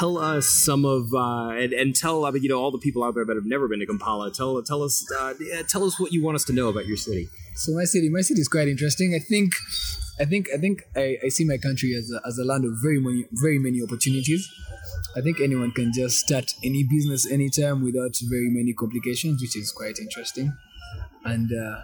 tell 0.00 0.16
us 0.16 0.48
some 0.48 0.84
of 0.86 1.12
uh, 1.14 1.50
and, 1.50 1.72
and 1.72 1.94
tell 1.94 2.16
you 2.36 2.48
know 2.48 2.58
all 2.58 2.70
the 2.70 2.78
people 2.78 3.04
out 3.04 3.14
there 3.14 3.24
that 3.24 3.36
have 3.36 3.44
never 3.44 3.68
been 3.68 3.80
to 3.80 3.86
Kampala. 3.86 4.32
Tell 4.32 4.62
tell 4.62 4.82
us 4.82 4.94
uh, 5.12 5.34
tell 5.68 5.84
us 5.84 6.00
what 6.00 6.12
you 6.12 6.24
want 6.24 6.36
us 6.36 6.44
to 6.44 6.52
know 6.52 6.68
about 6.68 6.86
your 6.86 6.96
city. 6.96 7.28
So 7.54 7.72
my 7.72 7.84
city, 7.84 8.08
my 8.08 8.22
city 8.22 8.40
is 8.40 8.48
quite 8.48 8.68
interesting. 8.68 9.14
I 9.14 9.18
think, 9.18 9.52
I 10.18 10.24
think, 10.24 10.48
I 10.54 10.56
think 10.56 10.84
I, 10.96 11.18
I 11.24 11.28
see 11.28 11.44
my 11.44 11.58
country 11.58 11.94
as 11.94 12.10
a, 12.10 12.26
as 12.26 12.38
a 12.38 12.44
land 12.44 12.64
of 12.64 12.72
very 12.80 12.98
many, 12.98 13.26
very 13.32 13.58
many 13.58 13.82
opportunities. 13.82 14.50
I 15.14 15.20
think 15.20 15.40
anyone 15.40 15.72
can 15.72 15.92
just 15.92 16.20
start 16.20 16.54
any 16.64 16.84
business 16.84 17.30
anytime 17.30 17.82
without 17.84 18.16
very 18.30 18.48
many 18.48 18.72
complications, 18.72 19.42
which 19.42 19.56
is 19.56 19.72
quite 19.72 19.98
interesting. 19.98 20.56
And 21.24 21.50
uh, 21.52 21.82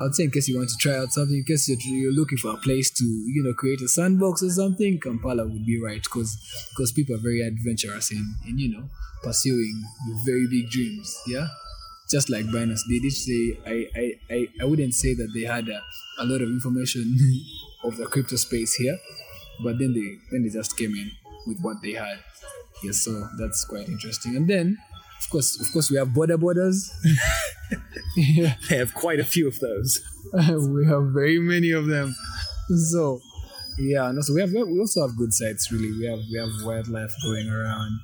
I 0.00 0.04
would 0.04 0.14
say, 0.14 0.24
in 0.24 0.30
case 0.30 0.48
you 0.48 0.56
want 0.56 0.70
to 0.70 0.76
try 0.78 0.96
out 0.96 1.12
something, 1.12 1.36
in 1.36 1.44
case 1.44 1.68
you're, 1.68 1.78
you're 1.80 2.12
looking 2.12 2.38
for 2.38 2.52
a 2.52 2.56
place 2.56 2.90
to, 2.92 3.04
you 3.04 3.42
know, 3.42 3.54
create 3.54 3.80
a 3.80 3.88
sandbox 3.88 4.42
or 4.42 4.50
something, 4.50 4.98
Kampala 5.00 5.46
would 5.46 5.66
be 5.66 5.80
right 5.80 6.02
because 6.02 6.36
because 6.70 6.92
people 6.92 7.14
are 7.14 7.22
very 7.22 7.42
adventurous 7.42 8.10
in, 8.10 8.34
in 8.48 8.58
you 8.58 8.76
know 8.76 8.88
pursuing 9.22 9.84
very 10.24 10.46
big 10.48 10.68
dreams. 10.70 11.16
Yeah 11.26 11.46
just 12.10 12.30
like 12.30 12.44
Binance 12.46 12.80
they 12.88 12.98
did. 12.98 13.12
They, 13.26 13.58
I, 13.66 14.00
I, 14.00 14.34
I, 14.34 14.48
I 14.62 14.64
wouldn't 14.64 14.94
say 14.94 15.14
that 15.14 15.30
they 15.34 15.42
had 15.42 15.68
a, 15.68 15.82
a 16.18 16.24
lot 16.24 16.42
of 16.42 16.48
information 16.48 17.16
of 17.84 17.96
the 17.96 18.06
crypto 18.06 18.36
space 18.36 18.74
here, 18.74 18.98
but 19.62 19.78
then 19.78 19.94
they 19.94 20.18
then 20.30 20.42
they 20.42 20.50
just 20.50 20.76
came 20.76 20.94
in 20.94 21.10
with 21.46 21.58
what 21.60 21.82
they 21.82 21.92
had. 21.92 22.18
Yes, 22.82 22.98
so 22.98 23.28
that's 23.38 23.64
quite 23.64 23.88
interesting. 23.88 24.36
And 24.36 24.48
then, 24.48 24.78
of 25.24 25.30
course, 25.30 25.60
of 25.60 25.72
course, 25.72 25.90
we 25.90 25.96
have 25.96 26.08
boda 26.08 26.36
bodas. 26.36 26.90
yeah, 28.16 28.54
They 28.68 28.76
have 28.76 28.94
quite 28.94 29.20
a 29.20 29.24
few 29.24 29.48
of 29.48 29.58
those. 29.58 30.00
we 30.32 30.86
have 30.86 31.12
very 31.12 31.38
many 31.38 31.70
of 31.70 31.86
them. 31.86 32.14
So, 32.90 33.20
yeah, 33.78 34.08
and 34.08 34.18
also 34.18 34.34
we 34.34 34.40
have 34.40 34.52
we 34.52 34.78
also 34.78 35.06
have 35.06 35.16
good 35.16 35.32
sites. 35.32 35.72
Really, 35.72 35.92
we 35.92 36.06
have 36.06 36.20
we 36.30 36.38
have 36.38 36.50
wildlife 36.64 37.12
going 37.22 37.48
around. 37.48 38.00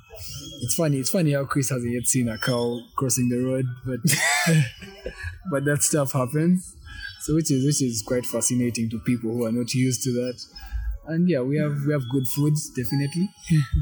It's 0.61 0.75
funny. 0.75 0.97
It's 0.97 1.09
funny 1.09 1.33
how 1.33 1.45
Chris 1.45 1.69
hasn't 1.69 1.91
yet 1.91 2.07
seen 2.07 2.27
a 2.27 2.37
cow 2.37 2.79
crossing 2.95 3.29
the 3.29 3.39
road, 3.39 3.65
but 3.85 3.99
but 5.51 5.65
that 5.65 5.83
stuff 5.83 6.11
happens. 6.11 6.75
So 7.21 7.35
which 7.35 7.51
is 7.51 7.65
which 7.65 7.81
is 7.81 8.03
quite 8.05 8.25
fascinating 8.25 8.89
to 8.89 8.99
people 8.99 9.31
who 9.31 9.45
are 9.45 9.51
not 9.51 9.73
used 9.73 10.03
to 10.03 10.11
that. 10.13 10.41
And 11.07 11.29
yeah, 11.29 11.41
we 11.41 11.57
have 11.57 11.75
we 11.85 11.93
have 11.93 12.03
good 12.11 12.27
foods 12.27 12.69
definitely. 12.69 13.29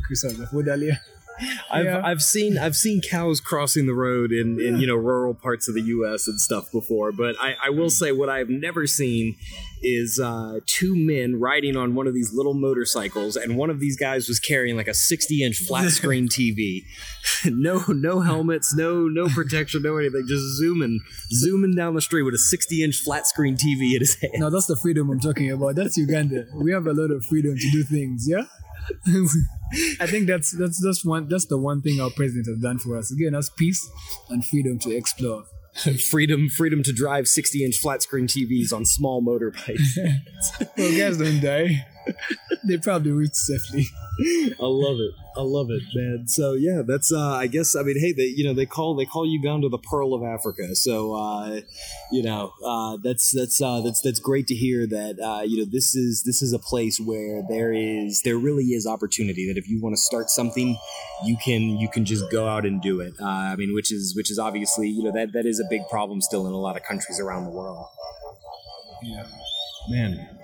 Chris 0.06 0.24
has 0.24 0.38
the 0.38 0.48
food 0.48 0.68
earlier. 0.68 1.00
I've 1.72 1.86
Yeah. 1.86 2.02
I've 2.04 2.22
seen 2.22 2.58
I've 2.58 2.76
seen 2.76 3.02
cows 3.02 3.40
crossing 3.40 3.86
the 3.86 3.94
road 3.94 4.32
in, 4.32 4.60
in 4.60 4.80
you 4.80 4.88
know 4.88 4.96
rural 4.96 5.34
parts 5.34 5.68
of 5.68 5.76
the 5.76 5.82
U.S. 5.82 6.28
and 6.28 6.40
stuff 6.40 6.72
before, 6.72 7.12
but 7.12 7.36
I, 7.40 7.56
I 7.66 7.70
will 7.70 7.90
say 7.90 8.12
what 8.12 8.30
I've 8.30 8.50
never 8.50 8.88
seen 8.88 9.36
is 9.82 10.20
uh, 10.20 10.60
two 10.66 10.96
men 10.96 11.40
riding 11.40 11.78
on 11.78 11.96
one 11.96 12.08
of 12.08 12.14
these 12.14 12.34
little 12.34 12.54
motorcycles, 12.54 13.36
and 13.36 13.56
one 13.56 13.70
of 13.70 13.80
these 13.80 13.98
guys 13.98 14.28
was 14.28 14.40
carrying 14.40 14.76
like 14.76 14.88
a 14.88 14.94
60 14.94 15.44
inch 15.44 15.58
flat 15.58 15.90
screen 15.92 16.28
TV, 16.28 16.84
no 17.46 17.84
no 17.88 18.20
helmets, 18.22 18.76
no 18.76 19.08
no 19.08 19.30
protection, 19.30 19.84
no 19.84 19.98
anything, 19.98 20.26
just 20.28 20.44
zooming 20.58 21.00
zooming 21.32 21.76
down 21.76 21.94
the 21.96 22.02
street 22.02 22.24
with 22.24 22.34
a 22.34 22.40
60 22.40 22.84
inch 22.84 22.98
flat 22.98 23.28
screen 23.28 23.56
TV 23.56 23.94
in 23.94 24.00
his 24.00 24.16
hand. 24.16 24.34
Now 24.38 24.50
that's 24.50 24.66
the 24.66 24.76
freedom 24.76 25.10
I'm 25.10 25.20
talking 25.20 25.52
about. 25.52 25.76
That's 25.76 25.98
Uganda. 25.98 26.46
We 26.56 26.72
have 26.72 26.88
a 26.88 26.94
lot 26.94 27.12
of 27.12 27.24
freedom 27.26 27.56
to 27.56 27.72
do 27.72 27.84
things. 27.84 28.26
Yeah. 28.28 28.44
I 30.00 30.08
think 30.08 30.28
that's 30.28 30.52
that's 30.52 30.82
just 30.82 31.06
one 31.06 31.28
that's 31.28 31.46
the 31.46 31.58
one 31.58 31.82
thing 31.82 32.02
our 32.02 32.10
president 32.10 32.48
has 32.48 32.60
done 32.60 32.80
for 32.80 32.98
us. 32.98 33.12
Given 33.12 33.36
us 33.36 33.50
peace 33.50 33.88
and 34.30 34.46
freedom 34.46 34.80
to 34.80 34.96
explore. 34.96 35.44
freedom 36.10 36.50
freedom 36.50 36.84
to 36.84 36.92
drive 36.92 37.28
60 37.28 37.64
inch 37.64 37.78
flat 37.78 38.02
screen 38.02 38.28
TVs 38.28 38.74
on 38.74 38.86
small 38.86 39.22
motorbikes. 39.22 39.98
Well, 40.78 40.98
guys 40.98 41.18
don't 41.18 41.40
die. 41.40 41.86
they 42.64 42.78
probably 42.78 43.12
reach 43.12 43.34
safely. 43.34 43.86
I 44.60 44.66
love 44.66 45.00
it. 45.00 45.12
I 45.38 45.42
love 45.42 45.68
it, 45.70 45.84
man. 45.94 46.28
So 46.28 46.54
yeah, 46.54 46.82
that's 46.86 47.14
uh 47.14 47.36
I 47.36 47.48
guess 47.48 47.76
I 47.76 47.84
mean 47.84 48.00
hey 48.00 48.12
they 48.12 48.26
you 48.26 48.44
know 48.44 48.54
they 48.54 48.66
call 48.66 48.96
they 48.96 49.06
call 49.06 49.26
Uganda 49.26 49.70
the 49.70 49.78
pearl 49.78 50.14
of 50.14 50.24
Africa. 50.24 50.76
So 50.76 51.14
uh 51.14 51.62
you 52.12 52.24
know, 52.24 52.52
uh 52.66 52.98
that's 53.02 53.32
that's 53.32 53.62
uh 53.62 53.82
that's 53.82 54.02
that's 54.02 54.20
great 54.20 54.48
to 54.48 54.56
hear 54.56 54.86
that 54.88 55.20
uh 55.24 55.44
you 55.44 55.60
know 55.60 55.66
this 55.72 55.96
is 55.96 56.24
this 56.26 56.42
is 56.42 56.52
a 56.52 56.60
place 56.60 57.00
where 57.00 57.42
there 57.48 57.72
is 57.74 58.22
there 58.24 58.38
really 58.38 58.66
is 58.66 58.86
opportunity 58.86 59.48
that 59.48 59.58
if 59.58 59.70
you 59.70 59.82
want 59.82 59.96
to 59.96 60.02
start 60.02 60.30
something 60.30 60.78
you 61.24 61.38
can 61.38 61.78
you 61.78 61.88
can 61.88 62.04
just 62.06 62.30
go 62.32 62.48
out 62.48 62.66
and 62.66 62.82
do 62.82 63.00
it. 63.00 63.14
Uh, 63.22 63.26
I 63.26 63.56
mean 63.56 63.74
which 63.74 63.92
is 63.92 64.16
which 64.16 64.30
is 64.30 64.40
obviously, 64.40 64.90
you 64.90 65.04
know, 65.04 65.12
that 65.12 65.32
that 65.34 65.46
is 65.46 65.60
a 65.60 65.66
big 65.70 65.88
problem 65.90 66.22
still 66.22 66.48
in 66.48 66.54
a 66.54 66.58
lot 66.58 66.76
of 66.76 66.84
countries 66.84 67.20
around 67.20 67.46
the 67.46 67.52
world. 67.52 67.86
Yeah. 69.04 69.26
Man. 69.90 70.39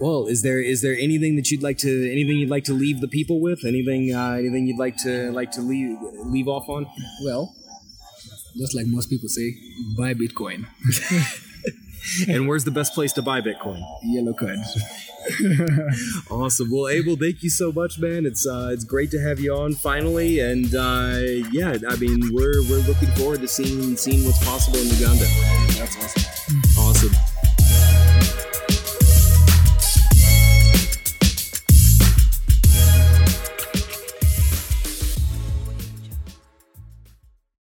Well, 0.00 0.26
is 0.26 0.42
there 0.42 0.60
is 0.60 0.82
there 0.82 0.94
anything 0.94 1.36
that 1.36 1.50
you'd 1.50 1.62
like 1.62 1.78
to 1.78 2.10
anything 2.10 2.36
you'd 2.36 2.50
like 2.50 2.64
to 2.64 2.72
leave 2.74 3.00
the 3.00 3.08
people 3.08 3.40
with? 3.40 3.64
Anything 3.64 4.14
uh, 4.14 4.32
anything 4.32 4.66
you'd 4.66 4.78
like 4.78 4.96
to 4.98 5.30
like 5.30 5.52
to 5.52 5.60
leave 5.60 5.96
leave 6.24 6.48
off 6.48 6.68
on? 6.68 6.86
Well, 7.24 7.54
just 8.56 8.74
like 8.74 8.86
most 8.86 9.08
people 9.08 9.28
say, 9.28 9.54
buy 9.96 10.14
Bitcoin. 10.14 10.66
and 12.28 12.48
where's 12.48 12.64
the 12.64 12.70
best 12.70 12.94
place 12.94 13.12
to 13.14 13.22
buy 13.22 13.40
Bitcoin? 13.40 13.80
Yellow 14.02 14.34
card. 14.34 14.58
awesome. 16.30 16.70
Well, 16.70 16.88
Abel, 16.88 17.16
thank 17.16 17.42
you 17.42 17.50
so 17.50 17.72
much, 17.72 17.98
man. 17.98 18.26
It's 18.26 18.46
uh, 18.46 18.70
it's 18.72 18.84
great 18.84 19.10
to 19.12 19.20
have 19.20 19.40
you 19.40 19.54
on 19.54 19.74
finally, 19.74 20.40
and 20.40 20.74
uh, 20.74 21.18
yeah, 21.50 21.76
I 21.88 21.96
mean, 21.96 22.30
we're 22.32 22.62
we're 22.68 22.84
looking 22.86 23.10
forward 23.12 23.40
to 23.40 23.48
seeing 23.48 23.96
seeing 23.96 24.24
what's 24.24 24.44
possible 24.44 24.78
in 24.78 24.88
Uganda. 24.88 25.26
That's 25.78 25.96
awesome. 25.96 26.33